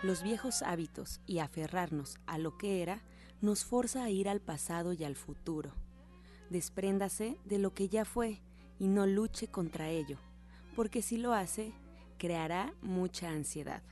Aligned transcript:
Los 0.00 0.22
viejos 0.22 0.62
hábitos 0.62 1.20
y 1.26 1.40
aferrarnos 1.40 2.18
a 2.26 2.38
lo 2.38 2.56
que 2.56 2.82
era 2.82 3.02
nos 3.40 3.64
forza 3.64 4.04
a 4.04 4.10
ir 4.10 4.28
al 4.28 4.40
pasado 4.40 4.92
y 4.92 5.02
al 5.02 5.16
futuro. 5.16 5.72
Despréndase 6.50 7.36
de 7.44 7.58
lo 7.58 7.74
que 7.74 7.88
ya 7.88 8.04
fue 8.04 8.40
y 8.78 8.86
no 8.86 9.06
luche 9.06 9.48
contra 9.48 9.88
ello, 9.88 10.18
porque 10.76 11.02
si 11.02 11.18
lo 11.18 11.32
hace, 11.32 11.72
creará 12.16 12.72
mucha 12.80 13.30
ansiedad. 13.30 13.82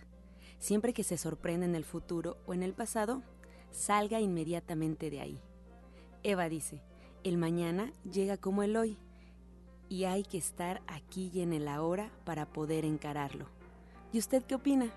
Siempre 0.60 0.94
que 0.94 1.02
se 1.02 1.18
sorprenda 1.18 1.66
en 1.66 1.74
el 1.74 1.84
futuro 1.84 2.38
o 2.46 2.54
en 2.54 2.62
el 2.62 2.72
pasado, 2.72 3.24
salga 3.72 4.20
inmediatamente 4.20 5.10
de 5.10 5.20
ahí. 5.20 5.40
Eva 6.22 6.48
dice, 6.48 6.82
el 7.24 7.36
mañana 7.36 7.92
llega 8.08 8.36
como 8.36 8.62
el 8.62 8.76
hoy 8.76 8.96
y 9.88 10.04
hay 10.04 10.22
que 10.22 10.38
estar 10.38 10.82
aquí 10.86 11.32
y 11.34 11.40
en 11.40 11.52
el 11.52 11.66
ahora 11.66 12.12
para 12.24 12.46
poder 12.46 12.84
encararlo. 12.84 13.46
¿Y 14.12 14.18
usted 14.18 14.44
qué 14.44 14.54
opina? 14.54 14.92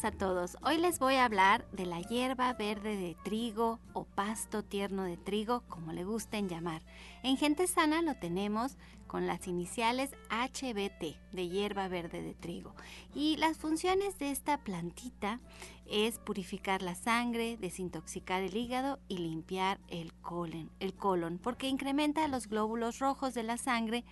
A 0.03 0.11
todos. 0.11 0.57
Hoy 0.63 0.79
les 0.79 0.99
voy 0.99 1.15
a 1.15 1.25
hablar 1.25 1.71
de 1.71 1.87
la 1.87 2.01
hierba 2.01 2.53
verde 2.55 2.97
de 2.97 3.17
trigo 3.23 3.79
o 3.93 4.05
pasto 4.05 4.65
tierno 4.65 5.05
de 5.05 5.17
trigo, 5.17 5.63
como 5.69 5.93
le 5.93 6.03
gusten 6.03 6.49
llamar. 6.49 6.83
En 7.23 7.37
Gente 7.37 7.69
Sana 7.69 8.03
lo 8.03 8.17
tenemos 8.17 8.77
con 9.07 9.29
las 9.29 9.47
iniciales 9.47 10.11
HBT 10.31 11.17
de 11.31 11.49
hierba 11.49 11.87
verde 11.87 12.23
de 12.23 12.35
trigo. 12.35 12.75
Y 13.15 13.37
las 13.37 13.57
funciones 13.57 14.19
de 14.19 14.33
esta 14.33 14.59
plantita 14.59 15.39
es 15.87 16.19
purificar 16.19 16.83
la 16.83 16.97
sangre, 16.97 17.57
desintoxicar 17.57 18.43
el 18.43 18.57
hígado 18.57 18.99
y 19.07 19.19
limpiar 19.19 19.79
el 19.87 20.13
colon, 20.15 20.73
el 20.81 20.95
colon 20.95 21.39
porque 21.39 21.69
incrementa 21.69 22.27
los 22.27 22.49
glóbulos 22.49 22.99
rojos 22.99 23.33
de 23.33 23.45
la 23.45 23.59
sangre 23.59 24.05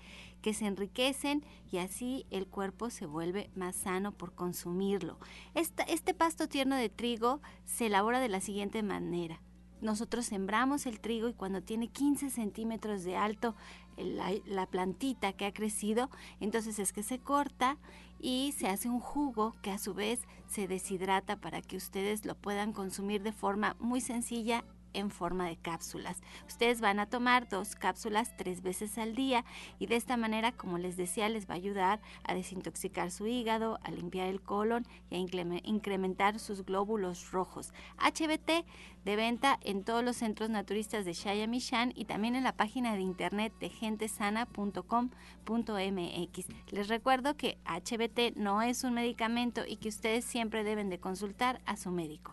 que 0.42 0.52
se 0.52 0.66
enriquecen 0.66 1.44
y 1.70 1.78
así 1.78 2.26
el 2.30 2.46
cuerpo 2.46 2.90
se 2.90 3.06
vuelve 3.06 3.50
más 3.54 3.76
sano 3.76 4.12
por 4.12 4.34
consumirlo. 4.34 5.18
este 5.54 6.14
pasto 6.14 6.48
tierno 6.48 6.76
de 6.76 6.90
trigo 6.90 7.40
se 7.64 7.86
elabora 7.86 8.20
de 8.20 8.28
la 8.28 8.40
siguiente 8.40 8.82
manera. 8.82 9.40
Nosotros 9.80 10.26
sembramos 10.26 10.86
el 10.86 11.00
trigo 11.00 11.28
y 11.28 11.34
cuando 11.34 11.62
tiene 11.62 11.88
15 11.88 12.30
centímetros 12.30 13.02
de 13.02 13.16
alto 13.16 13.56
la, 13.96 14.32
la, 14.46 14.66
plantita 14.66 15.32
que 15.32 15.44
ha 15.44 15.52
crecido, 15.52 16.08
entonces 16.40 16.78
es 16.78 16.92
que 16.92 17.02
se 17.02 17.18
corta 17.18 17.78
y 18.20 18.54
se 18.56 18.68
hace 18.68 18.88
un 18.88 19.00
jugo 19.00 19.56
que 19.60 19.72
a 19.72 19.78
su 19.78 19.92
vez 19.92 20.20
se 20.46 20.68
deshidrata 20.68 21.36
para 21.36 21.62
que 21.62 21.76
ustedes 21.76 22.24
lo 22.24 22.36
puedan 22.36 22.72
consumir 22.72 23.22
de 23.22 23.32
forma 23.32 23.76
muy 23.80 24.00
sencilla 24.00 24.64
en 24.94 25.10
forma 25.10 25.46
de 25.46 25.56
cápsulas. 25.56 26.20
Ustedes 26.46 26.80
van 26.80 27.00
a 27.00 27.06
tomar 27.06 27.48
dos 27.48 27.76
cápsulas 27.76 28.36
tres 28.36 28.62
veces 28.62 28.98
al 28.98 29.14
día 29.14 29.44
y 29.78 29.86
de 29.86 29.96
esta 29.96 30.16
manera, 30.16 30.52
como 30.52 30.78
les 30.78 30.96
decía, 30.96 31.28
les 31.28 31.48
va 31.48 31.54
a 31.54 31.56
ayudar 31.56 32.00
a 32.24 32.34
desintoxicar 32.34 33.10
su 33.10 33.26
hígado, 33.26 33.78
a 33.82 33.90
limpiar 33.90 34.28
el 34.28 34.40
colon 34.40 34.86
y 35.10 35.16
a 35.16 35.18
incrementar 35.64 36.38
sus 36.38 36.64
glóbulos 36.64 37.30
rojos. 37.30 37.72
HBT 37.98 38.64
de 39.04 39.16
venta 39.16 39.58
en 39.62 39.84
todos 39.84 40.04
los 40.04 40.16
centros 40.16 40.50
naturistas 40.50 41.04
de 41.04 41.12
Shayamishan 41.12 41.92
y 41.94 42.04
también 42.04 42.36
en 42.36 42.44
la 42.44 42.52
página 42.52 42.94
de 42.94 43.00
internet 43.00 43.52
de 43.58 43.68
gentesana.com.mx. 43.68 46.46
Les 46.70 46.88
recuerdo 46.88 47.36
que 47.36 47.58
HBT 47.64 48.36
no 48.36 48.62
es 48.62 48.84
un 48.84 48.94
medicamento 48.94 49.62
y 49.66 49.76
que 49.76 49.88
ustedes 49.88 50.24
siempre 50.24 50.64
deben 50.64 50.88
de 50.88 50.98
consultar 50.98 51.60
a 51.66 51.76
su 51.76 51.90
médico. 51.90 52.32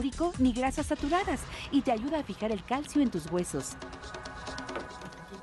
ni 0.39 0.53
grasas 0.53 0.87
saturadas 0.87 1.41
y 1.71 1.81
te 1.81 1.91
ayuda 1.91 2.19
a 2.19 2.23
fijar 2.23 2.51
el 2.51 2.63
calcio 2.63 3.01
en 3.01 3.11
tus 3.11 3.31
huesos. 3.31 3.77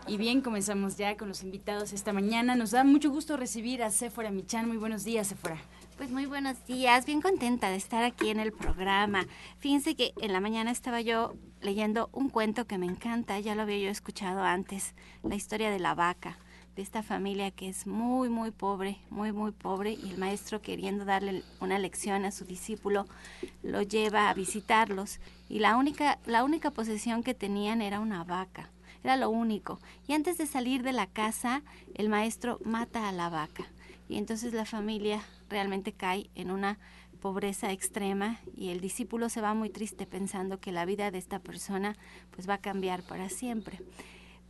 Y 0.06 0.16
bien, 0.16 0.40
comenzamos 0.40 0.96
ya 0.96 1.16
con 1.16 1.28
los 1.28 1.42
invitados 1.42 1.92
esta 1.92 2.12
mañana. 2.12 2.56
Nos 2.56 2.70
da 2.70 2.82
mucho 2.82 3.10
gusto 3.10 3.36
recibir 3.36 3.82
a 3.82 3.90
Sephora 3.90 4.30
Michan. 4.30 4.66
Muy 4.66 4.78
buenos 4.78 5.04
días, 5.04 5.26
Sephora. 5.26 5.58
Pues 5.98 6.10
muy 6.10 6.26
buenos 6.26 6.64
días, 6.64 7.06
bien 7.06 7.20
contenta 7.20 7.70
de 7.70 7.76
estar 7.76 8.04
aquí 8.04 8.30
en 8.30 8.38
el 8.38 8.52
programa. 8.52 9.26
Fíjense 9.58 9.96
que 9.96 10.12
en 10.20 10.32
la 10.32 10.38
mañana 10.38 10.70
estaba 10.70 11.00
yo 11.00 11.34
leyendo 11.60 12.08
un 12.12 12.28
cuento 12.28 12.66
que 12.66 12.78
me 12.78 12.86
encanta, 12.86 13.40
ya 13.40 13.56
lo 13.56 13.62
había 13.62 13.78
yo 13.78 13.90
escuchado 13.90 14.42
antes, 14.42 14.94
la 15.24 15.34
historia 15.34 15.70
de 15.70 15.80
la 15.80 15.96
vaca, 15.96 16.38
de 16.78 16.82
esta 16.82 17.02
familia 17.02 17.50
que 17.50 17.68
es 17.68 17.88
muy, 17.88 18.28
muy 18.28 18.52
pobre, 18.52 18.98
muy, 19.10 19.32
muy 19.32 19.50
pobre, 19.50 19.94
y 19.94 20.10
el 20.10 20.16
maestro 20.16 20.62
queriendo 20.62 21.04
darle 21.04 21.42
una 21.60 21.76
lección 21.76 22.24
a 22.24 22.30
su 22.30 22.44
discípulo, 22.44 23.04
lo 23.64 23.82
lleva 23.82 24.30
a 24.30 24.34
visitarlos, 24.34 25.18
y 25.48 25.58
la 25.58 25.76
única, 25.76 26.20
la 26.24 26.44
única 26.44 26.70
posesión 26.70 27.24
que 27.24 27.34
tenían 27.34 27.82
era 27.82 27.98
una 27.98 28.22
vaca, 28.22 28.70
era 29.02 29.16
lo 29.16 29.28
único. 29.28 29.80
Y 30.06 30.12
antes 30.12 30.38
de 30.38 30.46
salir 30.46 30.84
de 30.84 30.92
la 30.92 31.08
casa, 31.08 31.64
el 31.96 32.08
maestro 32.08 32.60
mata 32.64 33.08
a 33.08 33.12
la 33.12 33.28
vaca, 33.28 33.66
y 34.08 34.16
entonces 34.16 34.52
la 34.52 34.64
familia 34.64 35.20
realmente 35.48 35.92
cae 35.92 36.30
en 36.36 36.52
una 36.52 36.78
pobreza 37.20 37.72
extrema 37.72 38.38
y 38.56 38.68
el 38.68 38.80
discípulo 38.80 39.28
se 39.28 39.40
va 39.40 39.52
muy 39.52 39.70
triste 39.70 40.06
pensando 40.06 40.60
que 40.60 40.70
la 40.70 40.84
vida 40.84 41.10
de 41.10 41.18
esta 41.18 41.40
persona 41.40 41.96
pues 42.30 42.48
va 42.48 42.54
a 42.54 42.58
cambiar 42.58 43.02
para 43.02 43.28
siempre. 43.30 43.80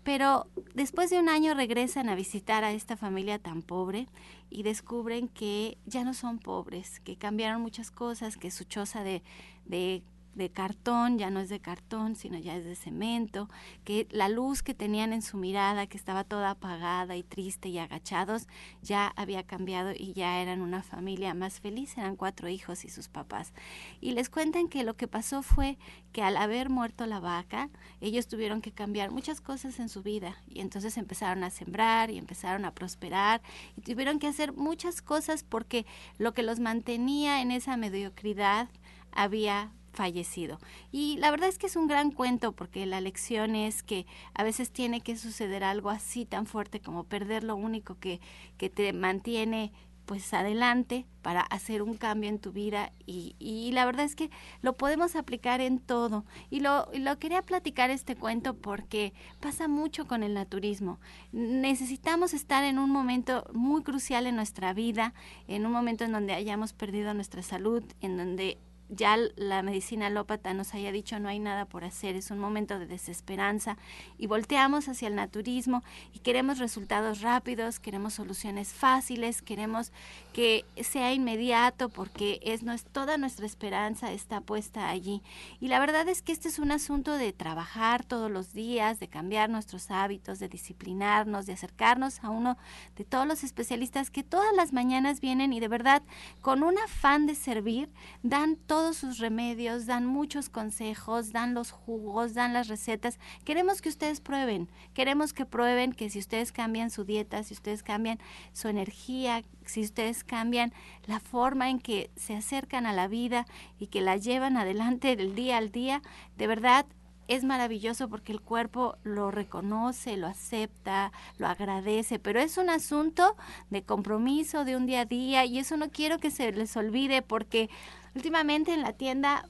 Pero 0.09 0.47
después 0.73 1.11
de 1.11 1.19
un 1.19 1.29
año 1.29 1.53
regresan 1.53 2.09
a 2.09 2.15
visitar 2.15 2.65
a 2.65 2.73
esta 2.73 2.97
familia 2.97 3.39
tan 3.39 3.61
pobre 3.61 4.07
y 4.49 4.63
descubren 4.63 5.29
que 5.29 5.77
ya 5.85 6.03
no 6.03 6.15
son 6.15 6.39
pobres, 6.39 7.01
que 7.01 7.17
cambiaron 7.17 7.61
muchas 7.61 7.91
cosas, 7.91 8.39
que 8.39 8.51
su 8.51 8.65
choza 8.65 9.05
de, 9.05 9.23
de 9.67 10.03
de 10.35 10.51
cartón, 10.51 11.19
ya 11.19 11.31
no 11.31 11.41
es 11.41 11.49
de 11.49 11.61
cartón, 11.61 12.15
sino 12.15 12.39
ya 12.39 12.57
es 12.57 12.65
de 12.65 12.77
cemento, 12.77 13.49
que 13.85 14.07
la 14.11 14.29
luz 14.29 14.63
que 14.63 14.75
tenían 14.75 15.13
en 15.13 15.23
su 15.23 15.37
mirada, 15.37 15.87
que 15.87 15.97
estaba 15.97 16.25
toda 16.25 16.51
apagada 16.51 17.17
y 17.17 17.23
triste 17.23 17.69
y 17.69 17.79
agachados, 17.79 18.47
ya 18.83 19.13
había 19.17 19.43
cambiado 19.43 19.93
y 19.97 20.13
ya 20.13 20.41
eran 20.41 20.61
una 20.61 20.83
familia 20.83 21.35
más 21.35 21.61
feliz, 21.61 21.97
eran 21.99 22.17
cuatro 22.17 22.49
hijos 22.49 22.85
y 22.85 22.89
sus 22.89 23.09
papás. 23.09 23.53
Y 24.01 24.13
les 24.13 24.31
cuentan 24.31 24.69
que 24.69 24.85
lo 24.85 24.97
que 24.97 25.09
pasó 25.09 25.43
fue 25.43 25.79
que 26.13 26.23
al 26.23 26.37
haber 26.37 26.71
muerto 26.71 27.07
la 27.07 27.21
vaca, 27.21 27.71
ellos 28.01 28.29
tuvieron 28.29 28.61
que 28.61 28.73
cambiar 28.73 29.11
muchas 29.11 29.41
cosas 29.41 29.79
en 29.81 29.89
su 29.89 30.03
vida 30.03 30.37
y 30.47 30.61
entonces 30.61 30.97
empezaron 30.97 31.43
a 31.45 31.51
sembrar 31.51 32.11
y 32.11 32.19
empezaron 32.19 32.65
a 32.65 32.75
prosperar 32.75 33.43
y 33.77 33.81
tuvieron 33.81 34.19
que 34.19 34.29
hacer 34.29 34.53
muchas 34.53 35.03
cosas 35.03 35.43
porque 35.43 35.87
lo 36.19 36.33
que 36.35 36.43
los 36.43 36.61
mantenía 36.61 37.43
en 37.43 37.51
esa 37.51 37.77
mediocridad 37.77 38.69
había 39.13 39.73
fallecido. 39.93 40.59
Y 40.93 41.17
la 41.19 41.31
verdad 41.31 41.49
es 41.49 41.59
que 41.59 41.67
es 41.67 41.77
un 41.77 41.87
gran 41.87 42.11
cuento 42.11 42.53
porque 42.53 42.87
la 42.87 43.01
lección 43.01 43.55
es 43.55 43.83
que 43.83 44.07
a 44.35 44.45
veces 44.45 44.71
tiene 44.71 45.01
que 45.01 45.17
suceder 45.17 45.65
algo 45.65 45.91
así 45.91 46.25
tan 46.25 46.47
fuerte 46.47 46.81
como 46.81 47.05
perder 47.05 47.45
lo 47.45 47.57
único 47.57 47.99
que, 47.99 48.21
que 48.57 48.71
te 48.71 48.93
mantiene 48.93 49.73
pues 50.09 50.33
adelante 50.33 51.05
para 51.21 51.43
hacer 51.43 51.83
un 51.83 51.95
cambio 51.95 52.31
en 52.31 52.39
tu 52.39 52.51
vida. 52.51 52.93
Y, 53.05 53.37
y, 53.39 53.73
la 53.73 53.85
verdad 53.85 54.07
es 54.07 54.17
que 54.17 54.31
lo 54.63 54.73
podemos 54.73 55.15
aplicar 55.17 55.61
en 55.61 55.81
todo. 55.81 56.25
Y 56.49 56.61
lo, 56.61 56.89
lo 56.95 57.19
quería 57.19 57.43
platicar 57.43 57.91
este 57.91 58.17
cuento 58.17 58.55
porque 58.55 59.13
pasa 59.39 59.69
mucho 59.69 60.07
con 60.07 60.23
el 60.23 60.33
naturismo. 60.33 60.99
Necesitamos 61.31 62.33
estar 62.33 62.65
en 62.65 62.79
un 62.79 62.89
momento 62.89 63.45
muy 63.53 63.83
crucial 63.83 64.27
en 64.27 64.37
nuestra 64.37 64.73
vida 64.73 65.13
en 65.47 65.67
un 65.67 65.73
momento 65.73 66.05
en 66.05 66.13
donde 66.13 66.33
hayamos 66.33 66.73
perdido 66.73 67.13
nuestra 67.13 67.43
salud 67.43 67.85
en 68.01 68.17
donde 68.17 68.57
ya 68.89 69.17
la 69.37 69.63
medicina 69.63 70.07
alópata 70.07 70.55
nos 70.55 70.75
haya 70.75 70.93
dicho 70.93 71.19
no 71.19 71.29
hay 71.29 71.39
nada 71.39 71.67
por 71.67 71.85
hacer, 71.85 72.17
es 72.17 72.31
un 72.31 72.39
momento 72.39 72.79
de 72.79 72.87
desesperanza 72.87 73.77
y 74.17 74.27
volteamos 74.27 74.89
hacia 74.89 75.09
el 75.09 75.15
naturismo 75.15 75.83
y 76.13 76.21
queremos 76.21 76.59
resultados 76.59 77.21
rápidos, 77.21 77.81
queremos 77.81 78.15
soluciones 78.15 78.73
fáciles, 78.73 79.43
queremos 79.43 79.93
que 80.33 80.65
sea 80.83 81.13
inmediato 81.13 81.89
porque 81.89 82.41
es, 82.43 82.63
no 82.63 82.73
es 82.73 82.85
toda 82.85 83.19
nuestra 83.19 83.47
esperanza 83.47 84.13
está 84.13 84.41
puesta 84.41 84.89
allí. 84.89 85.23
Y 85.61 85.69
la 85.69 85.81
verdad 85.81 86.09
es 86.09 86.23
que 86.23 86.33
este 86.33 86.49
es 86.49 86.59
un 86.59 86.73
asunto 86.73 87.13
de 87.13 87.33
trabajar 87.33 88.05
todos 88.05 88.31
los 88.31 88.53
días, 88.53 89.01
de 89.01 89.09
cambiar 89.09 89.51
nuestros 89.51 89.91
hábitos, 89.91 90.39
de 90.39 90.49
disciplinarnos, 90.49 91.47
de 91.47 91.55
acercarnos 91.55 92.23
a 92.23 92.31
uno 92.31 92.57
de 92.97 93.05
todos 93.05 93.27
los 93.27 93.45
especialistas 93.45 94.11
que 94.11 94.23
todas 94.23 94.55
las 94.55 94.73
mañanas 94.73 95.21
vienen 95.21 95.53
y 95.53 95.61
de 95.61 95.69
verdad 95.69 96.03
con 96.41 96.63
un 96.63 96.79
afán 96.79 97.27
de 97.27 97.35
servir 97.35 97.91
dan 98.23 98.57
todo 98.57 98.78
todos 98.79 98.97
sus 98.97 99.19
remedios, 99.19 99.87
dan 99.87 100.07
muchos 100.07 100.49
consejos, 100.49 101.33
dan 101.33 101.53
los 101.53 101.73
jugos, 101.73 102.35
dan 102.35 102.53
las 102.53 102.69
recetas. 102.69 103.19
Queremos 103.45 103.83
que 103.83 103.89
ustedes 103.89 104.21
prueben, 104.21 104.69
queremos 104.95 105.33
que 105.33 105.45
prueben 105.45 105.93
que 105.93 106.11
si 106.11 106.21
ustedes 106.21 106.53
cambian 106.53 106.91
su 106.91 107.03
dieta, 107.03 107.43
si 107.43 107.55
ustedes 107.55 107.83
cambian 107.83 108.21
su 108.53 108.69
energía, 108.69 109.43
si 109.67 109.81
ustedes 109.81 110.23
cambian 110.23 110.73
la 111.07 111.19
forma 111.19 111.71
en 111.71 111.81
que 111.81 112.13
se 112.15 112.37
acercan 112.37 112.87
a 112.87 112.93
la 112.93 113.09
vida 113.09 113.47
y 113.81 113.89
que 113.89 114.01
la 114.01 114.17
llevan 114.17 114.57
adelante 114.57 115.17
del 115.17 115.35
día 115.35 115.57
al 115.57 115.73
día, 115.73 116.01
de 116.37 116.47
verdad 116.47 116.87
es 117.29 117.45
maravilloso 117.45 118.09
porque 118.09 118.33
el 118.33 118.41
cuerpo 118.41 118.97
lo 119.05 119.31
reconoce, 119.31 120.17
lo 120.17 120.27
acepta, 120.27 121.13
lo 121.37 121.47
agradece, 121.47 122.19
pero 122.19 122.41
es 122.41 122.59
un 122.59 122.71
asunto 122.71 123.37
de 123.71 123.83
compromiso, 123.83 124.65
de 124.65 124.77
un 124.77 124.87
día 124.87 125.03
a 125.03 125.05
día 125.05 125.45
y 125.45 125.59
eso 125.59 125.77
no 125.77 125.91
quiero 125.91 126.19
que 126.19 126.31
se 126.31 126.51
les 126.53 126.77
olvide 126.77 127.23
porque 127.23 127.71
Últimamente 128.19 128.73
en 128.73 128.83
la 128.83 128.95
tienda 128.95 129.49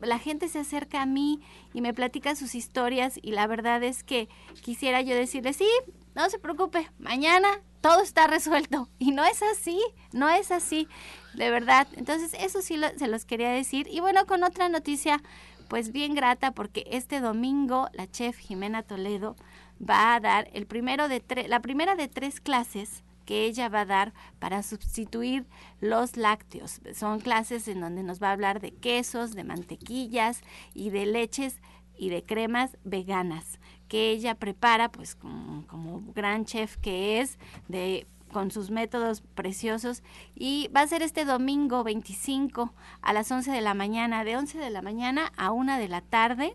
la 0.00 0.18
gente 0.18 0.48
se 0.48 0.60
acerca 0.60 1.02
a 1.02 1.06
mí 1.06 1.42
y 1.74 1.82
me 1.82 1.92
platica 1.92 2.34
sus 2.36 2.54
historias 2.54 3.18
y 3.20 3.32
la 3.32 3.46
verdad 3.46 3.82
es 3.82 4.02
que 4.02 4.30
quisiera 4.62 5.02
yo 5.02 5.14
decirle, 5.14 5.52
sí, 5.52 5.68
no 6.14 6.30
se 6.30 6.38
preocupe, 6.38 6.88
mañana 6.98 7.48
todo 7.82 8.00
está 8.00 8.26
resuelto. 8.26 8.88
Y 8.98 9.10
no 9.10 9.26
es 9.26 9.42
así, 9.42 9.78
no 10.12 10.30
es 10.30 10.50
así, 10.50 10.88
de 11.34 11.50
verdad. 11.50 11.86
Entonces 11.96 12.32
eso 12.40 12.62
sí 12.62 12.80
se 12.96 13.08
los 13.08 13.26
quería 13.26 13.50
decir. 13.50 13.88
Y 13.90 14.00
bueno, 14.00 14.24
con 14.24 14.42
otra 14.42 14.70
noticia, 14.70 15.22
pues 15.68 15.92
bien 15.92 16.14
grata, 16.14 16.52
porque 16.52 16.84
este 16.90 17.20
domingo 17.20 17.88
la 17.92 18.10
chef 18.10 18.38
Jimena 18.38 18.82
Toledo 18.82 19.36
va 19.78 20.14
a 20.14 20.20
dar 20.20 20.48
el 20.52 20.66
primero 20.66 21.08
de 21.08 21.22
la 21.48 21.60
primera 21.60 21.94
de 21.94 22.08
tres 22.08 22.40
clases 22.40 23.04
que 23.24 23.44
ella 23.44 23.68
va 23.68 23.82
a 23.82 23.84
dar 23.84 24.14
para 24.38 24.62
sustituir 24.62 25.44
los 25.80 26.16
lácteos. 26.16 26.80
Son 26.94 27.20
clases 27.20 27.68
en 27.68 27.82
donde 27.82 28.02
nos 28.02 28.22
va 28.22 28.30
a 28.30 28.32
hablar 28.32 28.60
de 28.60 28.72
quesos, 28.72 29.34
de 29.34 29.44
mantequillas 29.44 30.40
y 30.72 30.88
de 30.88 31.04
leches 31.04 31.60
y 31.98 32.08
de 32.08 32.24
cremas 32.24 32.78
veganas 32.84 33.58
que 33.88 34.10
ella 34.10 34.34
prepara 34.34 34.90
pues 34.90 35.14
como, 35.14 35.66
como 35.66 36.02
gran 36.14 36.46
chef 36.46 36.76
que 36.78 37.20
es 37.20 37.38
de 37.68 38.06
con 38.32 38.50
sus 38.50 38.70
métodos 38.70 39.22
preciosos 39.34 40.02
y 40.34 40.68
va 40.74 40.82
a 40.82 40.86
ser 40.86 41.02
este 41.02 41.24
domingo 41.24 41.84
25 41.84 42.72
a 43.02 43.12
las 43.12 43.30
11 43.30 43.50
de 43.50 43.60
la 43.60 43.74
mañana, 43.74 44.24
de 44.24 44.36
11 44.36 44.58
de 44.58 44.70
la 44.70 44.82
mañana 44.82 45.32
a 45.36 45.52
1 45.52 45.78
de 45.78 45.88
la 45.88 46.00
tarde 46.00 46.54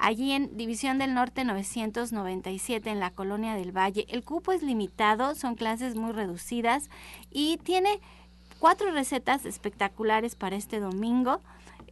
allí 0.00 0.32
en 0.32 0.56
División 0.56 0.98
del 0.98 1.14
Norte 1.14 1.44
997 1.44 2.90
en 2.90 3.00
la 3.00 3.10
Colonia 3.10 3.54
del 3.54 3.76
Valle. 3.76 4.06
El 4.08 4.24
cupo 4.24 4.52
es 4.52 4.62
limitado, 4.62 5.34
son 5.34 5.54
clases 5.54 5.94
muy 5.94 6.12
reducidas 6.12 6.88
y 7.30 7.58
tiene 7.58 8.00
cuatro 8.58 8.90
recetas 8.90 9.44
espectaculares 9.44 10.34
para 10.34 10.56
este 10.56 10.80
domingo, 10.80 11.40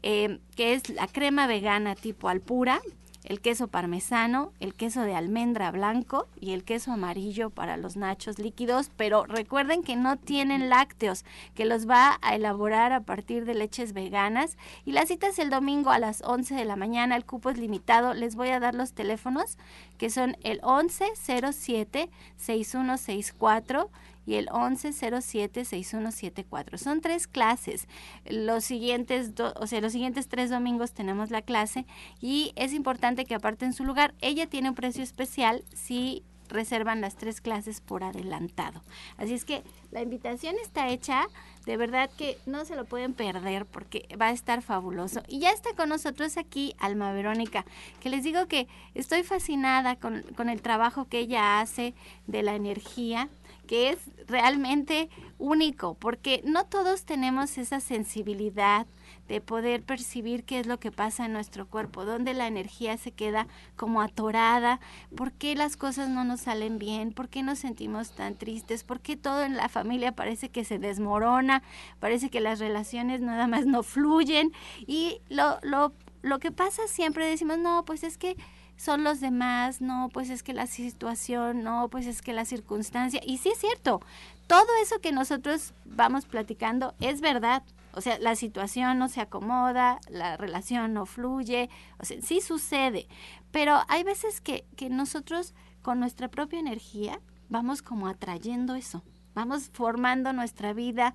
eh, 0.02 0.40
que 0.56 0.74
es 0.74 0.88
la 0.90 1.06
crema 1.06 1.46
vegana 1.46 1.94
tipo 1.94 2.28
alpura, 2.28 2.80
el 3.24 3.40
queso 3.40 3.68
parmesano, 3.68 4.52
el 4.60 4.74
queso 4.74 5.02
de 5.02 5.14
almendra 5.14 5.70
blanco 5.70 6.28
y 6.40 6.52
el 6.52 6.64
queso 6.64 6.92
amarillo 6.92 7.50
para 7.50 7.76
los 7.76 7.96
nachos 7.96 8.38
líquidos, 8.38 8.90
pero 8.96 9.24
recuerden 9.24 9.82
que 9.82 9.96
no 9.96 10.16
tienen 10.16 10.68
lácteos, 10.68 11.24
que 11.54 11.64
los 11.64 11.88
va 11.88 12.18
a 12.22 12.34
elaborar 12.34 12.92
a 12.92 13.00
partir 13.00 13.44
de 13.44 13.54
leches 13.54 13.92
veganas. 13.92 14.56
Y 14.84 14.92
la 14.92 15.06
cita 15.06 15.28
es 15.28 15.38
el 15.38 15.50
domingo 15.50 15.90
a 15.90 15.98
las 15.98 16.22
11 16.22 16.54
de 16.54 16.64
la 16.64 16.76
mañana, 16.76 17.16
el 17.16 17.24
cupo 17.24 17.50
es 17.50 17.58
limitado, 17.58 18.14
les 18.14 18.36
voy 18.36 18.48
a 18.48 18.60
dar 18.60 18.74
los 18.74 18.92
teléfonos 18.92 19.58
que 19.98 20.10
son 20.10 20.36
el 20.42 20.60
1107 20.62 22.08
6164 22.36 23.90
y 24.28 24.34
el 24.34 24.46
1107-6174. 24.48 26.76
Son 26.76 27.00
tres 27.00 27.26
clases. 27.26 27.88
Los 28.26 28.62
siguientes, 28.62 29.32
o 29.56 29.66
sea, 29.66 29.80
los 29.80 29.92
siguientes 29.92 30.28
tres 30.28 30.50
domingos 30.50 30.92
tenemos 30.92 31.30
la 31.30 31.40
clase 31.40 31.86
y 32.20 32.52
es 32.54 32.74
importante 32.74 33.24
que 33.24 33.34
aparten 33.34 33.72
su 33.72 33.84
lugar. 33.84 34.12
Ella 34.20 34.46
tiene 34.46 34.68
un 34.68 34.74
precio 34.74 35.02
especial 35.02 35.64
si 35.72 36.24
reservan 36.50 37.00
las 37.00 37.16
tres 37.16 37.40
clases 37.40 37.80
por 37.80 38.04
adelantado. 38.04 38.82
Así 39.16 39.32
es 39.32 39.46
que 39.46 39.62
la 39.92 40.02
invitación 40.02 40.56
está 40.62 40.88
hecha, 40.88 41.26
de 41.64 41.78
verdad 41.78 42.10
que 42.18 42.36
no 42.44 42.66
se 42.66 42.76
lo 42.76 42.84
pueden 42.84 43.14
perder 43.14 43.64
porque 43.64 44.06
va 44.20 44.26
a 44.26 44.32
estar 44.32 44.60
fabuloso. 44.60 45.22
Y 45.26 45.38
ya 45.38 45.52
está 45.52 45.72
con 45.74 45.88
nosotros 45.88 46.36
aquí 46.36 46.74
Alma 46.78 47.12
Verónica, 47.12 47.64
que 48.00 48.10
les 48.10 48.24
digo 48.24 48.46
que 48.46 48.68
estoy 48.94 49.22
fascinada 49.22 49.96
con, 49.96 50.20
con 50.36 50.50
el 50.50 50.60
trabajo 50.60 51.06
que 51.06 51.20
ella 51.20 51.60
hace 51.60 51.94
de 52.26 52.42
la 52.42 52.56
energía 52.56 53.30
que 53.68 53.90
es 53.90 53.98
realmente 54.26 55.10
único, 55.38 55.94
porque 55.94 56.42
no 56.44 56.64
todos 56.66 57.04
tenemos 57.04 57.58
esa 57.58 57.78
sensibilidad 57.78 58.86
de 59.28 59.40
poder 59.40 59.82
percibir 59.82 60.44
qué 60.44 60.58
es 60.58 60.66
lo 60.66 60.80
que 60.80 60.90
pasa 60.90 61.26
en 61.26 61.34
nuestro 61.34 61.68
cuerpo, 61.68 62.06
dónde 62.06 62.32
la 62.32 62.46
energía 62.46 62.96
se 62.96 63.12
queda 63.12 63.46
como 63.76 64.00
atorada, 64.00 64.80
por 65.14 65.32
qué 65.32 65.54
las 65.54 65.76
cosas 65.76 66.08
no 66.08 66.24
nos 66.24 66.40
salen 66.40 66.78
bien, 66.78 67.12
por 67.12 67.28
qué 67.28 67.42
nos 67.42 67.58
sentimos 67.60 68.10
tan 68.12 68.36
tristes, 68.36 68.84
por 68.84 69.00
qué 69.00 69.16
todo 69.16 69.44
en 69.44 69.56
la 69.56 69.68
familia 69.68 70.12
parece 70.12 70.48
que 70.48 70.64
se 70.64 70.78
desmorona, 70.78 71.62
parece 72.00 72.30
que 72.30 72.40
las 72.40 72.58
relaciones 72.58 73.20
nada 73.20 73.46
más 73.46 73.66
no 73.66 73.82
fluyen. 73.82 74.52
Y 74.86 75.20
lo, 75.28 75.58
lo, 75.62 75.92
lo 76.22 76.38
que 76.38 76.50
pasa 76.50 76.82
siempre 76.88 77.26
decimos, 77.26 77.58
no, 77.58 77.84
pues 77.84 78.02
es 78.02 78.16
que 78.16 78.36
son 78.78 79.02
los 79.02 79.20
demás, 79.20 79.80
no, 79.80 80.08
pues 80.12 80.30
es 80.30 80.44
que 80.44 80.54
la 80.54 80.68
situación, 80.68 81.64
no, 81.64 81.88
pues 81.88 82.06
es 82.06 82.22
que 82.22 82.32
la 82.32 82.44
circunstancia. 82.44 83.20
Y 83.26 83.38
sí 83.38 83.50
es 83.50 83.58
cierto, 83.58 84.00
todo 84.46 84.68
eso 84.80 85.00
que 85.00 85.10
nosotros 85.10 85.74
vamos 85.84 86.26
platicando 86.26 86.94
es 87.00 87.20
verdad. 87.20 87.64
O 87.92 88.00
sea, 88.00 88.20
la 88.20 88.36
situación 88.36 88.96
no 88.98 89.08
se 89.08 89.20
acomoda, 89.20 89.98
la 90.08 90.36
relación 90.36 90.94
no 90.94 91.06
fluye, 91.06 91.68
o 91.98 92.04
sea, 92.04 92.22
sí 92.22 92.40
sucede. 92.40 93.08
Pero 93.50 93.80
hay 93.88 94.04
veces 94.04 94.40
que, 94.40 94.64
que 94.76 94.88
nosotros 94.88 95.54
con 95.82 95.98
nuestra 95.98 96.28
propia 96.28 96.60
energía 96.60 97.20
vamos 97.48 97.82
como 97.82 98.06
atrayendo 98.06 98.76
eso, 98.76 99.02
vamos 99.34 99.70
formando 99.72 100.32
nuestra 100.32 100.72
vida 100.72 101.14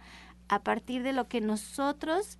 a 0.49 0.63
partir 0.63 1.01
de 1.01 1.13
lo 1.13 1.29
que 1.29 1.39
nosotros 1.39 2.39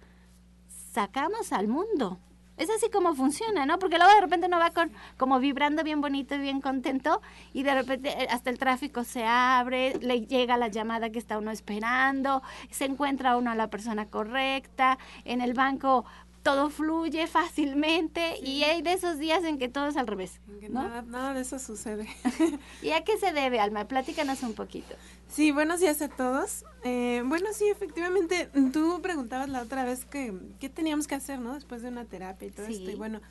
sacamos 0.68 1.53
al 1.53 1.70
mundo. 1.70 2.20
Es 2.56 2.70
así 2.70 2.90
como 2.92 3.16
funciona, 3.16 3.66
¿no? 3.66 3.80
Porque 3.80 3.98
luego 3.98 4.14
de 4.14 4.22
repente 4.22 4.48
uno 4.48 4.60
va 4.60 4.70
con, 4.70 4.92
como 5.18 5.40
vibrando 5.40 5.84
bien 5.84 6.02
bonito 6.02 6.36
y 6.36 6.38
bien 6.38 6.62
contento 6.62 7.22
y 7.52 7.64
de 7.64 7.74
repente 7.74 8.10
eh, 8.10 8.28
hasta 8.30 8.52
el 8.52 8.60
tráfico 8.60 9.04
se 9.04 9.26
abre, 9.26 9.96
le 10.00 10.22
llega 10.28 10.56
la 10.58 10.68
llamada 10.68 11.10
que 11.10 11.18
está 11.18 11.40
uno 11.40 11.50
esperando, 11.50 12.44
se 12.70 12.86
encuentra 12.86 13.38
uno 13.38 13.50
a 13.50 13.56
la 13.56 13.70
persona 13.70 14.06
correcta, 14.06 15.00
en 15.26 15.42
el 15.42 15.54
banco 15.54 16.06
todo 16.44 16.70
fluye 16.70 17.26
fácilmente 17.26 18.38
y 18.40 18.64
hay 18.64 18.82
de 18.82 18.94
esos 18.94 19.18
días 19.18 19.44
en 19.46 19.58
que 19.58 19.70
todo 19.70 19.88
es 19.88 19.96
al 19.96 20.08
revés. 20.08 20.42
nada, 20.70 21.02
nada 21.04 21.34
de 21.34 21.42
eso 21.42 21.58
sucede. 21.58 22.08
¿Y 22.82 22.92
a 22.92 23.04
qué 23.06 23.18
se 23.18 23.32
debe, 23.32 23.62
Alma? 23.62 23.88
Platícanos 23.88 24.44
un 24.44 24.54
poquito. 24.54 24.94
Sí, 25.32 25.52
buenos 25.52 25.80
días 25.80 26.02
a 26.02 26.10
todos. 26.10 26.66
Eh, 26.84 27.24
bueno, 27.26 27.48
sí, 27.54 27.68
efectivamente, 27.70 28.50
tú 28.74 29.00
preguntabas 29.02 29.48
la 29.50 29.62
otra 29.62 29.86
vez 29.86 30.04
que 30.04 30.34
qué 30.60 30.70
teníamos 30.70 31.08
que 31.08 31.16
hacer, 31.16 31.40
¿no? 31.40 31.54
Después 31.54 31.82
de 31.82 31.88
una 31.88 32.04
terapia 32.04 32.50
y 32.50 32.52
todo 32.52 32.66
esto. 32.66 32.92
Y 32.92 32.96
bueno, 32.96 33.22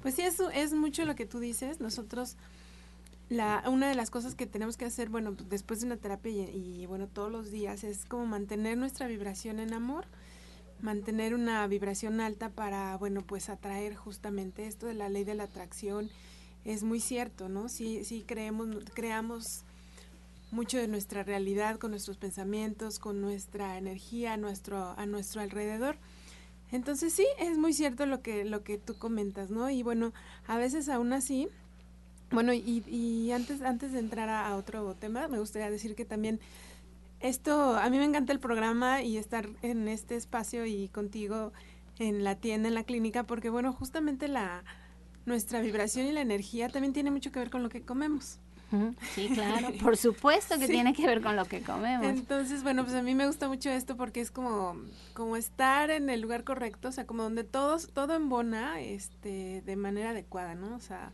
pues 0.00 0.14
sí, 0.14 0.22
eso 0.22 0.50
es 0.50 0.72
mucho 0.72 1.04
lo 1.04 1.14
que 1.14 1.26
tú 1.26 1.40
dices. 1.40 1.78
Nosotros, 1.78 2.36
la, 3.28 3.62
una 3.66 3.86
de 3.88 3.94
las 3.94 4.08
cosas 4.08 4.34
que 4.34 4.46
tenemos 4.46 4.78
que 4.78 4.86
hacer, 4.86 5.10
bueno, 5.10 5.34
pues 5.34 5.50
después 5.50 5.80
de 5.80 5.86
una 5.86 5.98
terapia 5.98 6.32
y, 6.32 6.80
y 6.82 6.86
bueno, 6.86 7.06
todos 7.06 7.30
los 7.30 7.50
días 7.50 7.84
es 7.84 8.06
como 8.06 8.24
mantener 8.24 8.78
nuestra 8.78 9.06
vibración 9.06 9.60
en 9.60 9.74
amor 9.74 10.06
mantener 10.82 11.34
una 11.34 11.66
vibración 11.66 12.20
alta 12.20 12.50
para, 12.50 12.96
bueno, 12.98 13.22
pues 13.22 13.48
atraer 13.48 13.94
justamente 13.94 14.66
esto 14.66 14.86
de 14.86 14.94
la 14.94 15.08
ley 15.08 15.24
de 15.24 15.34
la 15.34 15.44
atracción 15.44 16.10
es 16.64 16.82
muy 16.82 17.00
cierto, 17.00 17.48
¿no? 17.48 17.68
Sí, 17.68 18.04
sí 18.04 18.24
creemos, 18.26 18.68
creamos 18.92 19.62
mucho 20.50 20.78
de 20.78 20.88
nuestra 20.88 21.22
realidad 21.22 21.78
con 21.78 21.92
nuestros 21.92 22.18
pensamientos, 22.18 22.98
con 22.98 23.20
nuestra 23.20 23.78
energía 23.78 24.34
a 24.34 24.36
nuestro, 24.36 24.94
a 24.96 25.06
nuestro 25.06 25.40
alrededor. 25.40 25.96
Entonces 26.72 27.12
sí, 27.12 27.26
es 27.38 27.58
muy 27.58 27.72
cierto 27.72 28.06
lo 28.06 28.20
que, 28.20 28.44
lo 28.44 28.62
que 28.62 28.78
tú 28.78 28.96
comentas, 28.96 29.50
¿no? 29.50 29.70
Y 29.70 29.82
bueno, 29.82 30.12
a 30.46 30.58
veces 30.58 30.88
aún 30.88 31.12
así, 31.12 31.48
bueno, 32.30 32.52
y, 32.52 32.82
y 32.88 33.30
antes, 33.32 33.62
antes 33.62 33.92
de 33.92 33.98
entrar 33.98 34.28
a 34.28 34.56
otro 34.56 34.94
tema, 34.94 35.28
me 35.28 35.38
gustaría 35.38 35.70
decir 35.70 35.94
que 35.94 36.04
también 36.04 36.40
esto, 37.22 37.76
a 37.76 37.88
mí 37.90 37.98
me 37.98 38.04
encanta 38.04 38.32
el 38.32 38.40
programa 38.40 39.02
y 39.02 39.16
estar 39.16 39.48
en 39.62 39.88
este 39.88 40.16
espacio 40.16 40.66
y 40.66 40.88
contigo 40.88 41.52
en 41.98 42.24
la 42.24 42.36
tienda, 42.36 42.68
en 42.68 42.74
la 42.74 42.84
clínica, 42.84 43.24
porque 43.24 43.50
bueno, 43.50 43.72
justamente 43.72 44.28
la 44.28 44.64
nuestra 45.24 45.60
vibración 45.60 46.06
y 46.06 46.12
la 46.12 46.20
energía 46.20 46.68
también 46.68 46.92
tiene 46.92 47.10
mucho 47.10 47.30
que 47.30 47.38
ver 47.38 47.50
con 47.50 47.62
lo 47.62 47.68
que 47.68 47.82
comemos. 47.82 48.38
Sí, 49.14 49.28
claro, 49.34 49.68
por 49.82 49.96
supuesto 49.96 50.58
que 50.58 50.66
tiene 50.66 50.94
que 50.94 51.06
ver 51.06 51.20
con 51.20 51.36
lo 51.36 51.44
que 51.44 51.60
comemos. 51.60 52.06
Entonces, 52.06 52.62
bueno, 52.62 52.84
pues 52.84 52.96
a 52.96 53.02
mí 53.02 53.14
me 53.14 53.26
gusta 53.26 53.46
mucho 53.46 53.70
esto 53.70 53.96
porque 53.96 54.20
es 54.20 54.30
como, 54.30 54.76
como 55.12 55.36
estar 55.36 55.90
en 55.90 56.08
el 56.08 56.22
lugar 56.22 56.44
correcto, 56.44 56.88
o 56.88 56.92
sea, 56.92 57.06
como 57.06 57.22
donde 57.22 57.44
todos, 57.44 57.88
todo 57.92 58.14
embona 58.14 58.80
este, 58.80 59.62
de 59.64 59.76
manera 59.76 60.10
adecuada, 60.10 60.54
¿no? 60.54 60.74
O 60.74 60.80
sea, 60.80 61.12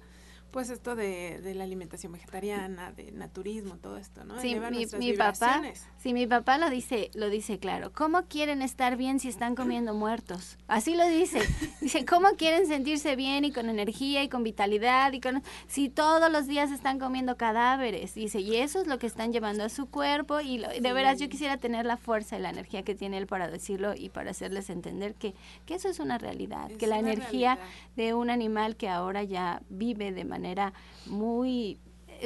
pues 0.51 0.71
esto 0.71 0.97
de, 0.97 1.41
de, 1.43 1.55
la 1.55 1.65
alimentación 1.65 2.13
vegetariana, 2.13 2.93
de 2.93 3.13
naturismo, 3.13 3.77
todo 3.77 3.99
esto, 3.99 4.25
¿no? 4.25 4.41
Sí, 4.41 4.57
mi, 4.71 4.87
mi 4.99 5.13
papá, 5.13 5.63
sí, 5.99 6.15
mi 6.15 6.27
papá 6.27 6.57
lo 6.57 6.71
dice, 6.71 7.11
lo 7.15 7.29
dice 7.29 7.59
claro. 7.59 7.93
¿Cómo 7.93 8.23
quieren 8.25 8.63
estar 8.63 8.97
bien 8.97 9.21
si 9.21 9.29
están 9.29 9.55
comiendo 9.55 9.93
muertos? 9.93 10.57
Así 10.67 10.97
lo 10.97 11.07
dice. 11.07 11.41
Dice, 11.81 12.05
¿cómo 12.05 12.31
quieren 12.37 12.67
sentirse 12.67 13.15
bien 13.15 13.45
y 13.45 13.53
con 13.53 13.69
energía 13.69 14.23
y 14.23 14.29
con 14.29 14.43
vitalidad 14.43 15.13
y 15.13 15.21
con 15.21 15.43
si 15.67 15.89
todos 15.89 16.31
los 16.33 16.47
días 16.47 16.71
están 16.71 16.99
comiendo 16.99 17.37
cadáveres? 17.37 18.15
Dice, 18.15 18.41
y 18.41 18.57
eso 18.57 18.81
es 18.81 18.87
lo 18.87 18.99
que 18.99 19.07
están 19.07 19.33
llevando 19.33 19.65
a 19.65 19.69
su 19.69 19.87
cuerpo 19.87 20.41
y 20.41 20.59
de 20.59 20.93
veras 20.93 21.21
yo 21.21 21.29
quisiera 21.29 21.59
tener 21.59 21.85
la 21.85 21.97
fuerza 21.97 22.39
y 22.39 22.41
la 22.41 22.51
energía 22.51 22.83
que 22.83 22.95
tiene 22.95 23.19
él 23.19 23.27
para 23.27 23.49
decirlo 23.49 23.95
y 23.95 24.09
para 24.09 24.31
hacerles 24.31 24.71
entender 24.71 25.15
que, 25.15 25.35
que 25.67 25.75
eso 25.75 25.89
es 25.89 26.01
una 26.01 26.19
realidad, 26.19 26.71
que 26.73 26.87
la 26.87 26.99
energía 26.99 27.59
de 27.97 28.15
un 28.15 28.31
animal 28.31 28.77
que 28.77 28.89
ahora 28.89 29.23
ya 29.23 29.63
vive 29.69 30.11
de 30.13 30.25
manera 30.25 30.38
manera 30.39 30.73
muy 31.07 31.79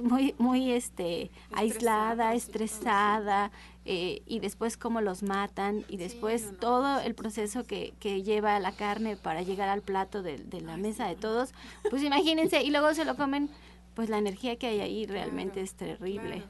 muy 0.03 0.35
muy 0.39 0.73
este 0.73 1.31
aislada 1.53 2.35
estresada 2.35 3.51
eh, 3.85 4.23
y 4.27 4.41
después 4.41 4.77
cómo 4.77 5.01
los 5.01 5.23
matan 5.23 5.85
y 5.89 5.97
después 5.97 6.53
todo 6.61 7.01
el 7.01 7.15
proceso 7.15 7.65
que, 7.65 7.93
que 8.01 8.23
lleva 8.23 8.59
la 8.61 8.73
carne 8.73 9.17
para 9.17 9.43
llegar 9.43 9.69
al 9.69 9.83
plato 9.83 10.23
de, 10.23 10.39
la 10.63 10.77
mesa 10.77 11.09
de 11.09 11.17
todos 11.17 11.53
pues 11.91 12.03
imagínense 12.03 12.63
y 12.63 12.71
luego 12.71 12.95
se 12.95 13.05
lo 13.05 13.17
comen 13.17 13.51
pues 13.95 14.09
la 14.09 14.19
energía 14.19 14.57
que 14.57 14.69
hay 14.69 14.81
ahí 14.81 15.07
realmente 15.07 15.61
es 15.61 15.75
terrible. 15.75 16.43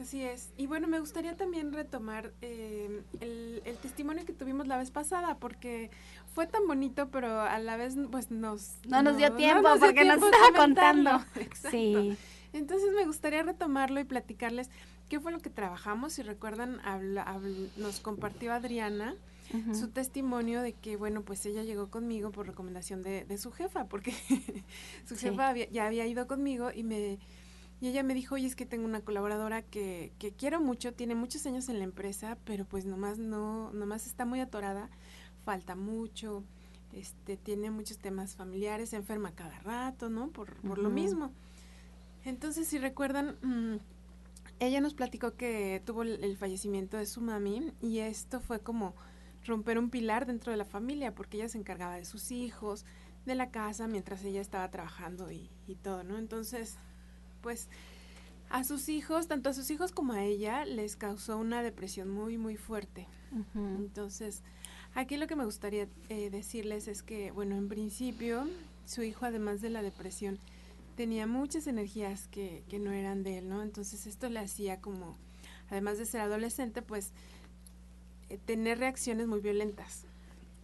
Así 0.00 0.22
es. 0.22 0.52
Y 0.58 0.66
bueno, 0.66 0.88
me 0.88 1.00
gustaría 1.00 1.36
también 1.36 1.72
retomar 1.72 2.32
eh, 2.42 3.02
el, 3.20 3.62
el, 3.64 3.76
testimonio 3.78 4.26
que 4.26 4.34
tuvimos 4.34 4.66
la 4.66 4.76
vez 4.76 4.90
pasada, 4.90 5.36
porque 5.38 5.90
fue 6.36 6.46
tan 6.46 6.66
bonito, 6.66 7.08
pero 7.08 7.40
a 7.40 7.58
la 7.58 7.78
vez 7.78 7.96
pues 8.10 8.30
nos... 8.30 8.74
No, 8.86 9.02
nos 9.02 9.16
dio 9.16 9.32
tiempo 9.32 9.70
porque 9.80 10.04
nos 10.04 10.22
estaba 10.22 10.52
contando. 10.54 11.10
Exacto. 11.36 11.70
Sí. 11.70 12.14
Entonces 12.52 12.90
me 12.94 13.06
gustaría 13.06 13.42
retomarlo 13.42 14.00
y 14.00 14.04
platicarles 14.04 14.68
qué 15.08 15.18
fue 15.18 15.32
lo 15.32 15.40
que 15.40 15.48
trabajamos. 15.48 16.12
Si 16.12 16.22
recuerdan, 16.22 16.78
nos 17.78 18.00
compartió 18.00 18.52
Adriana 18.52 19.14
su 19.72 19.88
testimonio 19.88 20.60
de 20.60 20.74
que, 20.74 20.98
bueno, 20.98 21.22
pues 21.22 21.46
ella 21.46 21.62
llegó 21.62 21.88
conmigo 21.88 22.32
por 22.32 22.46
recomendación 22.46 23.00
de, 23.00 23.24
de 23.24 23.38
su 23.38 23.50
jefa, 23.50 23.86
porque 23.86 24.12
su 25.06 25.16
jefa 25.16 25.54
ya 25.54 25.86
había 25.86 26.06
ido 26.06 26.26
conmigo 26.26 26.70
y 26.70 26.82
me... 26.82 27.18
Y 27.78 27.88
ella 27.88 28.02
me 28.02 28.14
dijo, 28.14 28.36
oye, 28.36 28.46
es 28.46 28.56
que 28.56 28.64
tengo 28.64 28.86
una 28.86 29.02
colaboradora 29.02 29.60
que, 29.60 30.12
que 30.18 30.32
quiero 30.32 30.62
mucho, 30.62 30.94
tiene 30.94 31.14
muchos 31.14 31.44
años 31.46 31.68
en 31.68 31.78
la 31.78 31.84
empresa, 31.84 32.38
pero 32.44 32.64
pues 32.64 32.86
nomás 32.86 33.18
no, 33.18 33.70
nomás 33.72 34.06
está 34.06 34.24
muy 34.24 34.40
atorada 34.40 34.88
falta 35.46 35.76
mucho, 35.76 36.42
este, 36.92 37.36
tiene 37.36 37.70
muchos 37.70 37.98
temas 37.98 38.34
familiares, 38.34 38.90
se 38.90 38.96
enferma 38.96 39.30
cada 39.30 39.56
rato, 39.60 40.10
¿no? 40.10 40.28
Por, 40.28 40.56
por 40.56 40.78
lo 40.78 40.90
mismo. 40.90 41.30
Entonces, 42.24 42.66
si 42.66 42.78
recuerdan, 42.78 43.36
mm, 43.42 43.76
ella 44.58 44.80
nos 44.80 44.94
platicó 44.94 45.36
que 45.36 45.80
tuvo 45.86 46.02
el, 46.02 46.36
fallecimiento 46.36 46.96
de 46.96 47.06
su 47.06 47.20
mami 47.20 47.72
y 47.80 48.00
esto 48.00 48.40
fue 48.40 48.58
como 48.58 48.94
romper 49.44 49.78
un 49.78 49.88
pilar 49.88 50.26
dentro 50.26 50.50
de 50.50 50.58
la 50.58 50.64
familia 50.64 51.14
porque 51.14 51.36
ella 51.36 51.48
se 51.48 51.58
encargaba 51.58 51.94
de 51.94 52.04
sus 52.04 52.32
hijos, 52.32 52.84
de 53.24 53.36
la 53.36 53.52
casa, 53.52 53.86
mientras 53.86 54.24
ella 54.24 54.40
estaba 54.40 54.68
trabajando 54.72 55.30
y, 55.30 55.48
y 55.68 55.76
todo, 55.76 56.02
¿no? 56.02 56.18
Entonces, 56.18 56.76
pues 57.40 57.68
a 58.50 58.64
sus 58.64 58.88
hijos, 58.88 59.28
tanto 59.28 59.50
a 59.50 59.54
sus 59.54 59.70
hijos 59.70 59.92
como 59.92 60.12
a 60.12 60.24
ella, 60.24 60.64
les 60.64 60.96
causó 60.96 61.38
una 61.38 61.62
depresión 61.62 62.10
muy, 62.10 62.36
muy 62.36 62.56
fuerte. 62.56 63.06
Entonces, 63.54 64.42
Aquí 64.96 65.18
lo 65.18 65.26
que 65.26 65.36
me 65.36 65.44
gustaría 65.44 65.88
eh, 66.08 66.30
decirles 66.30 66.88
es 66.88 67.02
que, 67.02 67.30
bueno, 67.30 67.54
en 67.54 67.68
principio, 67.68 68.48
su 68.86 69.02
hijo, 69.02 69.26
además 69.26 69.60
de 69.60 69.68
la 69.68 69.82
depresión, 69.82 70.38
tenía 70.96 71.26
muchas 71.26 71.66
energías 71.66 72.28
que, 72.28 72.64
que 72.70 72.78
no 72.78 72.92
eran 72.92 73.22
de 73.22 73.36
él, 73.36 73.48
¿no? 73.50 73.62
Entonces 73.62 74.06
esto 74.06 74.30
le 74.30 74.40
hacía 74.40 74.80
como, 74.80 75.18
además 75.68 75.98
de 75.98 76.06
ser 76.06 76.22
adolescente, 76.22 76.80
pues 76.80 77.12
eh, 78.30 78.38
tener 78.38 78.78
reacciones 78.78 79.26
muy 79.26 79.40
violentas. 79.40 80.06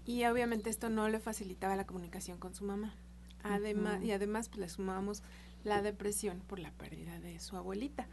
Y 0.07 0.25
obviamente 0.25 0.71
esto 0.71 0.89
no 0.89 1.11
le 1.11 1.21
facilitaba 1.21 1.77
la 1.77 1.87
comunicación 1.87 2.39
con 2.39 2.55
su 2.55 2.65
mamá. 2.65 2.95
Además, 3.43 4.03
Y 4.03 4.13
además 4.13 4.49
pues, 4.49 4.61
le 4.61 4.69
sumamos 4.71 5.23
la 5.63 5.83
depresión 5.83 6.41
por 6.47 6.59
la 6.59 6.71
pérdida 6.73 7.21
de 7.21 7.39
su 7.39 7.55
abuelita, 7.57 8.07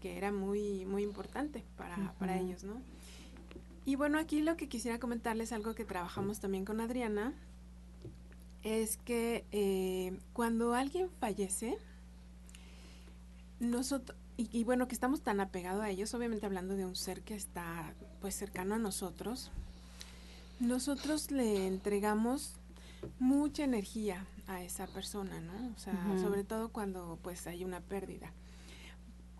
que 0.00 0.16
era 0.16 0.32
muy, 0.32 0.86
muy 0.86 1.02
importante 1.02 1.64
para, 1.76 2.14
para 2.14 2.40
ellos, 2.40 2.64
¿no? 2.64 2.80
Y 3.84 3.96
bueno, 3.96 4.18
aquí 4.18 4.42
lo 4.42 4.56
que 4.56 4.68
quisiera 4.68 4.98
comentarles, 4.98 5.52
algo 5.52 5.74
que 5.74 5.84
trabajamos 5.84 6.40
también 6.40 6.64
con 6.64 6.80
Adriana, 6.80 7.34
es 8.62 8.98
que 8.98 9.44
eh, 9.52 10.18
cuando 10.32 10.74
alguien 10.74 11.08
fallece, 11.18 11.78
nosotros, 13.58 14.16
y, 14.36 14.64
bueno, 14.64 14.88
que 14.88 14.94
estamos 14.94 15.20
tan 15.22 15.40
apegados 15.40 15.82
a 15.82 15.90
ellos, 15.90 16.14
obviamente 16.14 16.46
hablando 16.46 16.74
de 16.74 16.86
un 16.86 16.96
ser 16.96 17.22
que 17.22 17.34
está 17.34 17.94
pues 18.20 18.34
cercano 18.34 18.74
a 18.74 18.78
nosotros, 18.78 19.50
nosotros 20.60 21.30
le 21.30 21.66
entregamos 21.66 22.54
mucha 23.18 23.64
energía 23.64 24.26
a 24.46 24.62
esa 24.62 24.86
persona, 24.86 25.40
¿no? 25.40 25.72
O 25.74 25.78
sea, 25.78 25.94
sobre 26.20 26.44
todo 26.44 26.70
cuando 26.70 27.18
pues 27.22 27.46
hay 27.46 27.64
una 27.64 27.80
pérdida. 27.80 28.32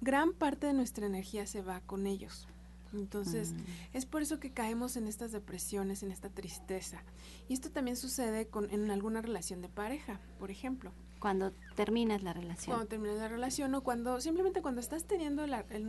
Gran 0.03 0.33
parte 0.33 0.67
de 0.67 0.73
nuestra 0.75 1.07
energía 1.07 1.47
se 1.47 1.63
va 1.63 1.81
con 1.81 2.07
ellos. 2.07 2.47
Entonces, 2.93 3.53
mm. 3.53 3.57
es 3.93 4.07
por 4.07 4.23
eso 4.23 4.41
que 4.41 4.53
caemos 4.53 4.97
en 4.97 5.07
estas 5.07 5.33
depresiones, 5.33 6.03
en 6.03 6.11
esta 6.11 6.29
tristeza. 6.29 7.03
Y 7.49 7.55
esto 7.55 7.71
también 7.71 7.97
sucede 7.97 8.47
con, 8.47 8.71
en 8.71 8.91
alguna 8.91 9.23
relación 9.23 9.61
de 9.63 9.69
pareja, 9.69 10.21
por 10.39 10.51
ejemplo. 10.51 10.93
Cuando 11.21 11.53
terminas 11.77 12.23
la 12.23 12.33
relación. 12.33 12.75
Cuando 12.75 12.89
terminas 12.89 13.19
la 13.19 13.29
relación 13.29 13.75
o 13.75 13.83
cuando, 13.83 14.21
simplemente 14.21 14.63
cuando 14.63 14.81
estás 14.81 15.05
teniendo 15.05 15.45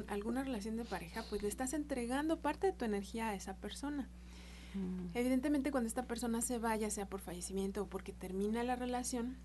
alguna 0.07 0.43
relación 0.43 0.75
de 0.75 0.83
pareja, 0.83 1.23
pues 1.29 1.41
le 1.41 1.47
estás 1.47 1.73
entregando 1.73 2.39
parte 2.39 2.67
de 2.67 2.73
tu 2.73 2.85
energía 2.85 3.29
a 3.29 3.35
esa 3.35 3.55
persona. 3.55 4.09
Mm. 4.73 5.07
Evidentemente 5.13 5.71
cuando 5.71 5.87
esta 5.87 6.05
persona 6.05 6.41
se 6.41 6.59
vaya, 6.59 6.89
sea 6.89 7.07
por 7.07 7.21
fallecimiento 7.21 7.83
o 7.83 7.87
porque 7.87 8.11
termina 8.11 8.63
la 8.63 8.75
relación, 8.75 9.37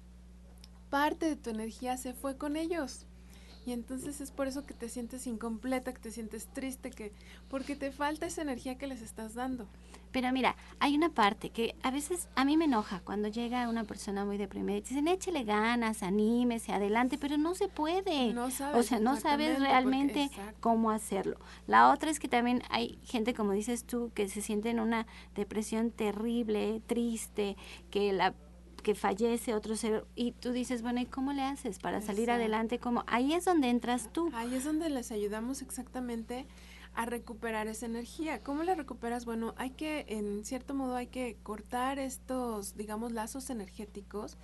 parte 0.90 1.26
de 1.26 1.36
tu 1.36 1.50
energía 1.50 1.96
se 1.96 2.14
fue 2.14 2.36
con 2.36 2.56
ellos. 2.56 3.06
Y 3.66 3.72
entonces 3.72 4.20
es 4.20 4.30
por 4.30 4.46
eso 4.46 4.64
que 4.64 4.74
te 4.74 4.88
sientes 4.88 5.26
incompleta, 5.26 5.92
que 5.92 5.98
te 5.98 6.12
sientes 6.12 6.46
triste, 6.46 6.90
que 6.90 7.12
porque 7.50 7.74
te 7.74 7.90
falta 7.90 8.24
esa 8.24 8.42
energía 8.42 8.78
que 8.78 8.86
les 8.86 9.02
estás 9.02 9.34
dando. 9.34 9.66
Pero 10.12 10.32
mira, 10.32 10.54
hay 10.78 10.96
una 10.96 11.08
parte 11.08 11.50
que 11.50 11.74
a 11.82 11.90
veces 11.90 12.28
a 12.36 12.44
mí 12.44 12.56
me 12.56 12.66
enoja 12.66 13.00
cuando 13.00 13.26
llega 13.26 13.68
una 13.68 13.82
persona 13.82 14.24
muy 14.24 14.38
deprimida 14.38 14.78
y 14.78 14.82
dicen, 14.82 15.08
échele 15.08 15.42
ganas, 15.42 16.04
anímese, 16.04 16.72
adelante, 16.72 17.18
pero 17.18 17.36
no 17.38 17.56
se 17.56 17.66
puede. 17.66 18.32
No 18.32 18.52
sabes, 18.52 18.78
o 18.78 18.82
sea, 18.84 19.00
no 19.00 19.16
sabes 19.16 19.58
realmente 19.58 20.30
cómo 20.60 20.92
hacerlo. 20.92 21.36
La 21.66 21.90
otra 21.90 22.10
es 22.10 22.20
que 22.20 22.28
también 22.28 22.62
hay 22.70 23.00
gente, 23.02 23.34
como 23.34 23.50
dices 23.50 23.84
tú, 23.84 24.12
que 24.14 24.28
se 24.28 24.42
siente 24.42 24.70
en 24.70 24.78
una 24.78 25.08
depresión 25.34 25.90
terrible, 25.90 26.80
triste, 26.86 27.56
que 27.90 28.12
la 28.12 28.32
que 28.82 28.94
fallece 28.94 29.54
otro 29.54 29.76
ser 29.76 30.06
y 30.14 30.32
tú 30.32 30.52
dices, 30.52 30.82
bueno, 30.82 31.00
¿y 31.00 31.06
cómo 31.06 31.32
le 31.32 31.42
haces 31.42 31.78
para 31.78 32.00
salir 32.00 32.30
adelante? 32.30 32.78
como 32.78 33.04
Ahí 33.06 33.32
es 33.32 33.44
donde 33.44 33.68
entras 33.68 34.12
tú. 34.12 34.30
Ahí 34.34 34.54
es 34.54 34.64
donde 34.64 34.88
les 34.90 35.10
ayudamos 35.12 35.62
exactamente 35.62 36.46
a 36.94 37.04
recuperar 37.04 37.68
esa 37.68 37.86
energía. 37.86 38.42
¿Cómo 38.42 38.62
la 38.62 38.74
recuperas? 38.74 39.26
Bueno, 39.26 39.54
hay 39.58 39.70
que, 39.70 40.06
en 40.08 40.44
cierto 40.44 40.74
modo, 40.74 40.96
hay 40.96 41.08
que 41.08 41.36
cortar 41.42 41.98
estos, 41.98 42.76
digamos, 42.76 43.12
lazos 43.12 43.50
energéticos 43.50 44.38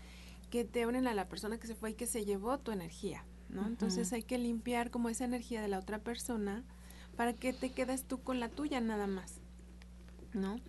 que 0.51 0.65
te 0.67 0.87
unen 0.87 1.07
a 1.07 1.15
la 1.15 1.29
persona 1.29 1.59
que 1.59 1.67
se 1.67 1.75
fue 1.75 1.93
y 1.93 1.95
que 1.95 2.07
se 2.07 2.27
llevó 2.27 2.59
tu 2.59 2.71
energía, 2.71 3.25
¿no? 3.49 3.67
Entonces 3.67 4.13
hay 4.13 4.23
que 4.23 4.37
limpiar 4.37 4.91
como 4.91 5.09
esa 5.09 5.25
energía 5.25 5.63
de 5.63 5.69
la 5.69 5.79
otra 5.79 6.01
persona 6.01 6.63
para 7.17 7.33
que 7.33 7.55
te 7.55 7.71
quedes 7.71 8.05
tú 8.05 8.23
con 8.23 8.39
la 8.39 8.51
tuya 8.51 8.79
nada 8.83 9.07
más, 9.07 9.41
¿no? 10.35 10.61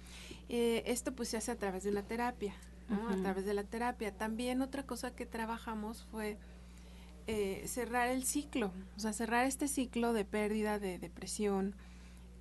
Eh, 0.47 0.83
esto 0.85 1.13
pues 1.13 1.27
se 1.27 1.37
hace 1.37 1.51
a 1.51 1.57
través 1.57 1.83
de 1.83 1.89
una 1.89 2.03
terapia, 2.03 2.55
a 2.89 3.15
través 3.15 3.45
de 3.45 3.53
la 3.53 3.63
terapia. 3.63 4.11
También 4.11 4.61
otra 4.61 4.83
cosa 4.83 5.15
que 5.15 5.25
trabajamos 5.25 6.05
fue 6.11 6.37
eh, 7.25 7.63
cerrar 7.67 8.09
el 8.09 8.25
ciclo, 8.25 8.71
o 8.97 8.99
sea, 8.99 9.13
cerrar 9.13 9.45
este 9.45 9.67
ciclo 9.67 10.11
de 10.11 10.25
pérdida, 10.25 10.77
de 10.77 10.99
depresión, 10.99 11.73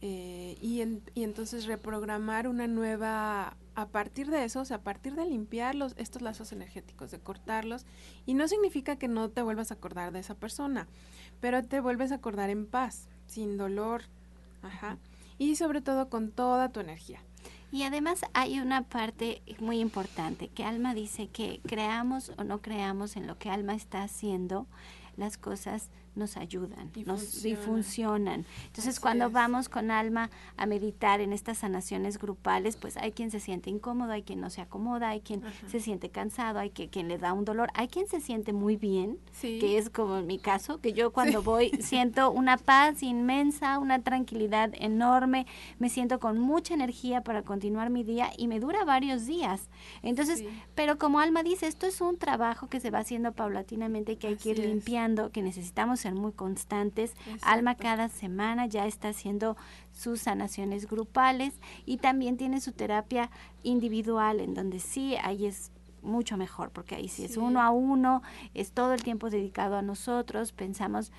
eh, 0.01 0.57
y, 0.61 0.83
y, 1.15 1.23
entonces 1.23 1.67
reprogramar 1.67 2.49
una 2.49 2.67
nueva, 2.67 3.57
a 3.77 3.87
partir 3.87 4.29
de 4.29 4.43
eso, 4.43 4.63
o 4.63 4.65
sea, 4.65 4.79
a 4.79 4.83
partir 4.83 5.15
de 5.15 5.25
limpiar 5.25 5.77
los, 5.77 5.95
estos 5.97 6.21
lazos 6.23 6.51
energéticos, 6.51 7.13
de 7.13 7.21
cortarlos, 7.21 7.87
y 8.27 8.35
no 8.35 8.49
significa 8.49 8.97
que 8.97 9.07
no 9.07 9.31
te 9.31 9.43
vuelvas 9.43 9.71
a 9.71 9.75
acordar 9.75 10.11
de 10.11 10.19
esa 10.19 10.35
persona, 10.35 10.89
pero 11.41 11.63
te 11.63 11.79
vuelves 11.79 12.11
a 12.11 12.17
acordar 12.17 12.51
en 12.51 12.67
paz, 12.67 13.09
sin 13.27 13.57
dolor, 13.57 14.03
ajá, 14.63 14.99
y 15.39 15.55
sobre 15.55 15.81
todo 15.81 16.09
con 16.09 16.33
toda 16.33 16.71
tu 16.71 16.81
energía. 16.81 17.21
Y 17.73 17.85
además 17.85 18.21
hay 18.35 18.61
una 18.61 18.83
parte 18.83 19.41
muy 19.59 19.81
importante, 19.81 20.49
que 20.49 20.63
Alma 20.63 20.93
dice 20.93 21.29
que 21.29 21.63
creamos 21.67 22.31
o 22.37 22.45
no 22.45 22.61
creamos 22.61 23.17
en 23.17 23.27
lo 23.27 23.39
que 23.39 23.49
Alma 23.49 23.75
está 23.75 24.03
haciendo, 24.03 24.67
las 25.17 25.39
cosas 25.39 25.89
nos 26.15 26.37
ayudan, 26.37 26.91
y 26.95 27.05
nos 27.05 27.43
funcionan. 27.65 28.45
Entonces, 28.67 29.01
cuando 29.01 29.31
vamos 29.31 29.69
con 29.69 29.91
alma 29.91 30.31
a 30.57 30.67
meditar 30.67 31.21
en 31.21 31.33
estas 31.33 31.59
sanaciones 31.59 32.19
grupales, 32.19 32.77
pues 32.77 32.97
hay 32.97 33.13
quien 33.13 33.31
se 33.31 33.41
siente 33.41 33.71
incómodo, 33.71 34.13
hay 34.13 34.23
quien 34.23 34.41
no 34.41 34.51
se 34.51 34.61
acomoda, 34.61 35.11
hay 35.11 35.21
quien 35.21 35.43
se 35.67 35.81
siente 35.81 36.11
cansado, 36.11 36.59
hay 36.59 36.71
que, 36.71 36.89
quien 36.89 37.09
le 37.09 37.19
da 37.19 37.33
un 37.33 37.45
dolor, 37.45 37.71
hay 37.75 37.89
quien 37.89 38.09
se 38.09 38.21
siente 38.21 38.53
muy 38.53 38.77
bien, 38.77 39.19
que 39.41 39.79
es 39.79 39.91
como 39.91 40.19
en 40.19 40.27
mi 40.27 40.39
caso, 40.39 40.81
que 40.81 40.93
yo 40.93 41.13
cuando 41.13 41.43
voy 41.43 41.71
siento 41.81 42.31
una 42.31 42.59
paz 42.59 43.03
inmensa, 43.03 43.79
una 43.79 44.03
tranquilidad 44.03 44.71
enorme, 44.75 45.47
me 45.79 45.89
siento 45.89 46.21
con 46.21 46.39
mucha 46.39 46.75
energía 46.75 47.23
para 47.23 47.43
continuar 47.43 47.91
mi 47.91 48.05
día 48.05 48.31
y 48.37 48.49
me 48.49 48.61
dura 48.61 48.85
varios 48.85 49.27
días. 49.27 49.69
Entonces, 50.03 50.45
pero 50.75 50.99
como 50.99 51.21
Alma 51.21 51.43
dice, 51.43 51.67
esto 51.67 51.87
es 51.87 52.01
un 52.01 52.19
trabajo 52.19 52.69
que 52.69 52.81
se 52.81 52.91
va 52.91 52.99
haciendo 52.99 53.33
paulatinamente, 53.33 54.17
que 54.17 54.29
hay 54.29 54.37
que 54.37 54.51
ir 54.51 54.59
limpiando, 54.59 55.31
que 55.31 55.43
necesitamos 55.43 56.02
ser 56.03 56.15
muy 56.15 56.33
constantes. 56.33 57.15
Alma 57.43 57.77
cada 57.77 58.09
semana 58.09 58.67
ya 58.67 58.87
está 58.87 59.09
haciendo 59.09 59.57
sus 59.93 60.21
sanaciones 60.23 60.87
grupales 60.89 61.55
y 61.87 61.99
también 61.99 62.37
tiene 62.37 62.61
su 62.61 62.73
terapia 62.73 63.31
individual 63.63 64.41
en 64.41 64.55
donde 64.55 64.81
sí 64.81 65.17
ahí 65.23 65.47
es 65.47 65.71
mucho 66.03 66.37
mejor, 66.37 66.71
porque 66.71 66.95
ahí 66.95 67.09
sí, 67.09 67.25
es 67.25 67.37
uno 67.37 67.63
a 67.63 67.71
uno, 67.71 68.23
es 68.55 68.73
todo 68.73 68.93
el 68.93 69.03
tiempo 69.03 69.31
dedicado 69.31 69.77
a 69.77 69.83
nosotros, 69.83 70.53
pensamos 70.53 71.13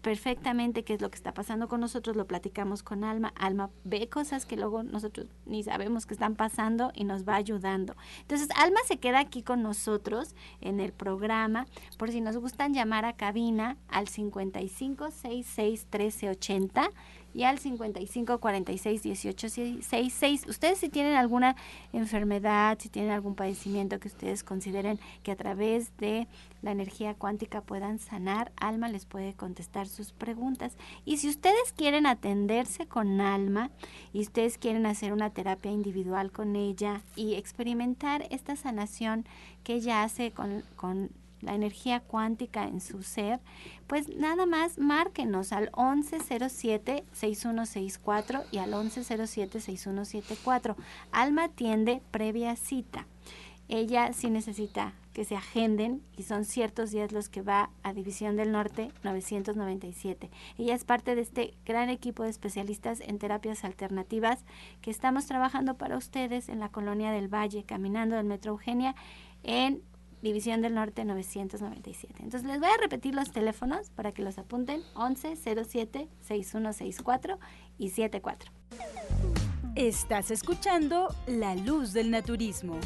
perfectamente 0.00 0.82
qué 0.82 0.94
es 0.94 1.00
lo 1.00 1.10
que 1.10 1.16
está 1.16 1.32
pasando 1.32 1.68
con 1.68 1.80
nosotros, 1.80 2.16
lo 2.16 2.26
platicamos 2.26 2.82
con 2.82 3.04
Alma, 3.04 3.32
Alma 3.36 3.70
ve 3.84 4.08
cosas 4.08 4.44
que 4.44 4.56
luego 4.56 4.82
nosotros 4.82 5.28
ni 5.46 5.62
sabemos 5.62 6.06
que 6.06 6.14
están 6.14 6.34
pasando 6.34 6.90
y 6.94 7.04
nos 7.04 7.28
va 7.28 7.36
ayudando. 7.36 7.94
Entonces, 8.22 8.48
Alma 8.56 8.80
se 8.86 8.98
queda 8.98 9.20
aquí 9.20 9.42
con 9.42 9.62
nosotros 9.62 10.34
en 10.60 10.80
el 10.80 10.92
programa, 10.92 11.66
por 11.98 12.10
si 12.10 12.20
nos 12.20 12.36
gustan 12.36 12.74
llamar 12.74 13.04
a 13.04 13.12
cabina 13.12 13.76
al 13.88 14.08
55 14.08 15.10
66 15.10 15.86
1380 15.92 16.90
y 17.34 17.44
al 17.44 17.58
55 17.58 18.38
46 18.38 19.02
18 19.02 19.48
66. 19.48 20.46
Ustedes 20.48 20.78
si 20.78 20.88
tienen 20.88 21.14
alguna 21.14 21.56
enfermedad, 21.92 22.78
si 22.80 22.88
tienen 22.88 23.12
algún 23.12 23.34
padecimiento 23.34 24.00
que 24.00 24.08
ustedes 24.08 24.44
consideren 24.44 24.98
que 25.22 25.32
a 25.32 25.36
través 25.36 25.96
de 25.98 26.26
la 26.62 26.72
energía 26.72 27.14
cuántica 27.14 27.60
puedan 27.60 27.98
sanar, 27.98 28.52
Alma 28.56 28.88
les 28.88 29.06
puede 29.06 29.34
contestar 29.34 29.88
sus 29.88 30.12
preguntas. 30.12 30.76
Y 31.04 31.18
si 31.18 31.28
ustedes 31.28 31.72
quieren 31.74 32.06
atenderse 32.06 32.86
con 32.86 33.20
Alma 33.20 33.70
y 34.12 34.20
ustedes 34.20 34.58
quieren 34.58 34.86
hacer 34.86 35.12
una 35.12 35.30
terapia 35.30 35.70
individual 35.70 36.32
con 36.32 36.56
ella 36.56 37.02
y 37.16 37.34
experimentar 37.34 38.26
esta 38.30 38.56
sanación 38.56 39.24
que 39.64 39.74
ella 39.74 40.02
hace 40.02 40.32
con, 40.32 40.62
con 40.76 41.10
la 41.42 41.54
energía 41.54 42.00
cuántica 42.00 42.64
en 42.64 42.80
su 42.80 43.02
ser, 43.02 43.40
pues 43.86 44.08
nada 44.16 44.46
más 44.46 44.78
márquenos 44.78 45.52
al 45.52 45.70
1107-6164 45.72 48.44
y 48.50 48.56
al 48.58 48.72
1107-6174. 48.72 50.76
Alma 51.12 51.44
atiende 51.44 52.02
previa 52.10 52.56
cita. 52.56 53.06
Ella 53.68 54.12
sí 54.12 54.30
necesita 54.30 54.94
que 55.12 55.24
se 55.24 55.36
agenden 55.36 56.02
y 56.16 56.24
son 56.24 56.44
ciertos 56.44 56.90
días 56.90 57.12
los 57.12 57.28
que 57.28 57.42
va 57.42 57.70
a 57.82 57.92
División 57.92 58.36
del 58.36 58.52
Norte 58.52 58.92
997. 59.02 60.30
Ella 60.58 60.74
es 60.74 60.84
parte 60.84 61.14
de 61.14 61.22
este 61.22 61.54
gran 61.64 61.88
equipo 61.88 62.22
de 62.22 62.30
especialistas 62.30 63.00
en 63.00 63.18
terapias 63.18 63.64
alternativas 63.64 64.44
que 64.80 64.90
estamos 64.90 65.26
trabajando 65.26 65.74
para 65.74 65.96
ustedes 65.96 66.48
en 66.48 66.60
la 66.60 66.70
colonia 66.70 67.10
del 67.12 67.32
Valle, 67.32 67.64
caminando 67.64 68.16
del 68.16 68.26
Metro 68.26 68.52
Eugenia 68.52 68.94
en 69.42 69.82
División 70.22 70.60
del 70.60 70.74
Norte 70.74 71.04
997. 71.04 72.14
Entonces 72.22 72.48
les 72.48 72.60
voy 72.60 72.68
a 72.68 72.80
repetir 72.80 73.14
los 73.14 73.30
teléfonos 73.30 73.90
para 73.90 74.12
que 74.12 74.22
los 74.22 74.38
apunten 74.38 74.82
11 74.94 75.36
07 75.36 76.08
6164 76.20 77.38
y 77.78 77.90
74. 77.90 78.52
Estás 79.76 80.30
escuchando 80.30 81.14
La 81.26 81.54
Luz 81.54 81.92
del 81.92 82.10
Naturismo. 82.10 82.78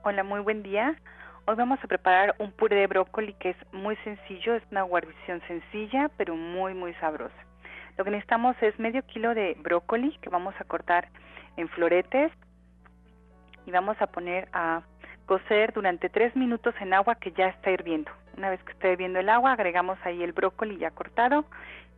Hola, 0.02 0.22
muy 0.22 0.40
buen 0.40 0.62
día. 0.62 0.96
Hoy 1.44 1.56
vamos 1.56 1.78
a 1.84 1.86
preparar 1.86 2.34
un 2.38 2.52
puré 2.52 2.74
de 2.76 2.86
brócoli 2.86 3.34
que 3.34 3.50
es 3.50 3.56
muy 3.70 3.96
sencillo, 3.96 4.54
es 4.54 4.62
una 4.70 4.80
guarnición 4.80 5.42
sencilla, 5.46 6.10
pero 6.16 6.36
muy, 6.36 6.72
muy 6.72 6.94
sabrosa. 6.94 7.34
Lo 7.98 8.04
que 8.04 8.10
necesitamos 8.10 8.56
es 8.62 8.78
medio 8.78 9.04
kilo 9.04 9.34
de 9.34 9.58
brócoli 9.60 10.16
que 10.22 10.30
vamos 10.30 10.54
a 10.58 10.64
cortar 10.64 11.08
en 11.58 11.68
floretes 11.68 12.32
y 13.66 13.70
vamos 13.72 14.00
a 14.00 14.06
poner 14.06 14.48
a 14.54 14.80
cocer 15.26 15.74
durante 15.74 16.08
tres 16.08 16.34
minutos 16.34 16.74
en 16.80 16.94
agua 16.94 17.16
que 17.16 17.32
ya 17.32 17.48
está 17.48 17.70
hirviendo. 17.70 18.10
Una 18.38 18.48
vez 18.48 18.62
que 18.64 18.72
está 18.72 18.88
hirviendo 18.88 19.18
el 19.18 19.28
agua, 19.28 19.52
agregamos 19.52 19.98
ahí 20.04 20.22
el 20.22 20.32
brócoli 20.32 20.78
ya 20.78 20.92
cortado 20.92 21.44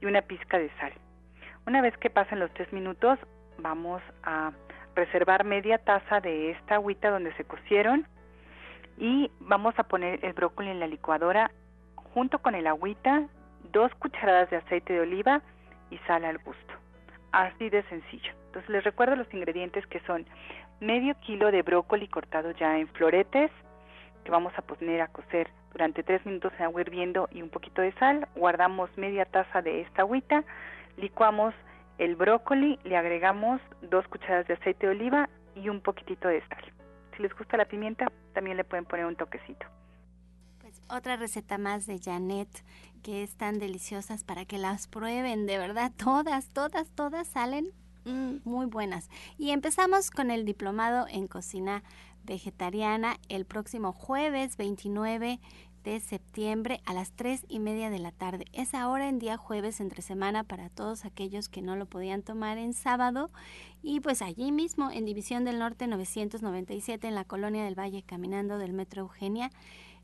y 0.00 0.06
una 0.06 0.22
pizca 0.22 0.58
de 0.58 0.70
sal. 0.80 0.92
Una 1.68 1.80
vez 1.80 1.96
que 1.98 2.10
pasen 2.10 2.40
los 2.40 2.52
tres 2.54 2.72
minutos, 2.72 3.20
vamos 3.58 4.02
a 4.24 4.50
reservar 4.94 5.44
media 5.44 5.78
taza 5.78 6.20
de 6.20 6.50
esta 6.50 6.76
agüita 6.76 7.10
donde 7.10 7.34
se 7.34 7.44
cocieron 7.44 8.06
y 8.98 9.30
vamos 9.40 9.74
a 9.78 9.84
poner 9.84 10.24
el 10.24 10.32
brócoli 10.32 10.70
en 10.70 10.80
la 10.80 10.86
licuadora 10.86 11.50
junto 11.94 12.40
con 12.40 12.54
el 12.54 12.66
agüita, 12.66 13.26
dos 13.72 13.94
cucharadas 13.96 14.50
de 14.50 14.56
aceite 14.56 14.92
de 14.92 15.00
oliva 15.00 15.42
y 15.90 15.98
sal 16.06 16.24
al 16.24 16.38
gusto. 16.38 16.74
Así 17.32 17.70
de 17.70 17.82
sencillo. 17.84 18.32
Entonces 18.46 18.68
les 18.70 18.84
recuerdo 18.84 19.16
los 19.16 19.32
ingredientes 19.32 19.86
que 19.86 20.00
son 20.00 20.26
medio 20.80 21.14
kilo 21.20 21.50
de 21.50 21.62
brócoli 21.62 22.08
cortado 22.08 22.50
ya 22.50 22.78
en 22.78 22.88
floretes, 22.88 23.50
que 24.24 24.30
vamos 24.30 24.52
a 24.56 24.62
poner 24.62 25.00
a 25.00 25.08
cocer 25.08 25.48
durante 25.72 26.02
tres 26.02 26.24
minutos 26.26 26.52
en 26.58 26.66
agua 26.66 26.82
hirviendo 26.82 27.28
y 27.32 27.40
un 27.40 27.48
poquito 27.48 27.80
de 27.80 27.92
sal. 27.92 28.28
Guardamos 28.36 28.90
media 28.98 29.24
taza 29.24 29.62
de 29.62 29.80
esta 29.80 30.02
agüita, 30.02 30.44
licuamos 30.98 31.54
el 32.02 32.16
brócoli, 32.16 32.80
le 32.82 32.96
agregamos 32.96 33.60
dos 33.80 34.06
cucharadas 34.08 34.48
de 34.48 34.54
aceite 34.54 34.86
de 34.86 34.92
oliva 34.92 35.30
y 35.54 35.68
un 35.68 35.80
poquitito 35.80 36.26
de 36.26 36.40
sal. 36.48 36.64
Si 37.16 37.22
les 37.22 37.32
gusta 37.36 37.56
la 37.56 37.66
pimienta, 37.66 38.10
también 38.34 38.56
le 38.56 38.64
pueden 38.64 38.84
poner 38.84 39.06
un 39.06 39.14
toquecito. 39.14 39.66
Pues 40.60 40.82
otra 40.90 41.14
receta 41.16 41.58
más 41.58 41.86
de 41.86 42.00
Janet 42.00 42.48
que 43.04 43.22
están 43.22 43.60
deliciosas 43.60 44.24
para 44.24 44.44
que 44.44 44.58
las 44.58 44.88
prueben, 44.88 45.46
de 45.46 45.58
verdad, 45.58 45.92
todas, 45.96 46.48
todas, 46.48 46.90
todas 46.90 47.28
salen 47.28 47.68
mm, 48.04 48.38
muy 48.42 48.66
buenas. 48.66 49.08
Y 49.38 49.50
empezamos 49.50 50.10
con 50.10 50.32
el 50.32 50.44
diplomado 50.44 51.06
en 51.08 51.28
cocina 51.28 51.84
vegetariana 52.24 53.16
el 53.28 53.44
próximo 53.44 53.92
jueves 53.92 54.56
29 54.56 55.38
de 55.84 56.00
septiembre 56.00 56.80
a 56.84 56.94
las 56.94 57.12
3 57.12 57.44
y 57.48 57.58
media 57.58 57.90
de 57.90 57.98
la 57.98 58.12
tarde. 58.12 58.44
Es 58.52 58.74
ahora 58.74 59.08
en 59.08 59.18
día 59.18 59.36
jueves 59.36 59.80
entre 59.80 60.02
semana 60.02 60.44
para 60.44 60.68
todos 60.68 61.04
aquellos 61.04 61.48
que 61.48 61.62
no 61.62 61.76
lo 61.76 61.86
podían 61.86 62.22
tomar 62.22 62.58
en 62.58 62.72
sábado. 62.72 63.30
Y 63.82 64.00
pues 64.00 64.22
allí 64.22 64.52
mismo 64.52 64.90
en 64.90 65.04
División 65.04 65.44
del 65.44 65.58
Norte 65.58 65.86
997 65.86 67.08
en 67.08 67.14
la 67.14 67.24
Colonia 67.24 67.64
del 67.64 67.78
Valle 67.78 68.02
caminando 68.02 68.58
del 68.58 68.72
Metro 68.72 69.02
Eugenia 69.02 69.50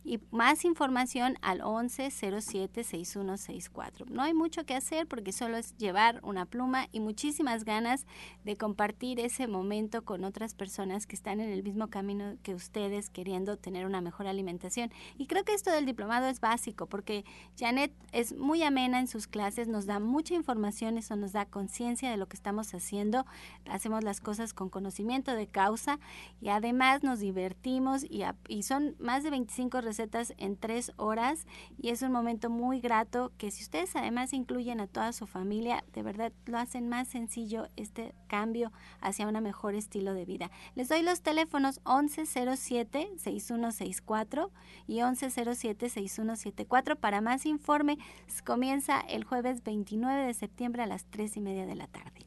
y 0.04 0.20
más 0.30 0.64
información 0.64 1.36
al 1.42 1.60
1107-6164. 1.60 4.06
No 4.06 4.22
hay 4.22 4.34
mucho 4.34 4.64
que 4.64 4.74
hacer 4.74 5.06
porque 5.06 5.32
solo 5.32 5.56
es 5.56 5.76
llevar 5.76 6.20
una 6.22 6.46
pluma 6.46 6.88
y 6.92 7.00
muchísimas 7.00 7.64
ganas 7.64 8.06
de 8.44 8.56
compartir 8.56 9.20
ese 9.20 9.46
momento 9.46 10.04
con 10.04 10.24
otras 10.24 10.54
personas 10.54 11.06
que 11.06 11.16
están 11.16 11.40
en 11.40 11.50
el 11.50 11.62
mismo 11.62 11.88
camino 11.88 12.36
que 12.42 12.54
ustedes 12.54 13.10
queriendo 13.10 13.56
tener 13.56 13.86
una 13.86 14.00
mejor 14.00 14.26
alimentación. 14.26 14.90
Y 15.16 15.26
creo 15.26 15.44
que 15.44 15.54
esto 15.54 15.70
del 15.70 15.86
diplomado 15.86 16.28
es 16.28 16.40
básico 16.40 16.86
porque 16.86 17.24
Janet 17.58 17.92
es 18.12 18.36
muy 18.36 18.62
amena 18.62 19.00
en 19.00 19.08
sus 19.08 19.26
clases, 19.26 19.68
nos 19.68 19.86
da 19.86 20.00
mucha 20.00 20.34
información, 20.34 20.98
eso 20.98 21.16
nos 21.16 21.32
da 21.32 21.46
conciencia 21.46 22.10
de 22.10 22.16
lo 22.16 22.26
que 22.26 22.36
estamos 22.36 22.74
haciendo, 22.74 23.26
hacemos 23.66 24.04
las 24.04 24.20
cosas 24.20 24.54
con 24.54 24.68
conocimiento 24.68 25.34
de 25.34 25.46
causa 25.46 25.98
y 26.40 26.48
además 26.48 27.02
nos 27.02 27.20
divertimos 27.20 28.04
y, 28.08 28.22
son 28.62 28.96
más 28.98 29.22
de 29.22 29.30
25 29.30 29.80
recetas 29.88 30.34
en 30.36 30.56
tres 30.56 30.92
horas 30.96 31.46
y 31.78 31.88
es 31.88 32.02
un 32.02 32.12
momento 32.12 32.50
muy 32.50 32.80
grato 32.80 33.32
que 33.38 33.50
si 33.50 33.62
ustedes 33.62 33.96
además 33.96 34.34
incluyen 34.34 34.80
a 34.80 34.86
toda 34.86 35.14
su 35.14 35.26
familia, 35.26 35.82
de 35.94 36.02
verdad 36.02 36.30
lo 36.44 36.58
hacen 36.58 36.90
más 36.90 37.08
sencillo 37.08 37.68
este 37.76 38.14
cambio 38.26 38.70
hacia 39.00 39.26
un 39.26 39.42
mejor 39.42 39.74
estilo 39.74 40.12
de 40.12 40.26
vida. 40.26 40.50
Les 40.74 40.88
doy 40.88 41.00
los 41.02 41.22
teléfonos 41.22 41.80
1107-6164 41.84 44.50
y 44.86 44.98
1107-6174 44.98 46.96
para 46.96 47.22
más 47.22 47.46
informe. 47.46 47.96
Comienza 48.44 49.00
el 49.00 49.24
jueves 49.24 49.64
29 49.64 50.26
de 50.26 50.34
septiembre 50.34 50.82
a 50.82 50.86
las 50.86 51.06
3 51.06 51.38
y 51.38 51.40
media 51.40 51.64
de 51.66 51.76
la 51.76 51.86
tarde. 51.86 52.26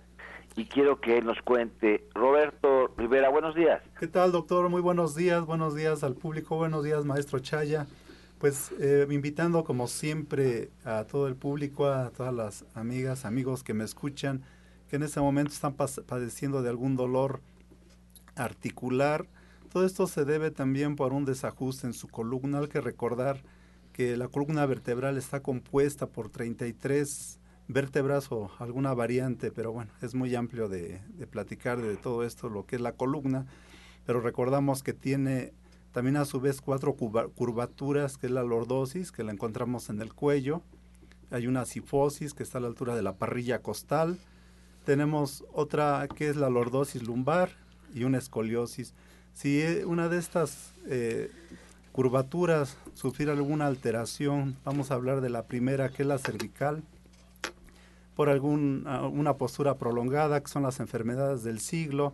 y 0.57 0.65
quiero 0.65 0.99
que 0.99 1.17
él 1.17 1.25
nos 1.25 1.41
cuente. 1.41 2.03
Roberto 2.13 2.93
Rivera, 2.97 3.29
buenos 3.29 3.55
días. 3.55 3.81
¿Qué 3.99 4.07
tal, 4.07 4.33
doctor? 4.33 4.67
Muy 4.67 4.81
buenos 4.81 5.15
días. 5.15 5.45
Buenos 5.45 5.75
días 5.75 6.03
al 6.03 6.15
público. 6.15 6.57
Buenos 6.57 6.83
días, 6.83 7.05
maestro 7.05 7.39
Chaya. 7.39 7.85
Pues 8.39 8.71
eh, 8.79 9.07
invitando 9.09 9.63
como 9.63 9.87
siempre 9.87 10.69
a 10.83 11.05
todo 11.05 11.27
el 11.27 11.35
público, 11.35 11.87
a 11.87 12.09
todas 12.09 12.33
las 12.33 12.65
amigas, 12.73 13.23
amigos 13.23 13.63
que 13.63 13.73
me 13.73 13.85
escuchan, 13.85 14.43
que 14.89 14.97
en 14.97 15.03
este 15.03 15.21
momento 15.21 15.53
están 15.53 15.73
padeciendo 15.73 16.61
de 16.61 16.69
algún 16.69 16.97
dolor 16.97 17.41
articular. 18.35 19.25
Todo 19.71 19.85
esto 19.85 20.05
se 20.07 20.25
debe 20.25 20.51
también 20.51 20.97
por 20.97 21.13
un 21.13 21.23
desajuste 21.23 21.87
en 21.87 21.93
su 21.93 22.09
columna. 22.09 22.59
Hay 22.59 22.67
que 22.67 22.81
recordar 22.81 23.41
que 23.93 24.17
la 24.17 24.27
columna 24.27 24.65
vertebral 24.65 25.17
está 25.17 25.41
compuesta 25.41 26.07
por 26.07 26.29
33 26.29 27.39
vértebras 27.69 28.29
o 28.31 28.51
alguna 28.59 28.93
variante, 28.93 29.49
pero 29.51 29.71
bueno, 29.71 29.91
es 30.01 30.13
muy 30.13 30.35
amplio 30.35 30.67
de, 30.67 31.01
de 31.17 31.27
platicar 31.27 31.81
de 31.81 31.95
todo 31.95 32.23
esto, 32.25 32.49
lo 32.49 32.65
que 32.65 32.75
es 32.75 32.81
la 32.81 32.91
columna, 32.91 33.45
pero 34.05 34.19
recordamos 34.19 34.83
que 34.83 34.93
tiene 34.93 35.53
también 35.95 36.17
a 36.17 36.25
su 36.25 36.41
vez 36.41 36.59
cuatro 36.59 36.93
curvaturas, 36.97 38.17
que 38.17 38.27
es 38.27 38.33
la 38.33 38.43
lordosis, 38.43 39.13
que 39.13 39.23
la 39.23 39.31
encontramos 39.31 39.89
en 39.89 40.01
el 40.01 40.13
cuello. 40.13 40.61
Hay 41.31 41.47
una 41.47 41.63
sifosis, 41.63 42.33
que 42.33 42.43
está 42.43 42.57
a 42.57 42.61
la 42.61 42.67
altura 42.67 42.97
de 42.97 43.01
la 43.01 43.13
parrilla 43.13 43.61
costal. 43.61 44.19
Tenemos 44.83 45.45
otra 45.53 46.05
que 46.13 46.27
es 46.27 46.35
la 46.35 46.49
lordosis 46.49 47.01
lumbar 47.01 47.51
y 47.93 48.03
una 48.03 48.17
escoliosis. 48.17 48.93
Si 49.31 49.61
e, 49.61 49.85
una 49.85 50.09
de 50.09 50.17
estas 50.17 50.73
eh, 50.85 51.31
curvaturas 51.93 52.75
sufrir 52.93 53.29
alguna 53.29 53.67
alteración, 53.67 54.57
vamos 54.65 54.91
a 54.91 54.95
hablar 54.95 55.21
de 55.21 55.29
la 55.29 55.43
primera, 55.43 55.87
que 55.87 56.03
es 56.03 56.09
la 56.09 56.17
cervical, 56.17 56.83
por 58.17 58.27
alguna 58.27 59.35
postura 59.35 59.75
prolongada, 59.75 60.41
que 60.41 60.49
son 60.49 60.63
las 60.63 60.81
enfermedades 60.81 61.43
del 61.43 61.61
siglo, 61.61 62.13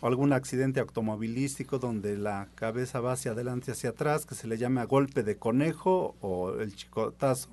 o 0.00 0.06
algún 0.06 0.32
accidente 0.32 0.80
automovilístico 0.80 1.78
donde 1.78 2.16
la 2.16 2.48
cabeza 2.54 3.00
va 3.00 3.12
hacia 3.12 3.32
adelante 3.32 3.66
y 3.68 3.72
hacia 3.72 3.90
atrás, 3.90 4.26
que 4.26 4.34
se 4.34 4.46
le 4.46 4.58
llama 4.58 4.84
golpe 4.84 5.22
de 5.22 5.36
conejo 5.36 6.16
o 6.20 6.54
el 6.60 6.74
chicotazo, 6.74 7.48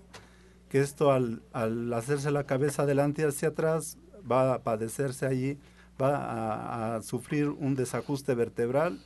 que 0.69 0.81
esto 0.81 1.11
al, 1.11 1.41
al 1.53 1.91
hacerse 1.93 2.31
la 2.31 2.45
cabeza 2.45 2.83
adelante 2.83 3.21
y 3.21 3.25
hacia 3.25 3.49
atrás 3.49 3.97
va 4.29 4.53
a 4.53 4.63
padecerse 4.63 5.25
allí, 5.25 5.57
va 6.01 6.95
a, 6.95 7.01
sufrir 7.01 7.49
un 7.49 7.75
desajuste 7.75 8.35
vertebral 8.35 8.99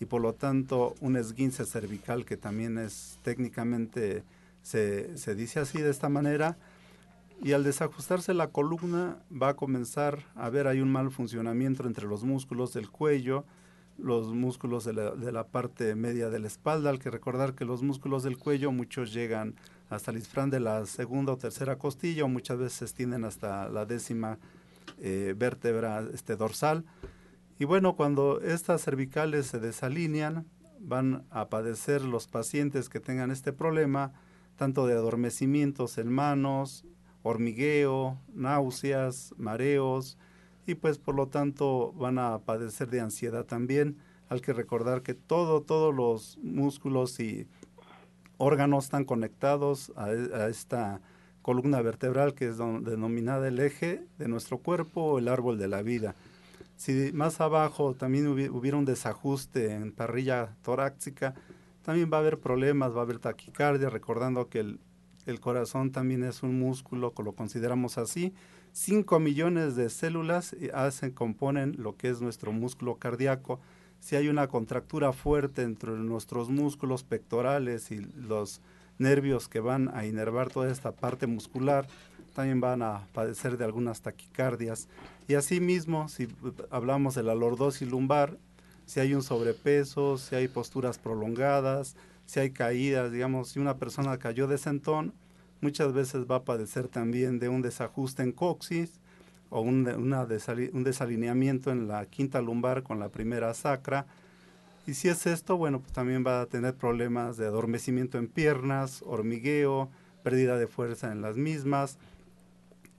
y 0.00 0.06
por 0.06 0.20
lo 0.20 0.34
tanto 0.34 0.94
un 1.00 1.16
esguince 1.16 1.64
cervical 1.64 2.24
que 2.24 2.36
también 2.36 2.78
es 2.78 3.18
técnicamente 3.22 4.24
se, 4.62 5.16
se 5.16 5.34
dice 5.34 5.60
así 5.60 5.80
de 5.80 5.90
esta 5.90 6.08
manera 6.08 6.56
y 7.42 7.52
al 7.52 7.64
desajustarse 7.64 8.34
la 8.34 8.48
columna 8.50 9.18
va 9.30 9.50
a 9.50 9.56
comenzar 9.56 10.20
a 10.34 10.48
ver 10.50 10.66
hay 10.66 10.80
un 10.80 10.90
mal 10.90 11.10
funcionamiento 11.10 11.86
entre 11.86 12.06
los 12.06 12.24
músculos 12.24 12.72
del 12.72 12.90
cuello, 12.90 13.44
los 13.98 14.32
músculos 14.32 14.84
de 14.84 15.32
la, 15.32 15.46
parte 15.48 15.94
media 15.94 16.28
de 16.28 16.38
la 16.38 16.46
espalda. 16.46 16.90
Hay 16.90 16.98
que 16.98 17.10
recordar 17.10 17.54
que 17.54 17.64
los 17.64 17.82
músculos 17.82 18.22
del 18.22 18.38
cuello 18.38 18.72
muchos 18.72 19.12
llegan 19.12 19.54
hasta 19.90 20.10
el 20.10 20.18
isfrán 20.18 20.50
de 20.50 20.60
la 20.60 20.86
segunda 20.86 21.32
o 21.32 21.36
tercera 21.36 21.76
costilla 21.78 22.24
o 22.24 22.28
muchas 22.28 22.58
veces 22.58 22.78
se 22.78 22.84
extienden 22.86 23.24
hasta 23.24 23.68
la 23.68 23.86
décima 23.86 24.38
eh, 24.98 25.34
vértebra 25.36 26.04
este, 26.12 26.36
dorsal. 26.36 26.84
Y 27.58 27.64
bueno, 27.66 27.94
cuando 27.94 28.40
estas 28.40 28.82
cervicales 28.82 29.46
se 29.46 29.60
desalinean, 29.60 30.46
van 30.80 31.24
a 31.30 31.48
padecer 31.48 32.02
los 32.02 32.26
pacientes 32.26 32.88
que 32.88 33.00
tengan 33.00 33.30
este 33.30 33.52
problema, 33.52 34.12
tanto 34.56 34.86
de 34.86 34.94
adormecimientos 34.94 35.98
en 35.98 36.12
manos, 36.12 36.84
hormigueo, 37.24 38.18
náuseas, 38.34 39.34
mareos 39.38 40.16
y 40.66 40.76
pues 40.76 40.98
por 40.98 41.14
lo 41.16 41.26
tanto 41.26 41.92
van 41.94 42.18
a 42.18 42.38
padecer 42.38 42.90
de 42.90 43.00
ansiedad 43.00 43.44
también. 43.44 43.96
Hay 44.28 44.40
que 44.40 44.52
recordar 44.52 45.02
que 45.02 45.14
todo, 45.14 45.62
todos 45.62 45.94
los 45.94 46.38
músculos 46.42 47.18
y 47.20 47.48
órganos 48.36 48.84
están 48.84 49.04
conectados 49.04 49.90
a, 49.96 50.12
esta 50.48 51.00
columna 51.40 51.80
vertebral 51.82 52.34
que 52.34 52.48
es 52.48 52.58
denominada 52.58 53.48
el 53.48 53.58
eje 53.58 54.06
de 54.18 54.28
nuestro 54.28 54.58
cuerpo 54.58 55.18
el 55.18 55.28
árbol 55.28 55.58
de 55.58 55.68
la 55.68 55.82
vida. 55.82 56.14
Si 56.76 57.10
más 57.14 57.40
abajo 57.40 57.94
también 57.94 58.26
hubiera 58.26 58.76
un 58.76 58.84
desajuste 58.84 59.72
en 59.72 59.92
parrilla 59.92 60.56
torácica, 60.62 61.34
también 61.82 62.10
va 62.12 62.18
a 62.18 62.20
haber 62.20 62.38
problemas, 62.38 62.94
va 62.94 63.00
a 63.00 63.02
haber 63.02 63.18
taquicardia, 63.18 63.88
recordando 63.88 64.48
que 64.48 64.60
el 64.60 64.80
el 65.26 65.40
corazón 65.40 65.90
también 65.90 66.24
es 66.24 66.42
un 66.42 66.58
músculo, 66.58 67.12
lo 67.16 67.32
consideramos 67.32 67.98
así. 67.98 68.32
5 68.72 69.20
millones 69.20 69.76
de 69.76 69.88
células 69.88 70.52
eh, 70.54 70.70
hacen, 70.74 71.12
componen 71.12 71.76
lo 71.78 71.96
que 71.96 72.08
es 72.08 72.20
nuestro 72.20 72.52
músculo 72.52 72.96
cardíaco. 72.96 73.60
Si 74.00 74.16
hay 74.16 74.28
una 74.28 74.48
contractura 74.48 75.12
fuerte 75.12 75.62
entre 75.62 75.92
nuestros 75.92 76.50
músculos 76.50 77.04
pectorales 77.04 77.90
y 77.90 78.00
los 78.00 78.60
nervios 78.98 79.48
que 79.48 79.60
van 79.60 79.90
a 79.94 80.06
inervar 80.06 80.50
toda 80.50 80.70
esta 80.70 80.92
parte 80.92 81.26
muscular, 81.26 81.86
también 82.34 82.60
van 82.60 82.82
a 82.82 83.06
padecer 83.12 83.56
de 83.56 83.64
algunas 83.64 84.02
taquicardias. 84.02 84.88
Y 85.28 85.34
asimismo, 85.34 86.08
si 86.08 86.28
hablamos 86.70 87.14
de 87.14 87.22
la 87.22 87.34
lordosis 87.34 87.88
lumbar, 87.88 88.36
si 88.86 89.00
hay 89.00 89.14
un 89.14 89.22
sobrepeso, 89.22 90.18
si 90.18 90.34
hay 90.34 90.48
posturas 90.48 90.98
prolongadas, 90.98 91.96
si 92.26 92.40
hay 92.40 92.50
caídas, 92.50 93.12
digamos, 93.12 93.50
si 93.50 93.60
una 93.60 93.76
persona 93.76 94.18
cayó 94.18 94.46
de 94.46 94.58
sentón, 94.58 95.12
muchas 95.60 95.92
veces 95.92 96.26
va 96.30 96.36
a 96.36 96.44
padecer 96.44 96.88
también 96.88 97.38
de 97.38 97.48
un 97.48 97.62
desajuste 97.62 98.22
en 98.22 98.32
coxis 98.32 99.00
o 99.50 99.60
un, 99.60 99.88
una 99.88 100.26
un 100.72 100.84
desalineamiento 100.84 101.70
en 101.70 101.88
la 101.88 102.06
quinta 102.06 102.40
lumbar 102.40 102.82
con 102.82 102.98
la 102.98 103.08
primera 103.08 103.54
sacra. 103.54 104.06
Y 104.86 104.94
si 104.94 105.08
es 105.08 105.26
esto, 105.26 105.56
bueno, 105.56 105.80
pues 105.80 105.92
también 105.92 106.24
va 106.26 106.42
a 106.42 106.46
tener 106.46 106.74
problemas 106.74 107.36
de 107.36 107.46
adormecimiento 107.46 108.18
en 108.18 108.28
piernas, 108.28 109.02
hormigueo, 109.06 109.88
pérdida 110.22 110.58
de 110.58 110.66
fuerza 110.66 111.12
en 111.12 111.22
las 111.22 111.36
mismas. 111.36 111.98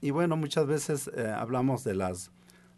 Y 0.00 0.10
bueno, 0.10 0.36
muchas 0.36 0.66
veces 0.66 1.10
eh, 1.14 1.28
hablamos 1.28 1.84
de 1.84 1.94
las 1.94 2.30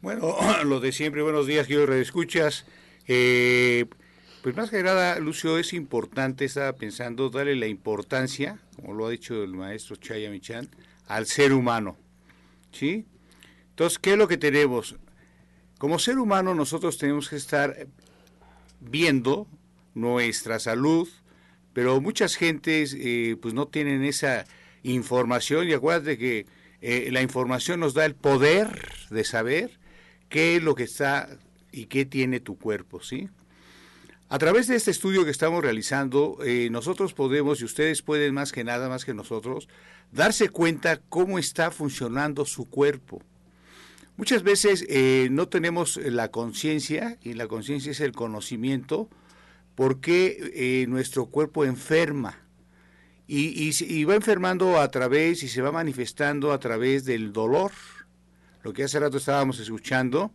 Bueno, 0.00 0.34
lo 0.64 0.80
de 0.80 0.92
siempre, 0.92 1.22
buenos 1.22 1.46
días, 1.46 1.66
quiero 1.66 1.86
redescuchas. 1.86 2.66
Eh, 3.08 3.86
pues 4.42 4.56
más 4.56 4.70
que 4.70 4.82
nada, 4.82 5.18
Lucio, 5.18 5.58
es 5.58 5.72
importante, 5.72 6.44
estaba 6.44 6.72
pensando, 6.72 7.30
darle 7.30 7.56
la 7.56 7.66
importancia, 7.66 8.58
como 8.76 8.94
lo 8.94 9.06
ha 9.06 9.10
dicho 9.10 9.42
el 9.42 9.54
maestro 9.54 9.96
Chaya 9.96 10.30
Michan, 10.30 10.68
al 11.08 11.26
ser 11.26 11.52
humano. 11.52 11.96
¿Sí? 12.72 13.06
Entonces, 13.70 13.98
¿qué 13.98 14.12
es 14.12 14.18
lo 14.18 14.28
que 14.28 14.38
tenemos? 14.38 14.96
Como 15.78 15.98
ser 15.98 16.18
humano 16.18 16.54
nosotros 16.54 16.96
tenemos 16.96 17.28
que 17.28 17.36
estar 17.36 17.86
viendo 18.80 19.46
nuestra 19.94 20.58
salud, 20.58 21.08
pero 21.72 22.00
muchas 22.00 22.36
gentes 22.36 22.96
eh, 22.98 23.36
pues 23.40 23.52
no 23.52 23.68
tienen 23.68 24.04
esa 24.04 24.46
información 24.82 25.68
y 25.68 25.74
acuérdate 25.74 26.16
que 26.16 26.46
eh, 26.80 27.10
la 27.12 27.20
información 27.20 27.80
nos 27.80 27.92
da 27.92 28.06
el 28.06 28.14
poder 28.14 28.90
de 29.10 29.24
saber 29.24 29.78
qué 30.30 30.56
es 30.56 30.62
lo 30.62 30.74
que 30.74 30.84
está 30.84 31.28
y 31.72 31.86
qué 31.86 32.06
tiene 32.06 32.40
tu 32.40 32.58
cuerpo, 32.58 33.02
¿sí? 33.02 33.28
A 34.28 34.38
través 34.38 34.66
de 34.66 34.76
este 34.76 34.90
estudio 34.90 35.24
que 35.24 35.30
estamos 35.30 35.62
realizando, 35.62 36.38
eh, 36.44 36.68
nosotros 36.70 37.12
podemos, 37.12 37.60
y 37.60 37.64
ustedes 37.64 38.02
pueden 38.02 38.34
más 38.34 38.50
que 38.50 38.64
nada, 38.64 38.88
más 38.88 39.04
que 39.04 39.14
nosotros, 39.14 39.68
darse 40.10 40.48
cuenta 40.48 41.00
cómo 41.08 41.38
está 41.38 41.70
funcionando 41.70 42.44
su 42.44 42.64
cuerpo. 42.68 43.22
Muchas 44.16 44.42
veces 44.42 44.84
eh, 44.88 45.28
no 45.30 45.48
tenemos 45.48 45.98
la 45.98 46.30
conciencia, 46.30 47.18
y 47.22 47.34
la 47.34 47.48
conciencia 47.48 47.92
es 47.92 48.00
el 48.00 48.12
conocimiento, 48.12 49.10
por 49.74 50.00
qué 50.00 50.38
eh, 50.54 50.86
nuestro 50.88 51.26
cuerpo 51.26 51.64
enferma. 51.64 52.42
Y, 53.28 53.72
y, 53.80 54.04
va 54.04 54.14
enfermando 54.14 54.80
a 54.80 54.88
través 54.90 55.42
y 55.42 55.48
se 55.48 55.60
va 55.60 55.72
manifestando 55.72 56.52
a 56.52 56.60
través 56.60 57.04
del 57.04 57.32
dolor. 57.32 57.72
Lo 58.62 58.72
que 58.72 58.84
hace 58.84 59.00
rato 59.00 59.16
estábamos 59.16 59.58
escuchando, 59.58 60.32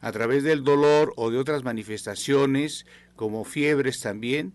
a 0.00 0.10
través 0.10 0.42
del 0.42 0.64
dolor 0.64 1.12
o 1.16 1.30
de 1.30 1.38
otras 1.38 1.62
manifestaciones, 1.62 2.86
como 3.14 3.44
fiebres 3.44 4.00
también. 4.00 4.52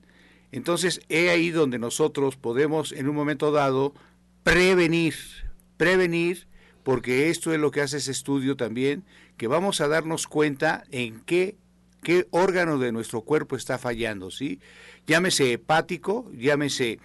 Entonces, 0.51 1.01
he 1.09 1.29
ahí 1.29 1.51
donde 1.51 1.79
nosotros 1.79 2.35
podemos 2.35 2.91
en 2.91 3.07
un 3.07 3.15
momento 3.15 3.51
dado 3.51 3.93
prevenir, 4.43 5.15
prevenir, 5.77 6.48
porque 6.83 7.29
esto 7.29 7.53
es 7.53 7.59
lo 7.59 7.71
que 7.71 7.81
hace 7.81 7.97
ese 7.97 8.11
estudio 8.11 8.55
también, 8.55 9.03
que 9.37 9.47
vamos 9.47 9.81
a 9.81 9.87
darnos 9.87 10.27
cuenta 10.27 10.83
en 10.91 11.21
qué, 11.21 11.55
qué 12.03 12.27
órgano 12.31 12.77
de 12.77 12.91
nuestro 12.91 13.21
cuerpo 13.21 13.55
está 13.55 13.77
fallando, 13.77 14.31
¿sí? 14.31 14.59
Llámese 15.07 15.53
hepático, 15.53 16.29
llámese 16.33 16.99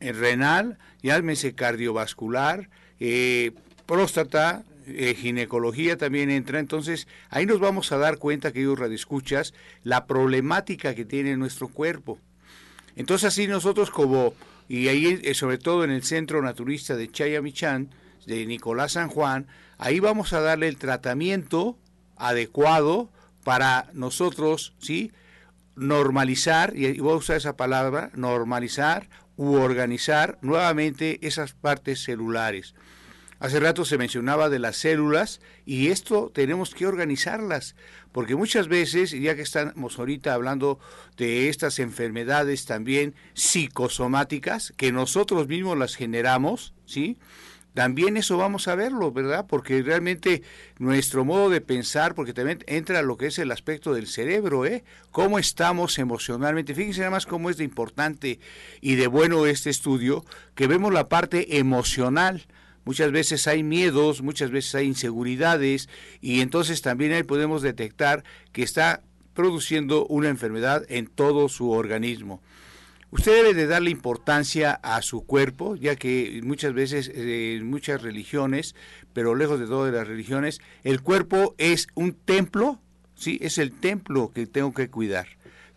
eh, 0.00 0.12
renal, 0.12 0.78
llámese 1.02 1.54
cardiovascular, 1.54 2.70
eh, 2.98 3.52
próstata, 3.86 4.64
eh, 4.86 5.14
ginecología 5.14 5.96
también 5.96 6.30
entra, 6.30 6.58
entonces 6.58 7.06
ahí 7.28 7.46
nos 7.46 7.60
vamos 7.60 7.92
a 7.92 7.98
dar 7.98 8.18
cuenta, 8.18 8.52
queridos 8.52 8.78
radioescuchas, 8.78 9.54
la 9.84 10.06
problemática 10.06 10.94
que 10.94 11.04
tiene 11.04 11.36
nuestro 11.36 11.68
cuerpo. 11.68 12.18
Entonces 12.96 13.28
así 13.28 13.46
nosotros 13.46 13.90
como, 13.90 14.34
y 14.68 14.88
ahí 14.88 15.34
sobre 15.34 15.58
todo 15.58 15.84
en 15.84 15.90
el 15.90 16.02
Centro 16.02 16.42
Naturista 16.42 16.96
de 16.96 17.10
Chayamichán, 17.10 17.90
de 18.26 18.46
Nicolás 18.46 18.92
San 18.92 19.08
Juan, 19.08 19.46
ahí 19.78 20.00
vamos 20.00 20.32
a 20.32 20.40
darle 20.40 20.68
el 20.68 20.76
tratamiento 20.76 21.78
adecuado 22.16 23.10
para 23.44 23.88
nosotros, 23.92 24.74
¿sí? 24.78 25.12
normalizar, 25.76 26.76
y 26.76 27.00
voy 27.00 27.14
a 27.14 27.16
usar 27.16 27.36
esa 27.36 27.56
palabra, 27.56 28.10
normalizar 28.14 29.08
u 29.36 29.54
organizar 29.54 30.38
nuevamente 30.42 31.26
esas 31.26 31.54
partes 31.54 32.02
celulares. 32.02 32.74
Hace 33.38 33.58
rato 33.58 33.86
se 33.86 33.96
mencionaba 33.96 34.50
de 34.50 34.58
las 34.58 34.76
células 34.76 35.40
y 35.64 35.88
esto 35.88 36.30
tenemos 36.34 36.74
que 36.74 36.86
organizarlas, 36.86 37.74
porque 38.12 38.36
muchas 38.36 38.68
veces, 38.68 39.12
ya 39.12 39.34
que 39.34 39.40
estamos 39.40 39.98
ahorita 39.98 40.34
hablando 40.34 40.78
de 41.16 41.48
estas 41.48 41.78
enfermedades 41.78 42.66
también 42.66 43.14
psicosomáticas, 43.32 44.74
que 44.76 44.92
nosotros 44.92 45.48
mismos 45.48 45.78
las 45.78 45.94
generamos, 45.94 46.74
¿sí? 46.84 47.16
También 47.74 48.16
eso 48.16 48.36
vamos 48.36 48.66
a 48.68 48.74
verlo, 48.74 49.12
¿verdad? 49.12 49.46
Porque 49.48 49.82
realmente 49.82 50.42
nuestro 50.78 51.24
modo 51.24 51.50
de 51.50 51.60
pensar, 51.60 52.14
porque 52.14 52.32
también 52.32 52.64
entra 52.66 53.02
lo 53.02 53.16
que 53.16 53.26
es 53.26 53.38
el 53.38 53.52
aspecto 53.52 53.94
del 53.94 54.08
cerebro, 54.08 54.66
¿eh? 54.66 54.82
Cómo 55.12 55.38
estamos 55.38 55.98
emocionalmente. 55.98 56.74
Fíjense 56.74 57.00
nada 57.00 57.12
más 57.12 57.26
cómo 57.26 57.48
es 57.48 57.56
de 57.58 57.64
importante 57.64 58.40
y 58.80 58.96
de 58.96 59.06
bueno 59.06 59.46
este 59.46 59.70
estudio, 59.70 60.24
que 60.54 60.66
vemos 60.66 60.92
la 60.92 61.08
parte 61.08 61.58
emocional. 61.58 62.46
Muchas 62.84 63.12
veces 63.12 63.46
hay 63.46 63.62
miedos, 63.62 64.22
muchas 64.22 64.50
veces 64.50 64.74
hay 64.74 64.86
inseguridades 64.86 65.88
y 66.20 66.40
entonces 66.40 66.82
también 66.82 67.12
ahí 67.12 67.22
podemos 67.22 67.62
detectar 67.62 68.24
que 68.52 68.62
está 68.62 69.02
produciendo 69.34 70.06
una 70.06 70.28
enfermedad 70.28 70.84
en 70.88 71.06
todo 71.06 71.48
su 71.48 71.70
organismo. 71.70 72.42
Usted 73.12 73.34
debe 73.34 73.54
de 73.54 73.66
darle 73.66 73.90
importancia 73.90 74.72
a 74.82 75.02
su 75.02 75.26
cuerpo, 75.26 75.74
ya 75.74 75.96
que 75.96 76.40
muchas 76.44 76.72
veces 76.72 77.10
eh, 77.12 77.56
en 77.56 77.68
muchas 77.68 78.02
religiones, 78.02 78.76
pero 79.12 79.34
lejos 79.34 79.58
de 79.58 79.66
todas 79.66 79.92
las 79.92 80.06
religiones, 80.06 80.60
el 80.84 81.02
cuerpo 81.02 81.56
es 81.58 81.88
un 81.94 82.12
templo, 82.12 82.80
¿sí? 83.16 83.38
Es 83.42 83.58
el 83.58 83.72
templo 83.72 84.30
que 84.32 84.46
tengo 84.46 84.72
que 84.72 84.88
cuidar. 84.88 85.26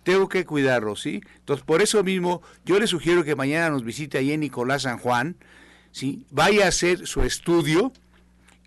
Tengo 0.04 0.30
que 0.30 0.46
cuidarlo, 0.46 0.96
¿sí? 0.96 1.22
Entonces, 1.40 1.66
por 1.66 1.82
eso 1.82 2.04
mismo, 2.04 2.44
yo 2.66 2.80
le 2.80 2.86
sugiero 2.86 3.24
que 3.24 3.36
mañana 3.36 3.72
nos 3.72 3.84
visite 3.84 4.20
ahí 4.20 4.32
en 4.32 4.42
Nicolás 4.42 4.84
San 4.84 5.00
Juan, 5.00 5.36
¿sí? 5.92 6.28
Vaya 6.30 6.66
a 6.66 6.70
hacer 6.70 7.08
su 7.08 7.24
estudio 7.24 7.94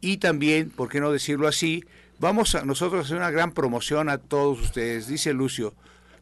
y 0.00 0.16
también, 0.16 0.70
¿por 0.70 0.88
qué 0.88 0.98
no 0.98 1.12
decirlo 1.12 1.46
así? 1.46 1.84
Vamos 2.18 2.56
a 2.56 2.64
nosotros 2.64 3.00
a 3.00 3.04
hacer 3.04 3.16
una 3.16 3.30
gran 3.30 3.52
promoción 3.52 4.08
a 4.08 4.18
todos 4.18 4.60
ustedes, 4.60 5.06
dice 5.06 5.32
Lucio. 5.34 5.74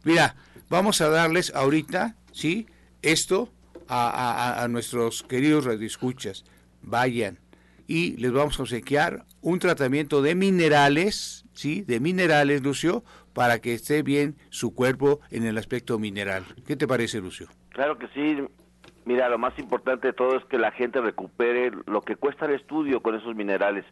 Mira, 0.02 0.36
vamos 0.68 1.00
a 1.00 1.08
darles 1.08 1.52
ahorita 1.54 2.16
¿sí? 2.34 2.66
Esto 3.00 3.48
a, 3.88 4.66
nuestros 4.68 5.22
queridos 5.22 5.64
radioescuchas. 5.64 6.44
Vayan 6.82 7.38
y 7.86 8.16
les 8.16 8.32
vamos 8.32 8.58
a 8.58 8.62
obsequiar 8.62 9.24
un 9.40 9.58
tratamiento 9.58 10.20
de 10.20 10.34
minerales, 10.34 11.46
¿sí? 11.52 11.82
De 11.82 12.00
minerales, 12.00 12.62
Lucio, 12.62 13.04
para 13.32 13.60
que 13.60 13.74
esté 13.74 14.02
bien 14.02 14.36
su 14.50 14.74
cuerpo 14.74 15.20
en 15.30 15.44
el 15.44 15.56
aspecto 15.58 15.98
mineral. 15.98 16.44
¿Qué 16.66 16.76
te 16.76 16.88
parece, 16.88 17.20
Lucio? 17.20 17.48
Claro 17.70 17.98
que 17.98 18.08
sí. 18.08 18.38
Mira, 19.04 19.28
lo 19.28 19.38
más 19.38 19.58
importante 19.58 20.08
de 20.08 20.12
todo 20.14 20.36
es 20.38 20.44
que 20.46 20.56
la 20.56 20.72
gente 20.72 21.00
recupere 21.00 21.70
lo 21.86 22.00
que 22.00 22.16
cuesta 22.16 22.46
el 22.46 22.54
estudio 22.54 23.02
con 23.02 23.14
esos 23.14 23.34
minerales 23.36 23.84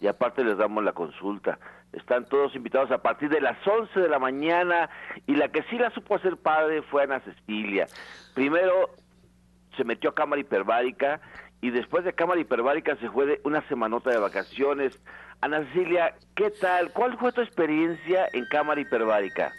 y 0.00 0.06
aparte 0.06 0.44
les 0.44 0.56
damos 0.56 0.84
la 0.84 0.92
consulta. 0.92 1.58
Están 1.92 2.24
todos 2.26 2.54
invitados 2.54 2.90
a 2.92 2.98
partir 2.98 3.28
de 3.30 3.40
las 3.40 3.56
11 3.66 3.98
de 3.98 4.08
la 4.08 4.18
mañana 4.18 4.88
y 5.26 5.34
la 5.34 5.48
que 5.48 5.62
sí 5.64 5.78
la 5.78 5.90
supo 5.90 6.14
hacer 6.14 6.36
padre 6.36 6.82
fue 6.82 7.02
Ana 7.02 7.20
Cecilia. 7.20 7.86
Primero 8.34 8.90
se 9.76 9.84
metió 9.84 10.10
a 10.10 10.14
cámara 10.14 10.40
hiperbárica 10.40 11.20
y 11.60 11.70
después 11.70 12.04
de 12.04 12.12
cámara 12.12 12.40
hiperbárica 12.40 12.96
se 12.96 13.10
fue 13.10 13.26
de 13.26 13.40
una 13.44 13.66
semanota 13.68 14.10
de 14.10 14.18
vacaciones. 14.18 15.02
Ana 15.40 15.64
Cecilia, 15.66 16.14
¿qué 16.34 16.50
tal? 16.50 16.92
¿Cuál 16.92 17.18
fue 17.18 17.32
tu 17.32 17.40
experiencia 17.40 18.28
en 18.32 18.46
cámara 18.46 18.80
hiperbárica? 18.80 19.52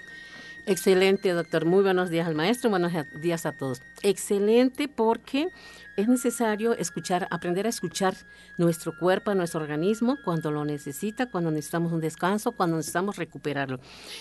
Excelente, 0.67 1.31
doctor. 1.33 1.65
Muy 1.65 1.81
buenos 1.81 2.09
días 2.09 2.27
al 2.27 2.35
maestro, 2.35 2.69
buenos 2.69 2.91
días 3.19 3.45
a 3.45 3.51
todos. 3.51 3.81
Excelente 4.03 4.87
porque 4.87 5.49
es 5.97 6.07
necesario 6.07 6.73
escuchar, 6.73 7.27
aprender 7.31 7.65
a 7.65 7.69
escuchar 7.69 8.15
nuestro 8.57 8.93
cuerpo, 8.97 9.33
nuestro 9.33 9.61
organismo 9.61 10.17
cuando 10.23 10.51
lo 10.51 10.63
necesita, 10.63 11.29
cuando 11.29 11.51
necesitamos 11.51 11.91
un 11.91 11.99
descanso, 11.99 12.51
cuando 12.51 12.77
necesitamos 12.77 13.17
recuperarlo. 13.17 13.79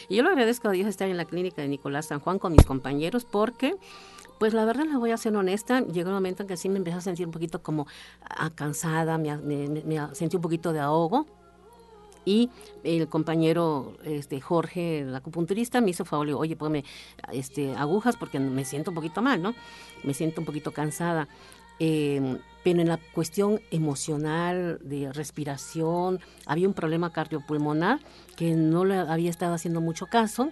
Y 0.08 0.16
yo 0.16 0.22
le 0.22 0.30
agradezco 0.30 0.68
a 0.68 0.72
Dios 0.72 0.88
estar 0.88 1.08
en 1.08 1.18
la 1.18 1.26
clínica 1.26 1.60
de 1.60 1.68
Nicolás 1.68 2.06
San 2.06 2.20
Juan 2.20 2.38
con 2.38 2.52
mis 2.52 2.64
compañeros 2.64 3.26
porque 3.26 3.76
pues 4.38 4.54
la 4.54 4.64
verdad 4.64 4.86
la 4.86 4.96
voy 4.96 5.10
a 5.10 5.18
ser 5.18 5.36
honesta, 5.36 5.82
llegó 5.82 6.08
un 6.08 6.14
momento 6.14 6.44
en 6.44 6.48
que 6.48 6.56
sí 6.56 6.70
me 6.70 6.78
empecé 6.78 6.96
a 6.96 7.00
sentir 7.02 7.26
un 7.26 7.32
poquito 7.32 7.62
como 7.62 7.86
ah, 8.22 8.48
cansada, 8.48 9.18
me, 9.18 9.36
me, 9.36 10.14
sentí 10.14 10.36
un 10.36 10.42
poquito 10.42 10.72
de 10.72 10.80
ahogo, 10.80 11.26
y 12.24 12.50
el 12.84 13.08
compañero 13.08 13.96
este, 14.04 14.40
Jorge, 14.40 15.00
el 15.00 15.14
acupunturista, 15.14 15.80
me 15.80 15.90
hizo 15.90 16.04
favor, 16.04 16.26
le 16.26 16.30
digo, 16.30 16.40
oye, 16.40 16.56
ponme 16.56 16.84
este, 17.32 17.74
agujas 17.74 18.16
porque 18.16 18.38
me 18.38 18.64
siento 18.64 18.90
un 18.90 18.94
poquito 18.94 19.22
mal, 19.22 19.42
¿no? 19.42 19.54
Me 20.04 20.14
siento 20.14 20.40
un 20.40 20.46
poquito 20.46 20.72
cansada. 20.72 21.28
Em, 21.82 22.38
pero 22.62 22.82
en 22.82 22.88
la 22.88 22.98
cuestión 23.14 23.62
emocional, 23.70 24.78
de 24.82 25.10
respiración, 25.14 26.20
había 26.44 26.68
un 26.68 26.74
problema 26.74 27.10
cardiopulmonar 27.10 28.00
que 28.36 28.54
no 28.54 28.84
le 28.84 28.96
había 28.96 29.30
estado 29.30 29.54
haciendo 29.54 29.80
mucho 29.80 30.06
caso 30.06 30.50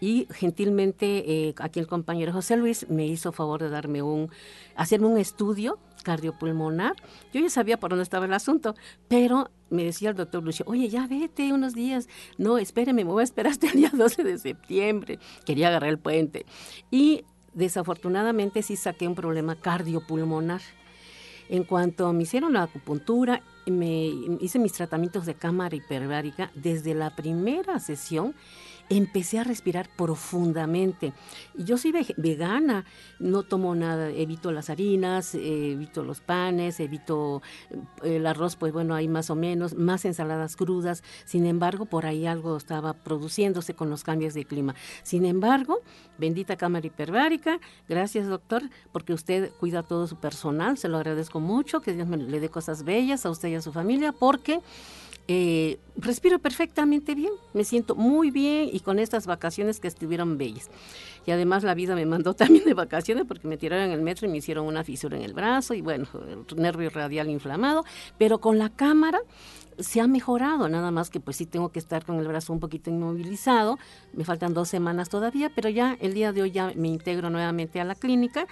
y 0.00 0.26
gentilmente 0.30 1.48
eh, 1.48 1.54
aquí 1.58 1.80
el 1.80 1.86
compañero 1.86 2.32
José 2.32 2.56
Luis 2.56 2.88
me 2.88 3.06
hizo 3.06 3.32
favor 3.32 3.62
de 3.62 3.68
darme 3.68 4.02
un, 4.02 4.30
hacerme 4.76 5.06
un 5.06 5.18
estudio 5.18 5.78
cardiopulmonar. 6.02 6.94
Yo 7.32 7.40
ya 7.40 7.50
sabía 7.50 7.78
por 7.78 7.90
dónde 7.90 8.04
estaba 8.04 8.26
el 8.26 8.32
asunto, 8.32 8.74
pero 9.08 9.50
me 9.70 9.84
decía 9.84 10.10
el 10.10 10.16
doctor 10.16 10.42
Lucio, 10.42 10.64
oye, 10.68 10.88
ya 10.88 11.06
vete 11.06 11.52
unos 11.52 11.74
días. 11.74 12.08
No, 12.38 12.58
espéreme, 12.58 13.04
me 13.04 13.10
voy 13.10 13.22
a 13.22 13.24
esperar 13.24 13.52
hasta 13.52 13.66
el 13.66 13.74
día 13.74 13.90
12 13.92 14.24
de 14.24 14.38
septiembre. 14.38 15.18
Quería 15.44 15.68
agarrar 15.68 15.90
el 15.90 15.98
puente. 15.98 16.46
Y 16.90 17.24
desafortunadamente 17.52 18.62
sí 18.62 18.76
saqué 18.76 19.06
un 19.08 19.14
problema 19.14 19.56
cardiopulmonar. 19.56 20.62
En 21.50 21.64
cuanto 21.64 22.12
me 22.12 22.24
hicieron 22.24 22.52
la 22.52 22.64
acupuntura, 22.64 23.42
me 23.66 24.06
hice 24.40 24.58
mis 24.58 24.72
tratamientos 24.72 25.24
de 25.24 25.34
cámara 25.34 25.74
hiperbárica 25.74 26.50
desde 26.54 26.94
la 26.94 27.16
primera 27.16 27.80
sesión 27.80 28.34
empecé 28.90 29.38
a 29.38 29.44
respirar 29.44 29.88
profundamente. 29.88 31.12
Yo 31.56 31.78
soy 31.78 31.92
vegana, 32.16 32.84
no 33.18 33.42
tomo 33.42 33.74
nada, 33.74 34.10
evito 34.10 34.52
las 34.52 34.70
harinas, 34.70 35.34
evito 35.34 36.02
los 36.02 36.20
panes, 36.20 36.80
evito 36.80 37.42
eh, 38.02 38.16
el 38.16 38.26
arroz, 38.26 38.56
pues 38.56 38.72
bueno, 38.72 38.94
hay 38.94 39.08
más 39.08 39.30
o 39.30 39.34
menos, 39.34 39.74
más 39.74 40.04
ensaladas 40.04 40.56
crudas. 40.56 41.02
Sin 41.24 41.46
embargo, 41.46 41.86
por 41.86 42.06
ahí 42.06 42.26
algo 42.26 42.56
estaba 42.56 42.94
produciéndose 42.94 43.74
con 43.74 43.90
los 43.90 44.04
cambios 44.04 44.34
de 44.34 44.44
clima. 44.44 44.74
Sin 45.02 45.24
embargo, 45.24 45.80
bendita 46.18 46.56
cámara 46.56 46.86
hiperbárica, 46.86 47.60
gracias 47.88 48.26
doctor, 48.26 48.62
porque 48.92 49.12
usted 49.12 49.52
cuida 49.58 49.82
todo 49.82 50.06
su 50.06 50.16
personal, 50.16 50.78
se 50.78 50.88
lo 50.88 50.96
agradezco 50.96 51.40
mucho, 51.40 51.80
que 51.80 51.92
Dios 51.92 52.08
me 52.08 52.16
le 52.16 52.40
dé 52.40 52.48
cosas 52.48 52.84
bellas 52.84 53.26
a 53.26 53.30
usted 53.30 53.48
y 53.48 53.54
a 53.54 53.62
su 53.62 53.72
familia, 53.72 54.12
porque 54.12 54.60
eh, 55.30 55.78
respiro 55.96 56.38
perfectamente 56.38 57.14
bien, 57.14 57.32
me 57.52 57.62
siento 57.62 57.94
muy 57.94 58.30
bien 58.30 58.70
y 58.72 58.80
con 58.80 58.98
estas 58.98 59.26
vacaciones 59.26 59.78
que 59.78 59.86
estuvieron 59.86 60.38
bellas. 60.38 60.70
Y 61.26 61.30
además 61.30 61.64
la 61.64 61.74
vida 61.74 61.94
me 61.94 62.06
mandó 62.06 62.32
también 62.34 62.64
de 62.64 62.72
vacaciones 62.72 63.24
porque 63.28 63.46
me 63.46 63.58
tiraron 63.58 63.86
en 63.86 63.92
el 63.92 64.00
metro 64.00 64.26
y 64.26 64.30
me 64.30 64.38
hicieron 64.38 64.64
una 64.64 64.84
fisura 64.84 65.18
en 65.18 65.22
el 65.22 65.34
brazo 65.34 65.74
y 65.74 65.82
bueno, 65.82 66.06
el 66.26 66.56
nervio 66.56 66.88
radial 66.88 67.28
inflamado, 67.28 67.84
pero 68.16 68.40
con 68.40 68.58
la 68.58 68.70
cámara 68.70 69.20
se 69.78 70.00
ha 70.00 70.06
mejorado, 70.06 70.68
nada 70.68 70.90
más 70.90 71.10
que 71.10 71.20
pues 71.20 71.36
sí 71.36 71.46
tengo 71.46 71.70
que 71.70 71.78
estar 71.78 72.04
con 72.04 72.18
el 72.18 72.26
brazo 72.26 72.52
un 72.52 72.60
poquito 72.60 72.90
inmovilizado, 72.90 73.78
me 74.12 74.24
faltan 74.24 74.54
dos 74.54 74.68
semanas 74.68 75.08
todavía, 75.08 75.50
pero 75.54 75.68
ya 75.68 75.96
el 76.00 76.14
día 76.14 76.32
de 76.32 76.42
hoy 76.42 76.50
ya 76.50 76.72
me 76.74 76.88
integro 76.88 77.30
nuevamente 77.30 77.80
a 77.80 77.84
la 77.84 77.94
clínica, 77.94 78.46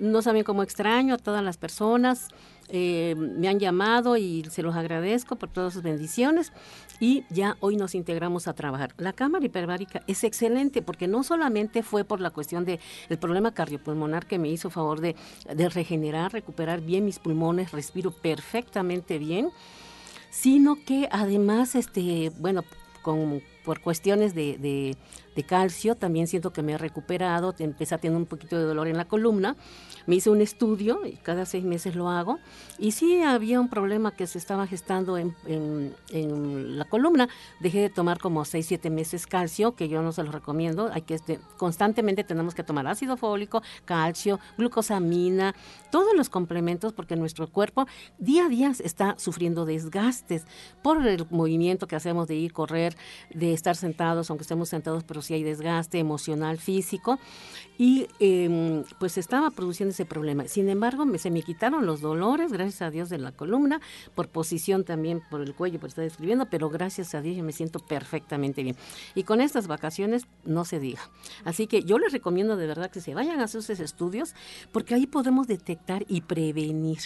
no 0.00 0.22
saben 0.22 0.44
cómo 0.44 0.62
extraño 0.62 1.14
a 1.14 1.18
todas 1.18 1.42
las 1.42 1.56
personas, 1.56 2.28
eh, 2.68 3.14
me 3.16 3.48
han 3.48 3.60
llamado 3.60 4.16
y 4.16 4.44
se 4.50 4.62
los 4.62 4.74
agradezco 4.74 5.36
por 5.36 5.48
todas 5.48 5.72
sus 5.72 5.82
bendiciones 5.82 6.52
y 6.98 7.24
ya 7.30 7.56
hoy 7.60 7.76
nos 7.76 7.94
integramos 7.94 8.48
a 8.48 8.54
trabajar. 8.54 8.92
La 8.98 9.12
cámara 9.12 9.46
hiperbárica 9.46 10.02
es 10.08 10.24
excelente 10.24 10.82
porque 10.82 11.06
no 11.06 11.22
solamente 11.22 11.84
fue 11.84 12.02
por 12.02 12.20
la 12.20 12.30
cuestión 12.30 12.64
del 12.64 12.80
el 13.08 13.18
problema 13.18 13.54
cardiopulmonar 13.54 14.26
que 14.26 14.38
me 14.38 14.48
hizo 14.48 14.70
favor 14.70 15.00
de, 15.00 15.14
de 15.54 15.68
regenerar, 15.68 16.32
recuperar 16.32 16.80
bien 16.80 17.04
mis 17.04 17.20
pulmones, 17.20 17.70
respiro 17.70 18.10
perfectamente 18.10 19.18
bien, 19.18 19.50
sino 20.30 20.76
que 20.84 21.08
además, 21.10 21.74
este, 21.74 22.30
bueno, 22.38 22.64
con, 23.02 23.42
por 23.64 23.80
cuestiones 23.80 24.34
de, 24.34 24.58
de, 24.58 24.96
de, 25.36 25.42
calcio, 25.44 25.94
también 25.94 26.26
siento 26.26 26.52
que 26.52 26.62
me 26.62 26.72
he 26.72 26.78
recuperado, 26.78 27.54
empecé 27.58 27.94
a 27.94 27.98
tener 27.98 28.16
un 28.16 28.26
poquito 28.26 28.58
de 28.58 28.64
dolor 28.64 28.88
en 28.88 28.96
la 28.96 29.06
columna 29.06 29.56
me 30.06 30.14
hice 30.16 30.30
un 30.30 30.40
estudio, 30.40 31.04
y 31.04 31.12
cada 31.12 31.46
seis 31.46 31.64
meses 31.64 31.94
lo 31.94 32.08
hago, 32.08 32.38
y 32.78 32.92
sí 32.92 33.22
había 33.22 33.60
un 33.60 33.68
problema 33.68 34.12
que 34.12 34.26
se 34.26 34.38
estaba 34.38 34.66
gestando 34.66 35.18
en, 35.18 35.34
en, 35.46 36.78
la 36.78 36.84
columna. 36.84 37.28
Dejé 37.60 37.80
de 37.80 37.90
tomar 37.90 38.18
como 38.18 38.44
seis, 38.44 38.66
siete 38.66 38.90
meses 38.90 39.26
calcio, 39.26 39.74
que 39.74 39.88
yo 39.88 40.02
no 40.02 40.12
se 40.12 40.22
lo 40.22 40.30
recomiendo. 40.30 40.90
Hay 40.92 41.02
que 41.02 41.14
este, 41.14 41.40
constantemente 41.56 42.24
tenemos 42.24 42.54
que 42.54 42.62
tomar 42.62 42.86
ácido 42.86 43.16
fólico, 43.16 43.62
calcio, 43.84 44.38
glucosamina, 44.56 45.54
todos 45.90 46.14
los 46.14 46.28
complementos, 46.28 46.92
porque 46.92 47.16
nuestro 47.16 47.48
cuerpo 47.48 47.86
día 48.18 48.46
a 48.46 48.48
día 48.48 48.72
está 48.78 49.18
sufriendo 49.18 49.64
desgastes 49.64 50.44
por 50.82 51.04
el 51.06 51.26
movimiento 51.30 51.88
que 51.88 51.96
hacemos 51.96 52.28
de 52.28 52.36
ir, 52.36 52.52
correr, 52.52 52.96
de 53.34 53.52
estar 53.52 53.76
sentados, 53.76 54.30
aunque 54.30 54.42
estemos 54.42 54.68
sentados, 54.68 55.04
pero 55.04 55.22
sí 55.26 55.34
hay 55.34 55.42
desgaste 55.42 55.98
emocional, 55.98 56.58
físico. 56.58 57.18
Y 57.78 58.06
eh, 58.20 58.84
pues 58.98 59.18
estaba 59.18 59.50
produciendo 59.50 59.90
ese 59.90 60.06
problema. 60.06 60.48
Sin 60.48 60.68
embargo, 60.70 61.04
se 61.18 61.30
me 61.30 61.42
quitaron 61.42 61.84
los 61.84 62.00
dolores, 62.00 62.50
gracias 62.50 62.80
a 62.80 62.90
Dios, 62.90 63.10
de 63.10 63.18
la 63.18 63.32
columna, 63.32 63.80
por 64.14 64.28
posición 64.28 64.84
también, 64.84 65.22
por 65.30 65.42
el 65.42 65.54
cuello, 65.54 65.78
por 65.78 65.90
estar 65.90 66.04
escribiendo, 66.04 66.46
pero 66.46 66.70
gracias 66.70 67.14
a 67.14 67.20
Dios 67.20 67.36
yo 67.36 67.44
me 67.44 67.52
siento 67.52 67.78
perfectamente 67.80 68.62
bien. 68.62 68.76
Y 69.14 69.24
con 69.24 69.42
estas 69.42 69.66
vacaciones 69.66 70.26
no 70.44 70.64
se 70.64 70.80
diga. 70.80 71.00
Así 71.44 71.66
que 71.66 71.82
yo 71.82 71.98
les 71.98 72.12
recomiendo 72.12 72.56
de 72.56 72.66
verdad 72.66 72.90
que 72.90 73.00
se 73.00 73.14
vayan 73.14 73.40
a 73.40 73.44
hacer 73.44 73.62
sus 73.62 73.80
estudios, 73.80 74.34
porque 74.72 74.94
ahí 74.94 75.06
podemos 75.06 75.46
detectar 75.46 76.04
y 76.08 76.22
prevenir. 76.22 77.00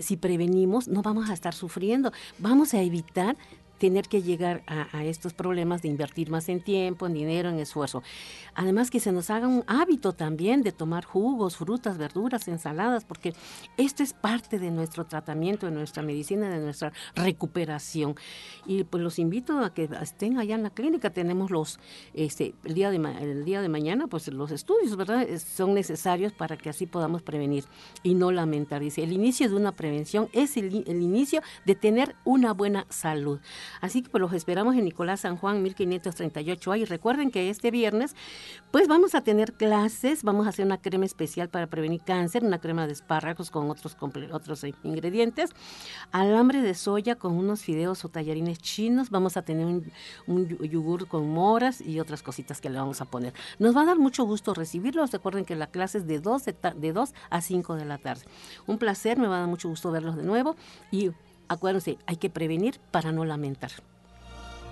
si 0.00 0.16
prevenimos, 0.16 0.88
no 0.88 1.02
vamos 1.02 1.28
a 1.28 1.34
estar 1.34 1.54
sufriendo, 1.54 2.12
vamos 2.38 2.72
a 2.74 2.80
evitar 2.80 3.36
tener 3.84 4.08
que 4.08 4.22
llegar 4.22 4.62
a, 4.66 5.04
estos 5.04 5.34
problemas 5.34 5.82
de 5.82 5.88
invertir 5.88 6.30
más 6.30 6.48
en 6.48 6.62
tiempo, 6.62 7.06
en 7.06 7.12
dinero, 7.12 7.50
en 7.50 7.58
esfuerzo. 7.58 8.02
Además 8.54 8.90
que 8.90 8.98
se 8.98 9.12
nos 9.12 9.28
haga 9.28 9.46
un 9.46 9.62
hábito 9.66 10.14
también 10.14 10.62
de 10.62 10.72
tomar 10.72 11.04
jugos, 11.04 11.58
frutas, 11.58 11.98
verduras, 11.98 12.48
ensaladas, 12.48 13.04
porque 13.04 13.34
esto 13.76 14.02
es 14.02 14.14
parte 14.14 14.58
de 14.58 14.70
nuestro 14.70 15.04
tratamiento, 15.04 15.66
de 15.66 15.72
nuestra 15.72 16.02
medicina, 16.02 16.48
de 16.48 16.60
nuestra 16.60 16.94
recuperación. 17.14 18.14
Y 18.64 18.84
pues 18.84 19.02
los 19.02 19.18
invito 19.18 19.58
a 19.58 19.74
que 19.74 19.90
estén 20.00 20.38
allá 20.38 20.54
en 20.54 20.62
la 20.62 20.70
clínica. 20.70 21.10
Tenemos 21.10 21.50
los, 21.50 21.78
este, 22.14 22.54
el 22.64 22.72
día 22.72 22.90
de, 22.90 22.96
el 22.96 23.44
día 23.44 23.60
de 23.60 23.68
mañana, 23.68 24.06
pues 24.06 24.28
los 24.28 24.50
estudios, 24.50 24.96
¿verdad? 24.96 25.26
Son 25.36 25.74
necesarios 25.74 26.32
para 26.32 26.56
que 26.56 26.70
así 26.70 26.86
podamos 26.86 27.20
prevenir 27.20 27.64
y 28.02 28.14
no 28.14 28.32
lamentar. 28.32 28.80
Dice, 28.80 29.02
el 29.02 29.12
inicio 29.12 29.46
de 29.46 29.56
una 29.56 29.72
prevención 29.72 30.30
es 30.32 30.56
el, 30.56 30.84
el 30.86 31.02
inicio 31.02 31.42
de 31.66 31.74
tener 31.74 32.16
una 32.24 32.54
buena 32.54 32.86
salud. 32.88 33.40
Así 33.80 34.02
que 34.02 34.10
pues 34.10 34.20
los 34.20 34.32
esperamos 34.32 34.76
en 34.76 34.84
Nicolás 34.84 35.20
San 35.20 35.36
Juan 35.36 35.64
1538A 35.64 36.78
y 36.78 36.84
recuerden 36.84 37.30
que 37.30 37.50
este 37.50 37.70
viernes 37.70 38.14
pues 38.70 38.88
vamos 38.88 39.14
a 39.14 39.20
tener 39.22 39.52
clases, 39.54 40.22
vamos 40.22 40.46
a 40.46 40.50
hacer 40.50 40.66
una 40.66 40.78
crema 40.78 41.04
especial 41.04 41.48
para 41.48 41.66
prevenir 41.66 42.02
cáncer, 42.02 42.44
una 42.44 42.60
crema 42.60 42.86
de 42.86 42.92
espárragos 42.92 43.50
con 43.50 43.70
otros, 43.70 43.96
otros 44.32 44.64
ingredientes, 44.82 45.50
alambre 46.12 46.60
de 46.60 46.74
soya 46.74 47.16
con 47.16 47.34
unos 47.34 47.62
fideos 47.62 48.04
o 48.04 48.08
tallarines 48.08 48.58
chinos, 48.58 49.10
vamos 49.10 49.36
a 49.36 49.42
tener 49.42 49.66
un, 50.26 50.48
yogur 50.60 51.06
con 51.08 51.28
moras 51.30 51.80
y 51.80 52.00
otras 52.00 52.22
cositas 52.22 52.60
que 52.60 52.70
le 52.70 52.78
vamos 52.78 53.00
a 53.00 53.04
poner. 53.04 53.32
Nos 53.58 53.76
va 53.76 53.82
a 53.82 53.86
dar 53.86 53.98
mucho 53.98 54.24
gusto 54.24 54.54
recibirlos, 54.54 55.12
recuerden 55.12 55.44
que 55.44 55.56
la 55.56 55.68
clase 55.68 55.98
es 55.98 56.06
de 56.06 56.20
2, 56.20 56.44
de, 56.44 56.56
de 56.76 56.92
2 56.92 57.14
a 57.30 57.40
5 57.40 57.74
de 57.76 57.84
la 57.84 57.98
tarde. 57.98 58.24
Un 58.66 58.78
placer, 58.78 59.18
me 59.18 59.28
va 59.28 59.36
a 59.36 59.40
dar 59.40 59.48
mucho 59.48 59.68
gusto 59.68 59.90
verlos 59.90 60.16
de 60.16 60.22
nuevo 60.22 60.56
y 60.90 61.10
acuérdense, 61.48 61.98
hay 62.06 62.16
que 62.16 62.30
prevenir 62.30 62.80
para 62.90 63.12
no 63.12 63.24
lamentar. 63.24 63.70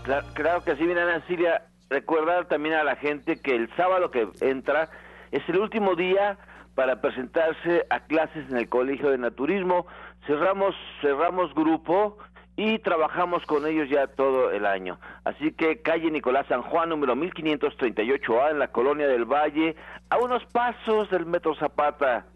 Claro, 0.02 0.64
que 0.64 0.76
sí, 0.76 0.82
mira, 0.82 1.04
Nancilia, 1.04 1.62
recordar 1.88 2.46
también 2.46 2.74
a 2.74 2.84
la 2.84 2.96
gente 2.96 3.36
que 3.36 3.54
el 3.54 3.74
sábado 3.76 4.10
que 4.10 4.28
entra 4.40 4.90
es 5.30 5.48
el 5.48 5.58
último 5.58 5.94
día 5.94 6.38
para 6.74 7.00
presentarse 7.00 7.86
a 7.90 8.00
clases 8.00 8.50
en 8.50 8.56
el 8.56 8.68
Colegio 8.68 9.10
de 9.10 9.18
Naturismo. 9.18 9.86
Cerramos, 10.26 10.74
cerramos 11.00 11.54
grupo 11.54 12.18
y 12.56 12.78
trabajamos 12.78 13.44
con 13.46 13.66
ellos 13.66 13.88
ya 13.88 14.06
todo 14.08 14.50
el 14.50 14.66
año. 14.66 14.98
Así 15.24 15.52
que 15.52 15.80
calle 15.82 16.10
Nicolás 16.10 16.46
San 16.48 16.62
Juan, 16.62 16.88
número 16.88 17.14
1538A, 17.14 18.50
en 18.50 18.58
la 18.58 18.68
Colonia 18.68 19.06
del 19.06 19.24
Valle, 19.24 19.76
a 20.10 20.18
unos 20.18 20.44
pasos 20.46 21.10
del 21.10 21.26
Metro 21.26 21.54
Zapata. 21.54 22.26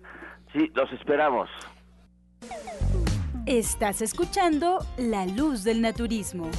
Sí, 0.53 0.70
los 0.74 0.91
esperamos. 0.93 1.51
Estás 3.47 4.03
escuchando 4.03 4.84
La 4.97 5.24
Luz 5.24 5.62
del 5.62 5.80
Naturismo. 5.80 6.51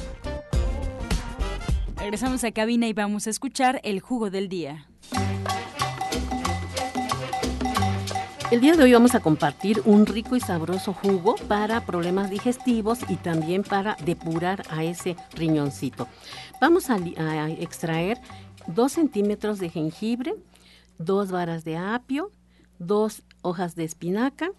Regresamos 1.98 2.44
a 2.44 2.50
cabina 2.50 2.86
y 2.86 2.94
vamos 2.94 3.26
a 3.26 3.30
escuchar 3.30 3.78
el 3.84 4.00
jugo 4.00 4.30
del 4.30 4.48
día. 4.48 4.86
El 8.50 8.62
día 8.62 8.74
de 8.74 8.84
hoy 8.84 8.94
vamos 8.94 9.14
a 9.14 9.20
compartir 9.20 9.82
un 9.84 10.06
rico 10.06 10.34
y 10.34 10.40
sabroso 10.40 10.94
jugo 10.94 11.34
para 11.46 11.84
problemas 11.84 12.30
digestivos 12.30 13.00
y 13.10 13.16
también 13.16 13.64
para 13.64 13.98
depurar 14.06 14.62
a 14.70 14.82
ese 14.82 15.14
riñoncito. 15.34 16.08
Vamos 16.58 16.88
a, 16.88 16.96
extraer 16.96 18.18
2 18.66 18.90
centímetros 18.90 19.58
de 19.58 19.68
jengibre, 19.68 20.34
dos 20.96 21.30
varas 21.30 21.64
de 21.64 21.76
apio, 21.76 22.32
dos 22.78 23.24
hojas 23.42 23.74
de 23.74 23.84
espinaca, 23.84 24.52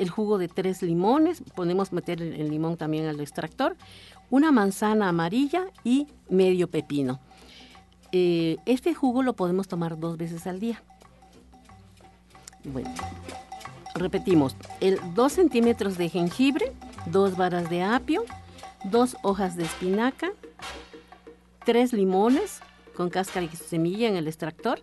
el 0.00 0.10
jugo 0.10 0.38
de 0.38 0.48
tres 0.48 0.82
limones, 0.82 1.42
podemos 1.54 1.92
meter 1.92 2.20
el, 2.22 2.50
limón 2.50 2.76
también 2.76 3.06
al 3.06 3.20
extractor, 3.20 3.76
una 4.30 4.52
manzana 4.52 5.08
amarilla 5.08 5.66
y 5.84 6.06
medio 6.28 6.68
pepino. 6.68 7.20
Eh, 8.12 8.56
este 8.66 8.94
jugo 8.94 9.22
lo 9.22 9.34
podemos 9.34 9.68
tomar 9.68 9.98
dos 9.98 10.16
veces 10.16 10.46
al 10.46 10.60
día. 10.60 10.82
Bueno, 12.64 12.90
repetimos, 13.94 14.56
el 14.80 15.00
2 15.14 15.32
centímetros 15.32 15.98
de 15.98 16.08
jengibre, 16.08 16.72
dos 17.06 17.36
varas 17.36 17.68
de 17.68 17.82
apio, 17.82 18.24
dos 18.84 19.16
hojas 19.22 19.56
de 19.56 19.64
espinaca, 19.64 20.32
tres 21.64 21.92
limones 21.92 22.60
con 22.96 23.10
cáscara 23.10 23.46
y 23.46 23.56
semilla 23.56 24.08
en 24.08 24.16
el 24.16 24.28
extractor, 24.28 24.80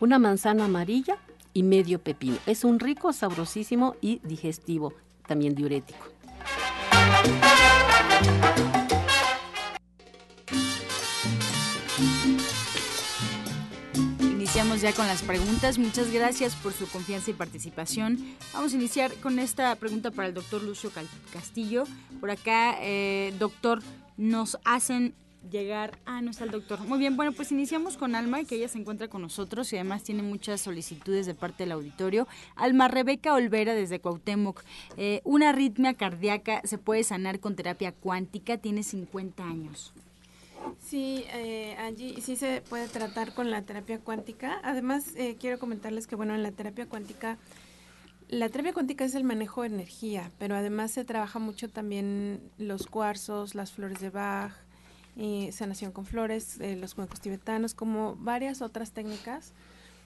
una 0.00 0.18
manzana 0.18 0.66
amarilla, 0.66 1.18
y 1.58 1.64
medio 1.64 1.98
pepino. 1.98 2.36
Es 2.46 2.62
un 2.62 2.78
rico, 2.78 3.12
sabrosísimo 3.12 3.96
y 4.00 4.20
digestivo, 4.22 4.92
también 5.26 5.56
diurético. 5.56 6.06
Iniciamos 14.20 14.80
ya 14.82 14.92
con 14.92 15.08
las 15.08 15.22
preguntas. 15.22 15.78
Muchas 15.78 16.12
gracias 16.12 16.54
por 16.54 16.72
su 16.72 16.88
confianza 16.88 17.32
y 17.32 17.34
participación. 17.34 18.36
Vamos 18.52 18.72
a 18.72 18.76
iniciar 18.76 19.12
con 19.14 19.40
esta 19.40 19.74
pregunta 19.74 20.12
para 20.12 20.28
el 20.28 20.34
doctor 20.34 20.62
Lucio 20.62 20.92
Castillo. 21.32 21.82
Por 22.20 22.30
acá, 22.30 22.76
eh, 22.80 23.34
doctor, 23.40 23.82
nos 24.16 24.58
hacen 24.64 25.12
llegar. 25.50 25.98
Ah, 26.04 26.20
no 26.20 26.30
está 26.30 26.44
el 26.44 26.50
doctor. 26.50 26.80
Muy 26.80 26.98
bien, 26.98 27.16
bueno, 27.16 27.32
pues 27.32 27.52
iniciamos 27.52 27.96
con 27.96 28.14
Alma, 28.14 28.44
que 28.44 28.56
ella 28.56 28.68
se 28.68 28.78
encuentra 28.78 29.08
con 29.08 29.22
nosotros 29.22 29.72
y 29.72 29.76
además 29.76 30.02
tiene 30.02 30.22
muchas 30.22 30.60
solicitudes 30.60 31.26
de 31.26 31.34
parte 31.34 31.64
del 31.64 31.72
auditorio. 31.72 32.26
Alma 32.56 32.88
Rebeca 32.88 33.34
Olvera, 33.34 33.74
desde 33.74 34.00
Cuauhtémoc. 34.00 34.62
Eh, 34.96 35.20
una 35.24 35.50
arritmia 35.50 35.94
cardíaca 35.94 36.60
se 36.64 36.78
puede 36.78 37.04
sanar 37.04 37.40
con 37.40 37.56
terapia 37.56 37.92
cuántica, 37.92 38.58
tiene 38.58 38.82
50 38.82 39.44
años. 39.44 39.92
Sí, 40.80 41.24
eh, 41.32 41.76
allí 41.78 42.20
sí 42.20 42.36
se 42.36 42.62
puede 42.68 42.88
tratar 42.88 43.32
con 43.32 43.50
la 43.50 43.62
terapia 43.62 44.00
cuántica. 44.00 44.60
Además, 44.62 45.14
eh, 45.16 45.36
quiero 45.38 45.58
comentarles 45.58 46.06
que, 46.06 46.16
bueno, 46.16 46.34
en 46.34 46.42
la 46.42 46.52
terapia 46.52 46.86
cuántica 46.86 47.38
La 48.28 48.50
terapia 48.50 48.74
cuántica 48.74 49.06
es 49.06 49.14
el 49.14 49.24
manejo 49.24 49.62
de 49.62 49.68
energía, 49.68 50.30
pero 50.38 50.54
además 50.54 50.90
se 50.90 51.04
trabaja 51.06 51.38
mucho 51.38 51.70
también 51.70 52.42
los 52.58 52.86
cuarzos, 52.86 53.54
las 53.54 53.72
flores 53.72 54.00
de 54.00 54.10
Bach, 54.10 54.52
eh, 55.18 55.50
sanación 55.52 55.90
con 55.90 56.06
flores, 56.06 56.60
eh, 56.60 56.76
los 56.76 56.94
cuencos 56.94 57.20
tibetanos, 57.20 57.74
como 57.74 58.16
varias 58.16 58.62
otras 58.62 58.92
técnicas 58.92 59.52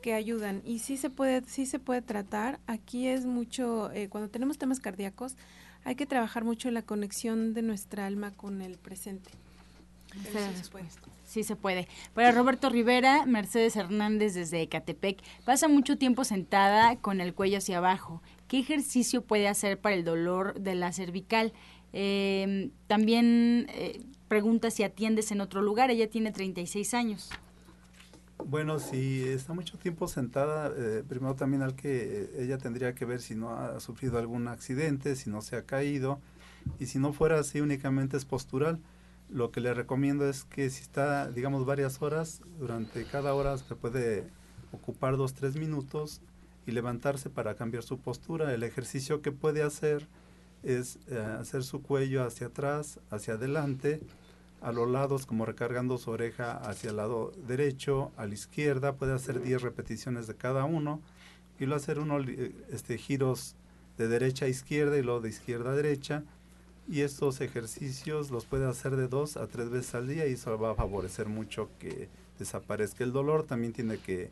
que 0.01 0.15
ayudan. 0.15 0.63
Y 0.65 0.79
sí 0.79 0.97
se 0.97 1.11
puede, 1.11 1.43
sí 1.47 1.67
se 1.67 1.79
puede 1.79 2.01
tratar. 2.01 2.61
Aquí 2.67 3.07
es 3.07 3.27
mucho, 3.27 3.93
eh, 3.93 4.09
cuando 4.09 4.31
tenemos 4.31 4.59
temas 4.59 4.81
cardíacos, 4.81 5.37
hay 5.85 5.97
que 5.97 6.07
trabajar 6.07 6.45
mucho 6.45 6.71
la 6.71 6.83
conexión 6.83 7.55
de 7.55 7.63
nuestra 7.63 8.07
alma 8.07 8.31
con 8.31 8.63
el 8.63 8.79
presente. 8.79 9.31
Sí, 10.13 10.63
se 10.63 10.71
puede. 10.71 10.87
Sí 11.25 11.43
se 11.45 11.57
puede. 11.57 11.89
Para 12.15 12.33
Roberto 12.33 12.69
Rivera, 12.69 13.25
Mercedes 13.27 13.77
Hernández 13.77 14.35
desde 14.35 14.63
Ecatepec, 14.63 15.23
pasa 15.45 15.69
mucho 15.69 15.97
tiempo 15.97 16.25
sentada 16.25 16.97
con 16.97 17.21
el 17.21 17.35
cuello 17.35 17.59
hacia 17.59 17.79
abajo. 17.79 18.23
¿Qué 18.49 18.59
ejercicio 18.59 19.23
puede 19.23 19.49
hacer 19.49 19.79
para 19.79 19.95
el 19.95 20.05
dolor 20.05 20.61
de 20.61 20.75
la 20.75 20.93
cervical? 20.93 21.53
Eh, 21.95 22.71
también 22.87 23.67
eh, 23.71 24.01
pregunta 24.33 24.71
si 24.71 24.83
atiendes 24.83 25.31
en 25.31 25.43
otro 25.43 25.61
lugar. 25.61 25.91
Ella 25.91 26.09
tiene 26.09 26.33
36 26.33 26.95
años. 26.95 27.29
Bueno, 28.43 28.79
si 28.79 29.29
está 29.29 29.53
mucho 29.53 29.77
tiempo 29.77 30.09
sentada, 30.09 30.73
eh, 30.75 31.05
primero 31.07 31.35
también 31.35 31.61
al 31.61 31.75
que 31.75 32.31
ella 32.39 32.57
tendría 32.57 32.95
que 32.95 33.05
ver 33.05 33.21
si 33.21 33.35
no 33.35 33.51
ha 33.51 33.79
sufrido 33.79 34.19
algún 34.19 34.49
accidente, 34.49 35.17
si 35.17 35.29
no 35.29 35.43
se 35.43 35.57
ha 35.57 35.67
caído, 35.67 36.19
y 36.81 36.87
si 36.87 36.99
no 36.99 37.13
fuera 37.13 37.39
así 37.39 37.61
únicamente 37.61 38.17
es 38.17 38.25
postural 38.25 38.81
lo 39.33 39.51
que 39.51 39.61
le 39.61 39.73
recomiendo 39.75 40.29
es 40.29 40.45
que 40.45 40.69
si 40.71 40.83
está, 40.83 41.31
digamos, 41.31 41.65
varias 41.65 42.03
horas, 42.03 42.43
durante 42.59 43.05
cada 43.05 43.35
hora 43.35 43.57
se 43.57 43.75
puede 43.75 44.27
ocupar 44.73 45.17
dos, 45.17 45.35
tres 45.35 45.57
minutos 45.57 46.21
y 46.67 46.73
levantarse 46.73 47.31
para 47.31 47.55
cambiar 47.55 47.83
su 47.83 47.99
postura. 47.99 48.53
El 48.53 48.63
ejercicio 48.63 49.23
que 49.23 49.33
puede 49.33 49.63
hacer 49.63 50.07
es 50.63 50.99
eh, 51.09 51.19
hacer 51.41 51.65
su 51.65 51.83
cuello 51.83 52.25
hacia 52.25 52.49
atrás, 52.49 53.01
hacia 53.11 53.35
adelante, 53.35 54.01
a 54.63 54.73
los 54.73 54.89
lados 54.89 55.27
como 55.27 55.45
recargando 55.45 55.99
su 55.99 56.11
oreja 56.11 56.53
hacia 56.53 56.91
el 56.91 56.97
lado 56.97 57.33
derecho, 57.47 58.13
a 58.17 58.27
la 58.27 58.35
izquierda, 58.35 58.95
puede 58.95 59.13
hacer 59.13 59.43
10 59.43 59.63
repeticiones 59.63 60.27
de 60.27 60.35
cada 60.35 60.65
uno 60.65 61.01
y 61.59 61.67
luego 61.67 61.83
hacer 61.83 61.99
unos 61.99 62.27
este, 62.71 62.99
giros 62.99 63.57
de 63.99 64.09
derecha 64.09 64.47
a 64.47 64.49
izquierda 64.49 64.97
y 64.99 65.03
luego 65.03 65.21
de 65.21 65.29
izquierda 65.29 65.73
a 65.73 65.75
derecha 65.75 66.23
y 66.89 67.01
estos 67.01 67.41
ejercicios 67.41 68.31
los 68.31 68.45
puede 68.45 68.67
hacer 68.69 68.97
de 68.97 69.09
dos 69.09 69.37
a 69.37 69.47
tres 69.47 69.71
veces 69.71 69.95
al 69.95 70.09
día 70.09 70.27
y 70.27 70.33
eso 70.33 70.59
va 70.59 70.73
a 70.73 70.75
favorecer 70.75 71.29
mucho 71.29 71.69
que 71.79 72.09
desaparezca 72.39 73.05
el 73.05 73.13
dolor. 73.13 73.45
También 73.45 73.73
tiene 73.73 73.99
que, 73.99 74.31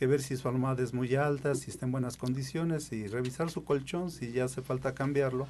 ver 0.00 0.20
si 0.20 0.36
su 0.36 0.48
almohada 0.48 0.82
es 0.82 0.92
muy 0.92 1.14
alta, 1.14 1.54
si 1.54 1.70
está 1.70 1.86
en 1.86 1.92
buenas 1.92 2.16
condiciones 2.16 2.90
y 2.92 3.06
revisar 3.06 3.50
su 3.50 3.64
colchón 3.64 4.10
si 4.10 4.32
ya 4.32 4.46
hace 4.46 4.60
falta 4.60 4.94
cambiarlo 4.94 5.46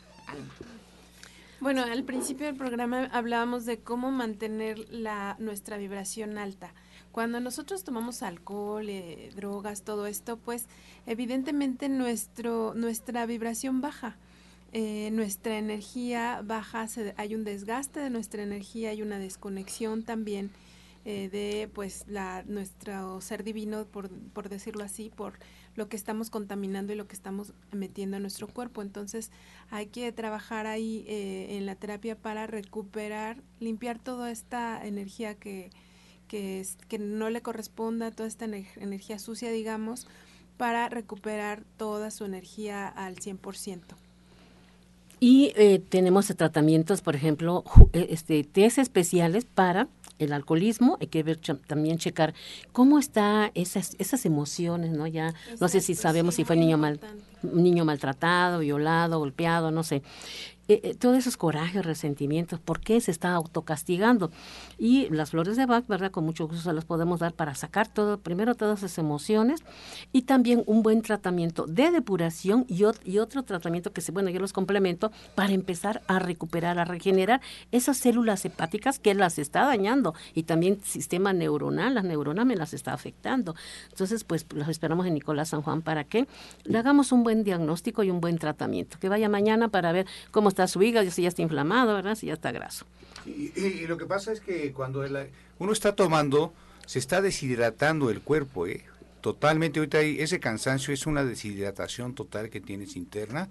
Bueno, 1.61 1.83
al 1.83 2.03
principio 2.03 2.45
del 2.45 2.55
programa 2.55 3.09
hablábamos 3.11 3.65
de 3.65 3.79
cómo 3.79 4.11
mantener 4.11 4.79
la, 4.91 5.35
nuestra 5.39 5.77
vibración 5.77 6.37
alta. 6.37 6.73
Cuando 7.11 7.41
nosotros 7.41 7.83
tomamos 7.83 8.23
alcohol, 8.23 8.87
eh, 8.87 9.29
drogas, 9.35 9.81
todo 9.81 10.05
esto, 10.07 10.37
pues 10.37 10.67
evidentemente 11.05 11.89
nuestro, 11.89 12.73
nuestra 12.75 13.25
vibración 13.25 13.81
baja. 13.81 14.15
Eh, 14.71 15.09
nuestra 15.11 15.57
energía 15.57 16.41
baja, 16.45 16.87
hay 17.17 17.33
un 17.33 17.43
desgaste 17.43 17.99
de 17.99 18.11
nuestra 18.11 18.43
energía, 18.43 18.91
hay 18.91 19.01
una 19.01 19.17
desconexión 19.17 20.03
también 20.03 20.51
eh, 21.05 21.27
de 21.29 21.67
pues 21.73 22.05
la 22.07 22.43
nuestro 22.43 23.19
ser 23.19 23.43
divino, 23.43 23.85
por, 23.85 24.09
por 24.09 24.47
decirlo 24.47 24.83
así, 24.83 25.09
por 25.09 25.39
lo 25.79 25.89
que 25.89 25.95
estamos 25.95 26.29
contaminando 26.29 26.93
y 26.93 26.95
lo 26.95 27.07
que 27.07 27.15
estamos 27.15 27.53
metiendo 27.71 28.17
a 28.17 28.19
nuestro 28.19 28.47
cuerpo. 28.47 28.83
Entonces 28.83 29.31
hay 29.71 29.87
que 29.87 30.11
trabajar 30.11 30.67
ahí 30.67 31.05
eh, 31.07 31.57
en 31.57 31.65
la 31.65 31.75
terapia 31.75 32.15
para 32.15 32.45
recuperar, 32.45 33.41
limpiar 33.59 33.97
toda 33.97 34.29
esta 34.29 34.85
energía 34.85 35.35
que, 35.35 35.71
que, 36.27 36.67
que 36.89 36.99
no 36.99 37.29
le 37.29 37.41
corresponda, 37.41 38.11
toda 38.11 38.27
esta 38.27 38.45
energía 38.45 39.17
sucia, 39.17 39.49
digamos, 39.51 40.05
para 40.57 40.89
recuperar 40.89 41.63
toda 41.77 42.11
su 42.11 42.25
energía 42.25 42.87
al 42.89 43.15
100%. 43.15 43.79
Y 45.21 45.51
eh, 45.55 45.81
tenemos 45.89 46.27
tratamientos, 46.27 47.01
por 47.01 47.15
ejemplo, 47.15 47.63
eh, 47.93 48.07
este, 48.09 48.43
test 48.43 48.77
especiales 48.77 49.45
para 49.45 49.87
el 50.19 50.33
alcoholismo, 50.33 50.97
hay 51.01 51.07
que 51.07 51.23
ver 51.23 51.39
también 51.65 51.97
checar 51.97 52.33
cómo 52.71 52.99
está 52.99 53.51
esas, 53.55 53.95
esas 53.99 54.25
emociones, 54.25 54.91
¿no? 54.91 55.07
Ya 55.07 55.33
no 55.59 55.67
sé 55.67 55.81
si 55.81 55.95
sabemos 55.95 56.35
si 56.35 56.43
fue 56.43 56.55
niño 56.55 56.77
mal, 56.77 56.99
niño 57.41 57.85
maltratado, 57.85 58.59
violado, 58.59 59.19
golpeado, 59.19 59.71
no 59.71 59.83
sé. 59.83 60.03
Eh, 60.69 60.81
eh, 60.83 60.93
todos 60.93 61.17
esos 61.17 61.35
corajes, 61.35 61.83
resentimientos, 61.83 62.59
por 62.59 62.79
qué 62.79 63.01
se 63.01 63.09
está 63.09 63.33
autocastigando. 63.33 64.29
Y 64.77 65.09
las 65.09 65.31
flores 65.31 65.57
de 65.57 65.65
Bach, 65.65 65.87
¿verdad? 65.87 66.11
Con 66.11 66.25
mucho 66.25 66.47
gusto 66.47 66.61
se 66.61 66.73
las 66.73 66.85
podemos 66.85 67.19
dar 67.19 67.33
para 67.33 67.55
sacar 67.55 67.87
todo, 67.87 68.19
primero 68.19 68.53
todas 68.53 68.83
esas 68.83 68.99
emociones 68.99 69.63
y 70.13 70.21
también 70.21 70.61
un 70.67 70.83
buen 70.83 71.01
tratamiento 71.01 71.65
de 71.65 71.89
depuración 71.89 72.67
y, 72.67 72.83
y 73.03 73.17
otro 73.17 73.41
tratamiento 73.41 73.91
que, 73.93 74.01
se, 74.01 74.11
bueno, 74.11 74.29
yo 74.29 74.39
los 74.39 74.53
complemento 74.53 75.11
para 75.33 75.53
empezar 75.53 76.03
a 76.05 76.19
recuperar, 76.19 76.77
a 76.77 76.85
regenerar 76.85 77.41
esas 77.71 77.97
células 77.97 78.45
hepáticas 78.45 78.99
que 78.99 79.15
las 79.15 79.39
está 79.39 79.65
dañando 79.65 80.13
y 80.35 80.43
también 80.43 80.83
sistema 80.83 81.33
neuronal, 81.33 81.95
las 81.95 82.03
neuronas 82.03 82.45
me 82.45 82.55
las 82.55 82.75
está 82.75 82.93
afectando. 82.93 83.55
Entonces, 83.89 84.23
pues 84.23 84.45
los 84.53 84.67
esperamos 84.67 85.07
en 85.07 85.15
Nicolás 85.15 85.49
San 85.49 85.63
Juan 85.63 85.81
para 85.81 86.03
que 86.03 86.27
le 86.63 86.77
hagamos 86.77 87.11
un 87.11 87.23
buen 87.23 87.43
diagnóstico 87.43 88.03
y 88.03 88.11
un 88.11 88.21
buen 88.21 88.37
tratamiento. 88.37 88.99
Que 88.99 89.09
vaya 89.09 89.29
mañana 89.29 89.69
para 89.69 89.91
ver 89.91 90.05
cómo 90.29 90.49
está 90.49 90.58
su 90.67 90.81
hígado, 90.81 91.09
si 91.11 91.23
ya 91.23 91.29
está 91.29 91.41
inflamado, 91.41 91.93
¿verdad? 91.95 92.15
Si 92.15 92.27
ya 92.27 92.33
está 92.33 92.51
graso. 92.51 92.85
Y, 93.25 93.85
lo 93.87 93.97
que 93.97 94.05
pasa 94.05 94.31
es 94.31 94.41
que 94.41 94.71
cuando 94.71 95.03
uno 95.59 95.71
está 95.71 95.95
tomando, 95.95 96.53
se 96.85 96.99
está 96.99 97.21
deshidratando 97.21 98.09
el 98.09 98.21
cuerpo, 98.21 98.67
¿eh? 98.67 98.85
Totalmente, 99.21 99.79
ahorita 99.79 99.99
ese 99.99 100.39
cansancio 100.39 100.93
es 100.93 101.05
una 101.05 101.25
deshidratación 101.25 102.15
total 102.15 102.49
que 102.49 102.61
tienes 102.61 102.95
interna. 102.95 103.49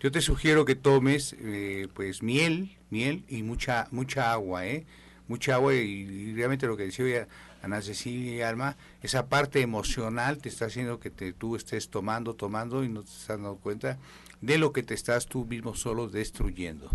Yo 0.00 0.12
te 0.12 0.20
sugiero 0.20 0.64
que 0.64 0.76
tomes, 0.76 1.34
eh, 1.40 1.88
pues, 1.92 2.22
miel, 2.22 2.76
miel 2.90 3.24
y 3.28 3.42
mucha, 3.42 3.88
mucha 3.90 4.30
agua, 4.30 4.64
¿eh? 4.64 4.86
mucha 5.28 5.54
agua 5.54 5.74
y, 5.74 6.34
realmente 6.34 6.66
lo 6.66 6.76
que 6.76 6.84
decía 6.84 7.28
Ana 7.62 7.82
Cecilia 7.82 8.34
y 8.34 8.42
Alma, 8.42 8.76
esa 9.02 9.26
parte 9.26 9.60
emocional 9.60 10.38
te 10.38 10.48
está 10.48 10.66
haciendo 10.66 10.98
que 10.98 11.10
te, 11.10 11.32
tú 11.32 11.56
estés 11.56 11.88
tomando, 11.88 12.34
tomando 12.34 12.82
y 12.82 12.88
no 12.88 13.02
te 13.02 13.10
estás 13.10 13.28
dando 13.28 13.56
cuenta 13.56 13.98
de 14.40 14.58
lo 14.58 14.72
que 14.72 14.82
te 14.82 14.94
estás 14.94 15.26
tú 15.26 15.44
mismo 15.44 15.74
solo 15.74 16.08
destruyendo. 16.08 16.90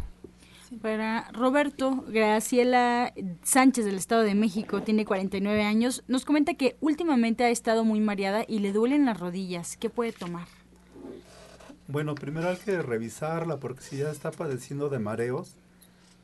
Para 0.81 1.29
Roberto, 1.33 2.03
Graciela 2.07 3.13
Sánchez 3.43 3.85
del 3.85 3.95
Estado 3.95 4.23
de 4.23 4.33
México, 4.33 4.81
tiene 4.81 5.05
49 5.05 5.61
años, 5.61 6.03
nos 6.07 6.25
comenta 6.25 6.55
que 6.55 6.77
últimamente 6.79 7.43
ha 7.43 7.49
estado 7.49 7.83
muy 7.83 7.99
mareada 7.99 8.43
y 8.47 8.59
le 8.59 8.71
duelen 8.71 9.05
las 9.05 9.19
rodillas. 9.19 9.77
¿Qué 9.77 9.89
puede 9.89 10.13
tomar? 10.13 10.47
Bueno, 11.87 12.15
primero 12.15 12.49
hay 12.49 12.57
que 12.57 12.81
revisarla 12.81 13.57
porque 13.57 13.81
si 13.81 13.97
ya 13.97 14.09
está 14.09 14.31
padeciendo 14.31 14.89
de 14.89 14.99
mareos, 14.99 15.55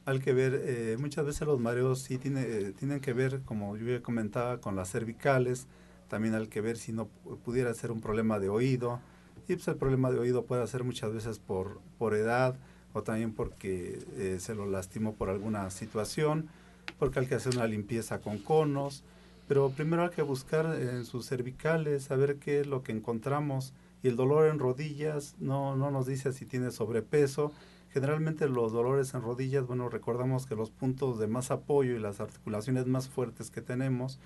hay 0.05 0.19
que 0.19 0.33
ver, 0.33 0.63
eh, 0.65 0.97
muchas 0.99 1.25
veces 1.25 1.45
los 1.45 1.59
mareos 1.59 1.99
sí 2.01 2.17
tiene, 2.17 2.41
eh, 2.41 2.71
tienen 2.71 3.01
que 3.01 3.13
ver, 3.13 3.41
como 3.45 3.77
yo 3.77 3.85
ya 3.85 4.01
comentaba, 4.01 4.59
con 4.59 4.75
las 4.75 4.89
cervicales, 4.89 5.67
también 6.07 6.33
hay 6.33 6.47
que 6.47 6.61
ver 6.61 6.77
si 6.77 6.91
no 6.91 7.07
pudiera 7.45 7.71
ser 7.75 7.91
un 7.91 8.01
problema 8.01 8.39
de 8.39 8.49
oído, 8.49 8.99
y 9.49 9.55
pues 9.55 9.67
el 9.67 9.75
problema 9.75 10.11
de 10.11 10.19
oído 10.19 10.45
puede 10.45 10.65
ser 10.67 10.83
muchas 10.83 11.13
veces 11.13 11.39
por, 11.39 11.79
por 11.97 12.13
edad 12.13 12.55
o 12.93 13.03
también 13.03 13.33
porque 13.33 13.99
eh, 14.17 14.37
se 14.39 14.55
lo 14.55 14.65
lastimó 14.65 15.13
por 15.13 15.29
alguna 15.29 15.69
situación, 15.69 16.49
porque 16.97 17.19
hay 17.19 17.27
que 17.27 17.35
hacer 17.35 17.55
una 17.55 17.67
limpieza 17.67 18.19
con 18.19 18.37
conos, 18.37 19.03
pero 19.47 19.69
primero 19.69 20.03
hay 20.03 20.09
que 20.09 20.21
buscar 20.21 20.65
en 20.79 21.05
sus 21.05 21.27
cervicales, 21.27 22.03
saber 22.03 22.37
qué 22.37 22.61
es 22.61 22.67
lo 22.67 22.83
que 22.83 22.91
encontramos, 22.91 23.73
y 24.01 24.07
el 24.07 24.15
dolor 24.15 24.47
en 24.47 24.59
rodillas 24.59 25.35
no, 25.39 25.75
no 25.75 25.91
nos 25.91 26.05
dice 26.05 26.31
si 26.33 26.45
tiene 26.45 26.71
sobrepeso, 26.71 27.51
Generalmente 27.91 28.47
los 28.47 28.71
dolores 28.71 29.13
en 29.15 29.23
rodillas, 29.23 29.65
bueno, 29.65 29.89
recordamos 29.89 30.45
que 30.45 30.55
los 30.55 30.69
puntos 30.69 31.17
de 31.17 31.25
más 31.25 31.49
apoyo 31.49 31.95
y 31.95 31.99
las 31.99 32.19
articulaciones 32.19 32.85
más 32.85 33.09
fuertes 33.09 33.49
que 33.49 33.61
tenemos, 33.61 34.19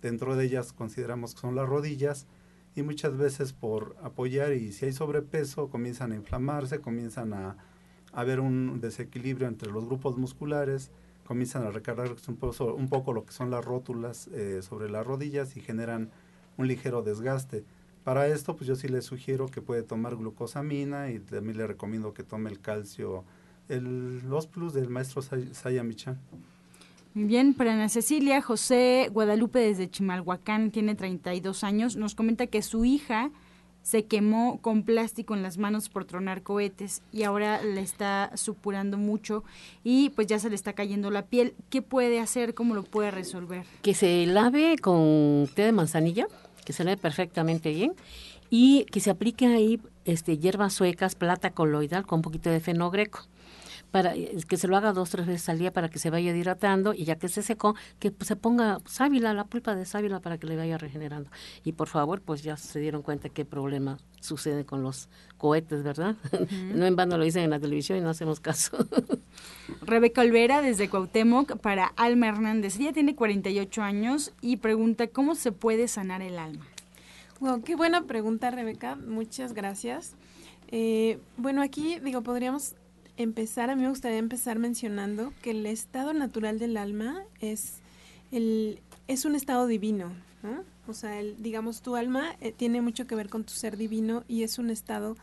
dentro 0.00 0.36
de 0.36 0.46
ellas 0.46 0.72
consideramos 0.72 1.34
que 1.34 1.42
son 1.42 1.54
las 1.54 1.68
rodillas 1.68 2.26
y 2.80 2.82
muchas 2.82 3.16
veces 3.16 3.52
por 3.52 3.96
apoyar 4.02 4.52
y 4.52 4.72
si 4.72 4.86
hay 4.86 4.92
sobrepeso 4.92 5.68
comienzan 5.68 6.12
a 6.12 6.16
inflamarse, 6.16 6.80
comienzan 6.80 7.32
a, 7.32 7.56
haber 8.12 8.40
un 8.40 8.80
desequilibrio 8.80 9.46
entre 9.46 9.70
los 9.70 9.84
grupos 9.84 10.16
musculares, 10.16 10.90
comienzan 11.24 11.64
a 11.64 11.70
recargar 11.70 12.10
un 12.26 12.36
poco, 12.36 12.74
un 12.74 12.88
poco 12.88 13.12
lo 13.12 13.24
que 13.24 13.32
son 13.32 13.50
las 13.50 13.64
rótulas 13.64 14.28
eh, 14.32 14.62
sobre 14.62 14.90
las 14.90 15.06
rodillas 15.06 15.56
y 15.56 15.60
generan 15.60 16.10
un 16.56 16.66
ligero 16.66 17.02
desgaste. 17.02 17.64
Para 18.02 18.26
esto, 18.26 18.56
pues 18.56 18.66
yo 18.66 18.74
sí 18.74 18.88
le 18.88 19.02
sugiero 19.02 19.46
que 19.46 19.62
puede 19.62 19.82
tomar 19.84 20.16
glucosamina 20.16 21.10
y 21.10 21.20
también 21.20 21.58
le 21.58 21.66
recomiendo 21.66 22.14
que 22.14 22.24
tome 22.24 22.50
el 22.50 22.60
calcio, 22.60 23.24
el 23.68 24.28
los 24.28 24.46
plus 24.48 24.72
del 24.72 24.88
maestro 24.88 25.22
Saya 25.22 25.84
Michan. 27.14 27.28
Bien, 27.28 27.54
para 27.54 27.74
Ana 27.74 27.88
Cecilia, 27.88 28.42
José 28.42 29.08
Guadalupe 29.12 29.58
desde 29.58 29.90
Chimalhuacán 29.90 30.70
tiene 30.70 30.94
32 30.94 31.64
años, 31.64 31.96
nos 31.96 32.14
comenta 32.14 32.46
que 32.46 32.62
su 32.62 32.84
hija 32.84 33.30
se 33.82 34.04
quemó 34.04 34.58
con 34.60 34.82
plástico 34.82 35.34
en 35.34 35.42
las 35.42 35.58
manos 35.58 35.88
por 35.88 36.04
tronar 36.04 36.42
cohetes 36.42 37.02
y 37.12 37.22
ahora 37.22 37.62
le 37.62 37.80
está 37.80 38.30
supurando 38.34 38.98
mucho 38.98 39.42
y 39.84 40.10
pues 40.10 40.26
ya 40.26 40.38
se 40.38 40.50
le 40.50 40.54
está 40.54 40.74
cayendo 40.74 41.10
la 41.10 41.26
piel. 41.26 41.54
¿Qué 41.70 41.82
puede 41.82 42.20
hacer? 42.20 42.54
¿Cómo 42.54 42.74
lo 42.74 42.82
puede 42.82 43.10
resolver? 43.10 43.64
Que 43.82 43.94
se 43.94 44.26
lave 44.26 44.76
con 44.78 45.48
té 45.54 45.62
de 45.62 45.72
manzanilla 45.72 46.26
que 46.64 46.72
se 46.72 46.84
ve 46.84 46.96
perfectamente 46.96 47.70
bien 47.70 47.94
y 48.50 48.84
que 48.92 49.00
se 49.00 49.10
aplique 49.10 49.46
ahí 49.46 49.80
este, 50.04 50.38
hierbas 50.38 50.74
suecas, 50.74 51.14
plata 51.14 51.50
coloidal 51.50 52.06
con 52.06 52.18
un 52.18 52.22
poquito 52.22 52.50
de 52.50 52.60
fenogreco 52.60 53.26
para 53.90 54.14
eh, 54.14 54.36
que 54.48 54.56
se 54.56 54.68
lo 54.68 54.76
haga 54.76 54.92
dos 54.92 55.10
tres 55.10 55.26
veces 55.26 55.48
al 55.48 55.58
día 55.58 55.72
para 55.72 55.88
que 55.88 55.98
se 55.98 56.10
vaya 56.10 56.34
hidratando 56.34 56.94
y 56.94 57.04
ya 57.04 57.16
que 57.16 57.28
se 57.28 57.42
secó 57.42 57.74
que 57.98 58.12
se 58.20 58.36
ponga 58.36 58.78
sábila 58.86 59.34
la 59.34 59.44
pulpa 59.44 59.74
de 59.74 59.84
sábila 59.84 60.20
para 60.20 60.38
que 60.38 60.46
le 60.46 60.56
vaya 60.56 60.78
regenerando. 60.78 61.30
Y 61.64 61.72
por 61.72 61.88
favor 61.88 62.20
pues 62.20 62.42
ya 62.42 62.56
se 62.56 62.80
dieron 62.80 63.02
cuenta 63.02 63.28
qué 63.28 63.44
problema 63.44 63.98
sucede 64.20 64.64
con 64.64 64.82
los 64.82 65.08
cohetes 65.38 65.82
verdad 65.82 66.16
no 66.74 66.84
en 66.84 66.94
vano 66.94 67.16
lo 67.16 67.24
dicen 67.24 67.44
en 67.44 67.50
la 67.50 67.58
televisión 67.58 67.98
y 67.98 68.00
no 68.00 68.10
hacemos 68.10 68.40
caso. 68.40 68.76
Rebeca 69.82 70.20
Olvera 70.20 70.62
desde 70.62 70.88
Cuauhtémoc 70.88 71.58
para 71.58 71.86
Alma 71.96 72.28
Hernández. 72.28 72.78
Ella 72.78 72.92
tiene 72.92 73.14
48 73.14 73.82
años 73.82 74.32
y 74.40 74.56
pregunta 74.56 75.06
cómo 75.08 75.34
se 75.34 75.52
puede 75.52 75.88
sanar 75.88 76.22
el 76.22 76.38
alma 76.38 76.66
wow 77.40 77.62
qué 77.62 77.74
buena 77.74 78.02
pregunta 78.02 78.50
Rebeca. 78.50 78.96
Muchas 78.96 79.54
gracias. 79.54 80.14
Eh, 80.68 81.18
bueno 81.36 81.62
aquí 81.62 81.98
digo 81.98 82.22
podríamos 82.22 82.74
empezar, 83.22 83.70
a 83.70 83.76
mí 83.76 83.82
me 83.82 83.88
gustaría 83.88 84.18
empezar 84.18 84.58
mencionando 84.58 85.32
que 85.42 85.50
el 85.50 85.66
estado 85.66 86.12
natural 86.12 86.58
del 86.58 86.76
alma 86.76 87.22
es, 87.40 87.78
el, 88.32 88.80
es 89.08 89.24
un 89.24 89.34
estado 89.34 89.66
divino, 89.66 90.12
O 90.86 90.94
sea, 90.94 91.20
el, 91.20 91.42
digamos, 91.42 91.82
tu 91.82 91.96
alma 91.96 92.34
eh, 92.40 92.52
tiene 92.52 92.80
mucho 92.80 93.06
que 93.06 93.14
ver 93.14 93.28
con 93.28 93.44
tu 93.44 93.52
ser 93.52 93.76
divino 93.76 94.24
y 94.26 94.42
es 94.42 94.58
un 94.58 94.70
estado 94.70 95.16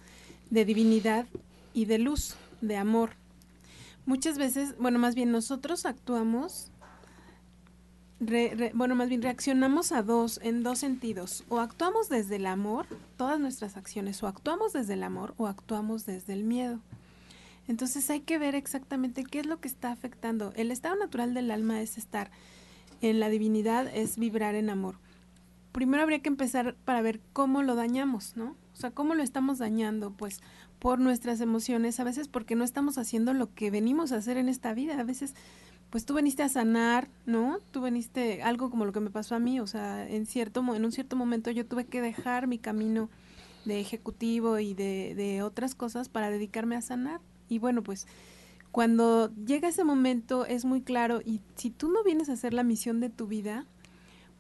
de 0.49 0.63
divinidad 0.63 1.25
y 1.73 1.85
de 1.85 1.97
luz, 1.97 2.35
de 2.61 2.77
amor. 2.77 3.11
Muchas 4.05 4.37
veces, 4.37 4.77
bueno, 4.77 4.99
más 4.99 5.15
bien 5.15 5.31
nosotros 5.31 5.85
actuamos, 5.85 6.71
bueno, 8.19 8.95
más 8.95 9.09
bien 9.09 9.21
reaccionamos 9.21 9.91
a 9.91 10.01
dos, 10.01 10.39
en 10.43 10.63
dos 10.63 10.79
sentidos. 10.79 11.43
O 11.49 11.59
actuamos 11.59 12.09
desde 12.09 12.37
el 12.37 12.45
amor, 12.45 12.87
todas 13.17 13.39
nuestras 13.39 13.75
acciones, 13.75 14.23
o 14.23 14.27
actuamos 14.27 14.73
desde 14.73 14.93
el 14.93 15.03
amor 15.03 15.33
o 15.37 15.47
actuamos 15.47 16.05
desde 16.05 16.33
el 16.33 16.43
miedo. 16.43 16.79
Entonces 17.67 18.09
hay 18.09 18.21
que 18.21 18.37
ver 18.37 18.55
exactamente 18.55 19.23
qué 19.23 19.39
es 19.39 19.45
lo 19.45 19.59
que 19.59 19.67
está 19.67 19.91
afectando. 19.91 20.53
El 20.55 20.71
estado 20.71 20.95
natural 20.95 21.33
del 21.33 21.51
alma 21.51 21.81
es 21.81 21.97
estar 21.97 22.31
en 23.01 23.19
la 23.19 23.29
divinidad, 23.29 23.87
es 23.93 24.17
vibrar 24.17 24.55
en 24.55 24.69
amor. 24.69 24.95
Primero 25.71 26.01
habría 26.01 26.19
que 26.19 26.29
empezar 26.29 26.75
para 26.85 27.01
ver 27.01 27.19
cómo 27.33 27.61
lo 27.61 27.75
dañamos, 27.75 28.35
¿no? 28.35 28.55
O 28.73 28.75
sea, 28.75 28.91
cómo 28.91 29.15
lo 29.15 29.23
estamos 29.23 29.59
dañando, 29.59 30.11
pues 30.11 30.41
por 30.79 30.99
nuestras 30.99 31.41
emociones, 31.41 31.99
a 31.99 32.03
veces 32.03 32.27
porque 32.27 32.55
no 32.55 32.63
estamos 32.63 32.97
haciendo 32.97 33.33
lo 33.33 33.53
que 33.53 33.71
venimos 33.71 34.11
a 34.11 34.17
hacer 34.17 34.37
en 34.37 34.49
esta 34.49 34.73
vida, 34.73 34.99
a 34.99 35.03
veces 35.03 35.35
pues 35.89 36.05
tú 36.05 36.13
veniste 36.13 36.43
a 36.43 36.49
sanar, 36.49 37.07
¿no? 37.25 37.59
Tú 37.71 37.81
veniste 37.81 38.43
algo 38.43 38.69
como 38.69 38.85
lo 38.85 38.91
que 38.91 38.99
me 38.99 39.09
pasó 39.09 39.35
a 39.35 39.39
mí, 39.39 39.59
o 39.59 39.67
sea, 39.67 40.07
en 40.07 40.25
cierto 40.25 40.59
en 40.75 40.85
un 40.85 40.91
cierto 40.91 41.15
momento 41.15 41.49
yo 41.49 41.65
tuve 41.65 41.85
que 41.85 42.01
dejar 42.01 42.47
mi 42.47 42.59
camino 42.59 43.09
de 43.65 43.79
ejecutivo 43.79 44.59
y 44.59 44.73
de, 44.73 45.13
de 45.15 45.41
otras 45.41 45.75
cosas 45.75 46.09
para 46.09 46.29
dedicarme 46.29 46.75
a 46.75 46.81
sanar, 46.81 47.21
y 47.49 47.59
bueno, 47.59 47.83
pues 47.83 48.07
cuando 48.71 49.33
llega 49.33 49.69
ese 49.69 49.83
momento 49.83 50.45
es 50.45 50.65
muy 50.65 50.81
claro 50.81 51.21
y 51.25 51.41
si 51.55 51.71
tú 51.71 51.89
no 51.89 52.03
vienes 52.03 52.29
a 52.29 52.33
hacer 52.33 52.53
la 52.53 52.63
misión 52.63 52.99
de 52.99 53.09
tu 53.09 53.27
vida, 53.27 53.65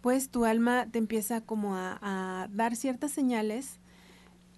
pues 0.01 0.29
tu 0.29 0.45
alma 0.45 0.87
te 0.91 0.99
empieza 0.99 1.41
como 1.41 1.75
a, 1.75 2.47
dar 2.51 2.75
ciertas 2.75 3.11
señales 3.11 3.79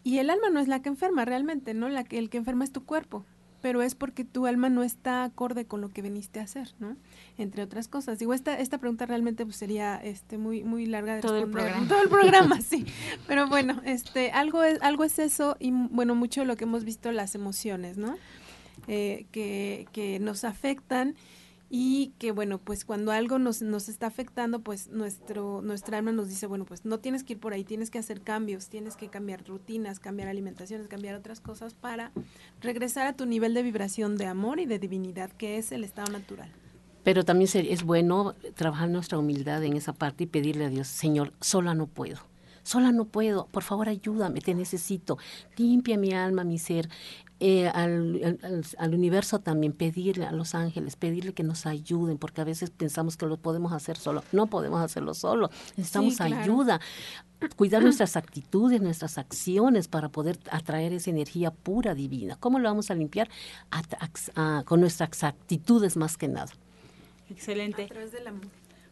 y 0.03 0.17
el 0.17 0.29
alma 0.29 0.49
no 0.49 0.59
es 0.59 0.67
la 0.67 0.81
que 0.81 0.89
enferma 0.89 1.25
realmente, 1.25 1.73
¿no? 1.73 1.89
La 1.89 2.03
que, 2.03 2.17
el 2.17 2.29
que 2.29 2.37
enferma 2.37 2.63
es 2.63 2.71
tu 2.71 2.83
cuerpo, 2.85 3.25
pero 3.61 3.81
es 3.81 3.95
porque 3.95 4.25
tu 4.25 4.47
alma 4.47 4.69
no 4.69 4.83
está 4.83 5.23
acorde 5.23 5.65
con 5.65 5.81
lo 5.81 5.89
que 5.89 6.01
veniste 6.01 6.39
a 6.39 6.43
hacer, 6.43 6.73
¿no? 6.79 6.95
Entre 7.37 7.63
otras 7.63 7.87
cosas. 7.87 8.19
Digo, 8.19 8.33
esta, 8.33 8.59
esta 8.59 8.79
pregunta 8.79 9.05
realmente 9.05 9.45
pues, 9.45 9.57
sería 9.57 9.95
este, 9.95 10.37
muy, 10.37 10.63
muy 10.63 10.85
larga 10.85 11.15
de 11.15 11.21
Todo 11.21 11.37
el 11.37 11.49
programa. 11.49 11.87
Todo 11.87 12.01
el 12.01 12.09
programa, 12.09 12.61
sí. 12.61 12.85
Pero 13.27 13.47
bueno, 13.47 13.81
este, 13.85 14.31
algo 14.31 14.63
es, 14.63 14.81
algo 14.81 15.03
es 15.03 15.19
eso 15.19 15.57
y 15.59 15.71
bueno, 15.71 16.15
mucho 16.15 16.45
lo 16.45 16.55
que 16.57 16.65
hemos 16.65 16.83
visto, 16.83 17.11
las 17.11 17.35
emociones, 17.35 17.97
¿no? 17.97 18.17
Eh, 18.91 19.27
que, 19.31 20.17
nos 20.19 20.43
afectan 20.43 21.15
y 21.69 22.13
que 22.17 22.31
bueno, 22.31 22.57
pues 22.57 22.85
cuando 22.85 23.11
algo 23.11 23.37
nos, 23.37 23.61
nos 23.61 23.87
está 23.87 24.07
afectando, 24.07 24.61
pues 24.61 24.87
nuestro, 24.87 25.61
nuestra 25.61 25.99
alma 25.99 26.11
nos 26.11 26.27
dice, 26.27 26.47
bueno, 26.47 26.65
pues 26.65 26.85
no 26.85 26.97
tienes 26.97 27.23
que 27.23 27.33
ir 27.33 27.39
por 27.39 27.53
ahí, 27.53 27.63
tienes 27.63 27.91
que 27.91 27.99
hacer 27.99 28.21
cambios, 28.21 28.67
tienes 28.67 28.95
que 28.95 29.07
cambiar 29.07 29.45
rutinas, 29.47 29.99
cambiar 29.99 30.27
alimentaciones, 30.27 30.87
cambiar 30.87 31.13
otras 31.13 31.39
cosas 31.39 31.75
para 31.75 32.11
regresar 32.61 33.05
a 33.05 33.13
tu 33.13 33.27
nivel 33.27 33.53
de 33.53 33.61
vibración 33.61 34.17
de 34.17 34.25
amor 34.25 34.59
y 34.59 34.65
de 34.65 34.79
divinidad, 34.79 35.29
que 35.33 35.59
es 35.59 35.71
el 35.71 35.83
estado 35.83 36.11
natural. 36.11 36.51
Pero 37.03 37.23
también 37.23 37.47
es 37.53 37.83
bueno 37.83 38.33
trabajar 38.55 38.89
nuestra 38.89 39.19
humildad 39.19 39.63
en 39.63 39.77
esa 39.77 39.93
parte 39.93 40.23
y 40.23 40.27
pedirle 40.27 40.65
a 40.65 40.69
Dios, 40.69 40.87
Señor, 40.87 41.31
sola 41.41 41.75
no 41.75 41.85
puedo 41.85 42.27
sola 42.69 42.91
no 42.91 43.05
puedo, 43.05 43.47
por 43.47 43.63
favor 43.63 43.89
ayúdame, 43.89 44.41
te 44.41 44.53
necesito, 44.53 45.17
limpia 45.57 45.97
mi 45.97 46.13
alma, 46.13 46.43
mi 46.43 46.59
ser, 46.59 46.87
eh, 47.39 47.67
al, 47.67 48.37
al, 48.77 48.93
universo 48.93 49.39
también, 49.39 49.73
pedirle 49.73 50.25
a 50.25 50.31
los 50.31 50.55
ángeles, 50.55 50.95
pedirle 50.95 51.33
que 51.33 51.43
nos 51.43 51.65
ayuden, 51.65 52.17
porque 52.17 52.41
a 52.41 52.43
veces 52.43 52.69
pensamos 52.69 53.15
que 53.15 53.25
lo 53.25 53.37
podemos 53.37 53.71
hacer 53.71 53.97
solo. 53.97 54.23
No 54.31 54.47
podemos 54.47 54.81
hacerlo 54.81 55.13
solo, 55.13 55.49
necesitamos 55.77 56.19
ayuda. 56.21 56.81
Cuidar 57.55 57.81
nuestras 57.81 58.15
actitudes, 58.17 58.81
nuestras 58.81 59.17
acciones 59.17 59.87
para 59.87 60.09
poder 60.09 60.37
atraer 60.51 60.93
esa 60.93 61.09
energía 61.09 61.51
pura 61.51 61.95
divina. 61.95 62.35
¿Cómo 62.39 62.59
lo 62.59 62.67
vamos 62.69 62.91
a 62.91 62.95
limpiar? 62.95 63.29
con 64.65 64.81
nuestras 64.81 65.23
actitudes 65.23 65.95
más 65.95 66.17
que 66.17 66.27
nada. 66.27 66.51
Excelente. 67.29 67.83
A 67.83 67.87
través 67.87 68.11
del 68.11 68.27
amor. 68.27 68.47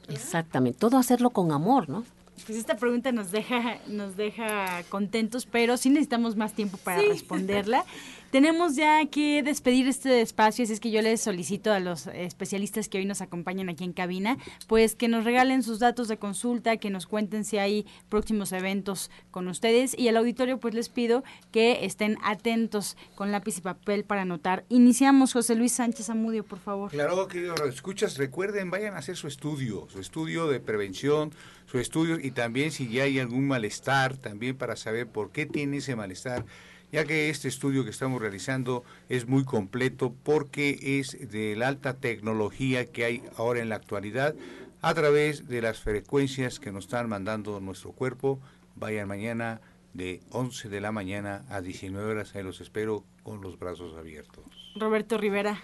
Exactamente, 0.08 0.80
todo 0.80 0.98
hacerlo 0.98 1.32
con 1.32 1.52
amor, 1.52 1.89
¿no? 1.89 2.04
Pues 2.45 2.58
esta 2.58 2.78
pregunta 2.78 3.12
nos 3.12 3.32
deja, 3.32 3.80
nos 3.88 4.16
deja 4.16 4.84
contentos, 4.89 5.45
pero 5.45 5.76
sí 5.76 5.89
necesitamos 5.89 6.36
más 6.36 6.54
tiempo 6.54 6.78
para 6.78 7.02
responderla. 7.02 7.84
Tenemos 8.32 8.75
ya 8.75 9.05
que 9.05 9.41
despedir 9.41 9.88
este 9.88 10.19
espacio, 10.19 10.63
así 10.63 10.73
es 10.73 10.82
que 10.82 10.91
yo 10.91 11.01
les 11.01 11.21
solicito 11.21 11.71
a 11.71 11.80
los 11.80 12.07
especialistas 12.07 12.89
que 12.89 12.97
hoy 12.97 13.05
nos 13.05 13.21
acompañan 13.21 13.69
aquí 13.69 13.86
en 13.86 13.93
cabina, 13.93 14.38
pues 14.67 14.95
que 14.95 15.07
nos 15.07 15.23
regalen 15.23 15.63
sus 15.63 15.80
datos 15.80 16.09
de 16.09 16.17
consulta, 16.17 16.75
que 16.75 16.89
nos 16.89 17.07
cuenten 17.07 17.45
si 17.45 17.57
hay 17.57 17.86
próximos 18.09 18.51
eventos 18.51 19.11
con 19.32 19.47
ustedes 19.47 19.97
y 19.97 20.09
al 20.09 20.17
auditorio 20.17 20.59
pues 20.59 20.73
les 20.73 20.89
pido 20.89 21.23
que 21.53 21.86
estén 21.86 22.17
atentos 22.21 22.97
con 23.15 23.32
lápiz 23.32 23.59
y 23.59 23.61
papel 23.61 24.03
para 24.03 24.23
anotar. 24.23 24.65
Iniciamos, 24.67 25.32
José 25.32 25.55
Luis 25.55 25.71
Sánchez 25.71 26.09
Amudio, 26.09 26.43
por 26.43 26.59
favor. 26.59 26.91
Claro, 26.91 27.28
queridos 27.30 27.61
escuchas, 27.61 28.17
recuerden, 28.17 28.69
vayan 28.69 28.95
a 28.95 28.97
hacer 28.97 29.15
su 29.15 29.28
estudio, 29.28 29.88
su 29.89 30.01
estudio 30.01 30.47
de 30.47 30.59
prevención, 30.59 31.32
su 31.65 31.80
estudio 31.80 32.19
y 32.19 32.32
también 32.32 32.71
si 32.71 32.89
ya 32.89 33.03
hay 33.03 33.19
algún 33.19 33.47
malestar, 33.47 34.17
también 34.17 34.57
para 34.57 34.75
saber 34.75 35.07
por 35.07 35.32
qué 35.32 35.45
tiene 35.45 35.78
ese 35.78 35.95
malestar 35.95 36.45
ya 36.92 37.06
que 37.06 37.30
este 37.30 37.48
estudio 37.48 37.84
que 37.84 37.90
estamos 37.90 38.22
realizando 38.22 38.84
es 39.10 39.28
muy 39.28 39.44
completo 39.44 40.14
porque 40.24 41.00
es 41.00 41.30
de 41.32 41.56
la 41.56 41.68
alta 41.68 41.96
tecnología 41.96 42.86
que 42.86 43.06
hay 43.06 43.24
ahora 43.38 43.62
en 43.62 43.70
la 43.70 43.76
actualidad 43.76 44.36
a 44.82 44.94
través 44.94 45.48
de 45.48 45.62
las 45.62 45.80
frecuencias 45.80 46.60
que 46.60 46.72
nos 46.72 46.86
están 46.86 47.10
mandando 47.10 47.60
nuestro 47.60 47.92
cuerpo. 47.92 48.40
Vayan 48.76 49.08
mañana 49.08 49.60
de 49.94 50.22
11 50.32 50.70
de 50.70 50.82
la 50.82 50.92
mañana 50.92 51.44
a 51.50 51.62
19 51.62 52.12
horas, 52.12 52.36
ahí 52.36 52.44
los 52.44 52.62
espero 52.62 53.04
con 53.24 53.42
los 53.42 53.58
brazos 53.58 53.98
abiertos. 53.98 54.46
Roberto 54.76 55.18
Rivera. 55.18 55.60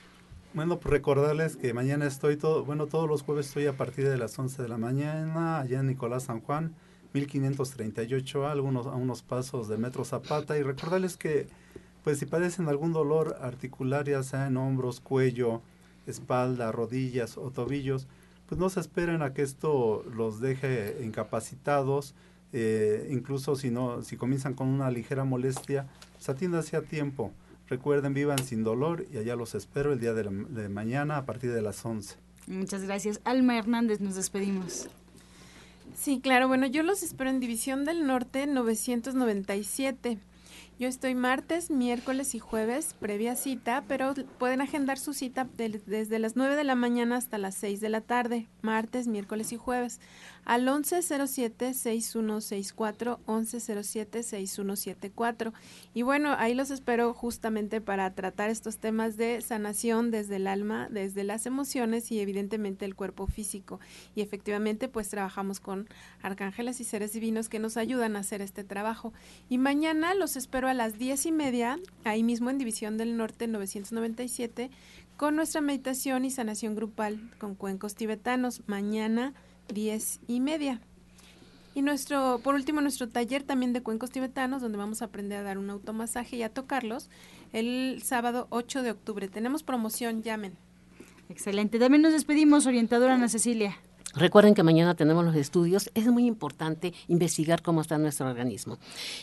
Bueno, 0.54 0.80
pues 0.80 0.92
recordarles 0.92 1.56
que 1.56 1.74
mañana 1.74 2.06
estoy 2.06 2.38
todo, 2.38 2.64
bueno, 2.64 2.88
todos 2.88 3.08
los 3.08 3.24
jueves 3.24 3.48
estoy 3.48 3.68
a 3.68 3.78
partir 3.78 4.08
de 4.08 4.18
las 4.18 4.38
11 4.38 4.62
de 4.62 4.70
la 4.70 4.78
mañana 4.78 5.60
allá 5.60 5.80
en 5.80 5.88
Nicolás 5.88 6.24
San 6.24 6.42
Juan 6.42 6.76
1538 7.14 8.48
algunos, 8.48 8.88
a 8.88 8.92
unos 8.92 9.22
pasos 9.22 9.68
de 9.68 9.78
Metro 9.78 10.04
Zapata 10.04 10.58
y 10.58 10.64
recordarles 10.64 11.18
que 11.18 11.48
pues 12.04 12.20
si 12.20 12.26
padecen 12.26 12.68
algún 12.68 12.92
dolor 12.92 13.38
articular 13.42 14.06
ya 14.06 14.24
sea 14.24 14.48
en 14.48 14.58
hombros, 14.58 15.00
cuello, 15.00 15.62
espalda, 16.06 16.72
rodillas 16.72 17.38
o 17.38 17.50
tobillos, 17.52 18.08
pues 18.48 18.60
no 18.60 18.70
se 18.70 18.82
esperen 18.82 19.22
a 19.22 19.34
que 19.34 19.42
esto 19.42 20.04
los 20.14 20.42
deje 20.42 20.98
incapacitados, 21.04 22.14
eh, 22.52 23.08
incluso 23.10 23.56
si 23.56 23.72
no, 23.72 24.04
si 24.04 24.18
comienzan 24.18 24.54
con 24.54 24.68
una 24.68 24.92
ligera 24.92 25.24
molestia, 25.24 25.88
pues 26.14 26.28
atiéndase 26.30 26.76
a 26.76 26.82
tiempo. 26.82 27.32
Recuerden, 27.70 28.14
vivan 28.14 28.40
sin 28.40 28.64
dolor 28.64 29.06
y 29.12 29.18
allá 29.18 29.36
los 29.36 29.56
espero 29.56 29.94
el 29.94 30.00
día 30.00 30.14
de, 30.14 30.24
de 30.24 30.70
mañana 30.70 31.18
a 31.18 31.26
partir 31.26 31.54
de 31.54 31.62
las 31.62 31.84
11. 31.86 32.18
Muchas 32.48 32.84
gracias. 32.84 33.22
Alma 33.24 33.58
Hernández, 33.58 34.02
nos 34.02 34.16
despedimos. 34.16 34.90
Sí, 36.04 36.20
claro. 36.20 36.50
Bueno, 36.50 36.66
yo 36.66 36.84
los 36.84 37.02
espero 37.02 37.30
en 37.30 37.40
División 37.40 37.86
del 37.86 38.06
Norte 38.06 38.46
997. 38.46 40.18
Yo 40.78 40.90
estoy 40.90 41.16
martes, 41.16 41.72
miércoles 41.72 42.36
y 42.36 42.40
jueves, 42.40 42.94
previa 43.00 43.38
cita, 43.38 43.86
pero 43.88 44.14
pueden 44.38 44.60
agendar 44.60 45.00
su 45.00 45.14
cita 45.14 45.48
desde 45.56 46.20
las 46.20 46.36
9 46.36 46.58
de 46.58 46.66
la 46.66 46.76
mañana 46.76 47.16
hasta 47.16 47.38
las 47.38 47.56
6 47.56 47.80
de 47.80 47.88
la 47.88 48.02
tarde, 48.02 48.48
martes, 48.62 49.08
miércoles 49.08 49.54
y 49.54 49.56
jueves 49.56 50.02
al 50.46 50.68
1107-6164, 50.68 53.20
1107-6174. 53.26 55.54
Y 55.94 56.02
bueno, 56.02 56.36
ahí 56.38 56.54
los 56.54 56.72
espero 56.72 57.14
justamente 57.14 57.82
para 57.82 58.14
tratar 58.14 58.50
estos 58.50 58.78
temas 58.78 59.18
de 59.18 59.42
sanación 59.42 60.12
desde 60.12 60.38
el 60.38 60.48
alma, 60.48 60.88
desde 60.90 61.24
las 61.24 61.46
emociones 61.46 62.12
y 62.12 62.20
evidentemente 62.20 62.86
el 62.86 62.96
cuerpo 62.96 63.28
físico. 63.28 63.80
Y 64.16 64.22
efectivamente, 64.22 64.88
pues 64.88 65.10
trabajamos 65.10 65.60
con 65.60 65.88
arcángeles 66.22 66.80
y 66.80 66.84
seres 66.84 67.14
divinos 67.14 67.50
que 67.50 67.60
nos 67.60 67.78
ayudan 67.78 68.16
a 68.16 68.20
hacer 68.20 68.42
este 68.42 68.64
trabajo. 68.64 69.14
Y 69.50 69.58
mañana 69.58 70.14
los 70.16 70.36
espero 70.36 70.68
a 70.68 70.74
las 70.74 70.98
diez 70.98 71.26
y 71.26 71.32
media, 71.32 71.80
ahí 72.04 72.24
mismo 72.24 72.50
en 72.50 72.58
División 72.58 72.98
del 72.98 73.18
Norte 73.18 73.48
997, 73.48 74.70
con 75.18 75.36
nuestra 75.36 75.62
meditación 75.62 76.26
y 76.26 76.32
sanación 76.32 76.76
grupal 76.76 77.32
con 77.38 77.56
cuencos 77.56 77.96
tibetanos. 77.96 78.62
Mañana 78.68 79.34
diez 79.68 80.20
y 80.28 80.40
media. 80.40 80.82
Y 81.76 81.82
nuestro, 81.82 82.40
por 82.44 82.56
último, 82.56 82.82
nuestro 82.82 83.10
taller 83.10 83.44
también 83.44 83.74
de 83.74 83.82
cuencos 83.82 84.12
tibetanos, 84.12 84.62
donde 84.62 84.78
vamos 84.78 85.02
a 85.02 85.06
aprender 85.06 85.40
a 85.40 85.44
dar 85.44 85.58
un 85.58 85.70
automasaje 85.70 86.36
y 86.38 86.44
a 86.44 86.50
tocarlos, 86.50 87.10
el 87.52 88.02
sábado 88.04 88.48
8 88.52 88.84
de 88.84 88.92
octubre. 88.92 89.28
Tenemos 89.28 89.64
promoción, 89.64 90.22
llamen. 90.22 90.54
Excelente. 91.30 91.80
También 91.80 92.04
nos 92.04 92.14
despedimos, 92.14 92.68
orientadora 92.68 93.16
Ana 93.16 93.28
Cecilia. 93.28 93.78
Recuerden 94.16 94.54
que 94.54 94.62
mañana 94.62 94.94
tenemos 94.94 95.26
los 95.26 95.36
estudios. 95.36 95.90
Es 95.96 96.06
muy 96.06 96.28
importante 96.28 96.94
investigar 97.08 97.64
cómo 97.64 97.82
está 97.82 97.98
nuestro 97.98 98.28
organismo. 98.28 98.78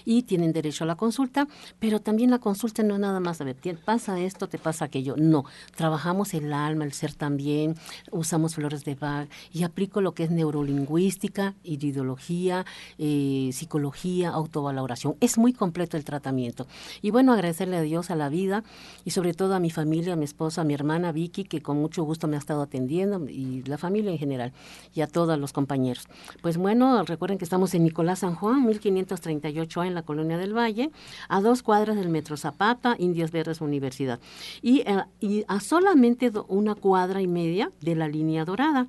Y 0.04 0.22
tienen 0.22 0.52
derecho 0.52 0.82
a 0.82 0.86
la 0.88 0.96
consulta, 0.96 1.46
pero 1.78 2.00
también 2.00 2.30
la 2.30 2.40
consulta 2.40 2.82
no 2.82 2.94
es 2.94 3.00
nada 3.00 3.20
más, 3.20 3.40
a 3.40 3.44
ver, 3.44 3.56
pasa 3.84 4.18
esto, 4.18 4.48
te 4.48 4.58
pasa 4.58 4.86
aquello. 4.86 5.14
No, 5.16 5.44
trabajamos 5.76 6.34
el 6.34 6.52
alma, 6.52 6.84
el 6.84 6.92
ser 6.92 7.14
también, 7.14 7.76
usamos 8.10 8.56
flores 8.56 8.84
de 8.84 8.96
Bach 8.96 9.28
y 9.52 9.62
aplico 9.62 10.00
lo 10.00 10.12
que 10.12 10.24
es 10.24 10.32
neurolingüística, 10.32 11.54
ideología, 11.62 12.66
eh, 12.98 13.50
psicología, 13.52 14.30
autovaloración. 14.30 15.14
Es 15.20 15.38
muy 15.38 15.52
completo 15.52 15.96
el 15.98 16.04
tratamiento. 16.04 16.66
Y 17.00 17.12
bueno, 17.12 17.32
agradecerle 17.32 17.76
a 17.76 17.82
Dios, 17.82 18.10
a 18.10 18.16
la 18.16 18.28
vida 18.28 18.64
y 19.04 19.12
sobre 19.12 19.34
todo 19.34 19.54
a 19.54 19.60
mi 19.60 19.70
familia, 19.70 20.14
a 20.14 20.16
mi 20.16 20.24
esposa, 20.24 20.62
a 20.62 20.64
mi 20.64 20.74
hermana 20.74 21.12
Vicky, 21.12 21.44
que 21.44 21.62
con 21.62 21.76
mucho 21.76 22.02
gusto 22.02 22.26
me 22.26 22.34
ha 22.34 22.40
estado 22.40 22.62
atendiendo 22.62 23.28
y 23.28 23.62
la 23.62 23.78
familia 23.78 24.10
en 24.10 24.18
general 24.18 24.52
y 24.94 25.00
a 25.00 25.06
todos 25.06 25.38
los 25.38 25.52
compañeros. 25.52 26.06
Pues 26.42 26.56
bueno, 26.56 27.02
recuerden 27.04 27.38
que 27.38 27.44
estamos 27.44 27.74
en 27.74 27.84
Nicolás 27.84 28.20
San 28.20 28.34
Juan, 28.34 28.64
1538 28.66 29.84
en 29.84 29.94
la 29.94 30.02
Colonia 30.02 30.38
del 30.38 30.56
Valle, 30.56 30.90
a 31.28 31.40
dos 31.40 31.62
cuadras 31.62 31.96
del 31.96 32.08
Metro 32.08 32.36
Zapata, 32.36 32.96
Indias 32.98 33.30
Verdes 33.30 33.60
Universidad, 33.60 34.20
y, 34.62 34.80
eh, 34.80 35.04
y 35.20 35.44
a 35.48 35.60
solamente 35.60 36.30
una 36.48 36.74
cuadra 36.74 37.20
y 37.20 37.26
media 37.26 37.72
de 37.80 37.94
la 37.94 38.08
línea 38.08 38.44
dorada. 38.44 38.86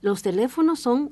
Los 0.00 0.22
teléfonos 0.22 0.78
son 0.78 1.10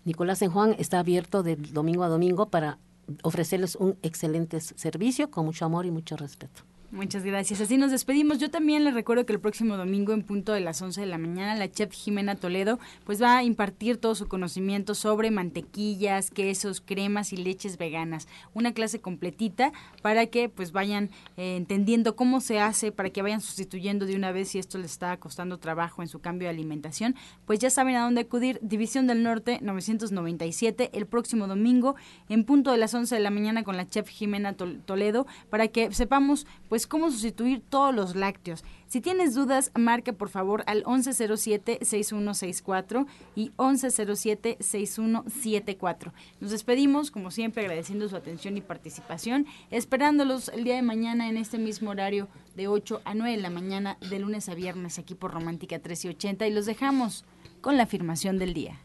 Nicolás 0.06 0.42
en 0.42 0.52
Juan 0.52 0.76
está 0.78 1.00
abierto 1.00 1.44
de 1.44 1.56
domingo 1.56 2.04
a 2.04 2.08
domingo 2.08 2.50
para 2.50 2.78
ofrecerles 3.24 3.76
un 3.76 3.98
excelente 4.04 4.62
servicio 4.62 5.32
con 5.32 5.46
mucho 5.46 5.66
amor 5.66 5.86
y 5.86 5.92
mucho 5.92 6.16
respeto. 6.16 6.62
Muchas 6.92 7.24
gracias. 7.24 7.62
Así 7.62 7.78
nos 7.78 7.89
despedimos. 7.92 8.38
Yo 8.39 8.52
también 8.52 8.84
les 8.84 8.94
recuerdo 8.94 9.26
que 9.26 9.32
el 9.32 9.39
próximo 9.39 9.78
domingo 9.78 10.12
en 10.12 10.24
punto 10.24 10.52
de 10.52 10.60
las 10.60 10.82
11 10.82 11.00
de 11.00 11.08
la 11.08 11.18
mañana 11.18 11.56
la 11.56 11.72
chef 11.72 11.94
Jimena 11.94 12.36
Toledo 12.36 12.80
pues 13.06 13.22
va 13.22 13.38
a 13.38 13.44
impartir 13.44 13.96
todo 13.96 14.14
su 14.14 14.28
conocimiento 14.28 14.94
sobre 14.94 15.32
mantequillas, 15.32 16.32
quesos, 16.32 16.82
cremas 16.82 17.32
y 17.32 17.38
leches 17.38 17.78
veganas. 17.78 18.28
Una 18.54 18.74
clase 18.74 19.00
completita 19.00 19.72
para 20.02 20.26
que 20.26 20.50
pues 20.50 20.74
vayan 20.74 21.12
eh, 21.38 21.56
entendiendo 21.56 22.18
cómo 22.18 22.42
se 22.42 22.60
hace, 22.60 22.92
para 22.92 23.10
que 23.10 23.22
vayan 23.22 23.39
sustituyendo 23.39 24.06
de 24.06 24.18
una 24.18 24.34
vez 24.34 24.50
si 24.50 24.60
esto 24.60 24.78
les 24.78 24.92
está 24.92 25.16
costando 25.16 25.60
trabajo 25.60 26.02
en 26.02 26.10
su 26.10 26.20
cambio 26.20 26.50
de 26.50 26.56
alimentación. 26.56 27.16
Pues 27.46 27.60
ya 27.60 27.70
saben 27.70 27.96
a 27.96 28.04
dónde 28.04 28.22
acudir. 28.22 28.60
División 28.62 29.08
del 29.08 29.24
Norte 29.24 29.60
997 29.62 30.89
el 30.92 31.06
próximo 31.06 31.48
domingo 31.48 31.96
en 32.28 32.44
punto 32.44 32.70
de 32.70 32.78
las 32.78 32.94
11 32.94 33.16
de 33.16 33.22
la 33.22 33.30
mañana 33.30 33.64
con 33.64 33.78
la 33.78 33.88
chef 33.88 34.10
Jimena 34.10 34.58
Toledo 34.58 35.26
para 35.50 35.70
que 35.70 35.94
sepamos 35.94 36.46
pues 36.68 36.80
cómo 36.88 37.11
sustituir 37.11 37.61
todos 37.61 37.93
los 37.93 38.15
lácteos. 38.15 38.63
Si 38.88 39.01
tienes 39.01 39.36
dudas, 39.36 39.71
marca 39.73 40.13
por 40.13 40.29
favor 40.29 40.63
al 40.67 40.84
1107-6164 40.84 43.07
y 43.36 43.49
1107-6174. 43.51 46.13
Nos 46.39 46.51
despedimos, 46.51 47.11
como 47.11 47.32
siempre, 47.32 47.63
agradeciendo 47.63 48.07
su 48.09 48.15
atención 48.15 48.57
y 48.57 48.61
participación, 48.61 49.47
esperándolos 49.69 50.49
el 50.49 50.63
día 50.63 50.75
de 50.75 50.82
mañana 50.82 51.29
en 51.29 51.38
este 51.38 51.57
mismo 51.57 51.89
horario 51.91 52.27
de 52.55 52.67
8 52.67 53.01
a 53.05 53.13
9 53.13 53.38
de 53.38 53.41
la 53.41 53.49
mañana, 53.49 53.97
de 54.09 54.19
lunes 54.19 54.49
a 54.49 54.55
viernes, 54.55 54.99
aquí 54.99 55.15
por 55.15 55.32
Romántica 55.32 55.77
1380 55.77 56.47
y 56.47 56.53
los 56.53 56.65
dejamos 56.65 57.23
con 57.61 57.77
la 57.77 57.84
afirmación 57.84 58.38
del 58.39 58.53
día. 58.53 58.77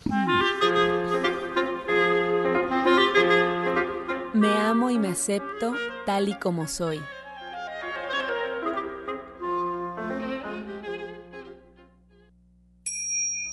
Me 4.35 4.49
amo 4.49 4.91
y 4.91 4.99
me 4.99 5.09
acepto 5.09 5.75
tal 6.05 6.29
y 6.29 6.39
como 6.39 6.69
soy. 6.69 7.01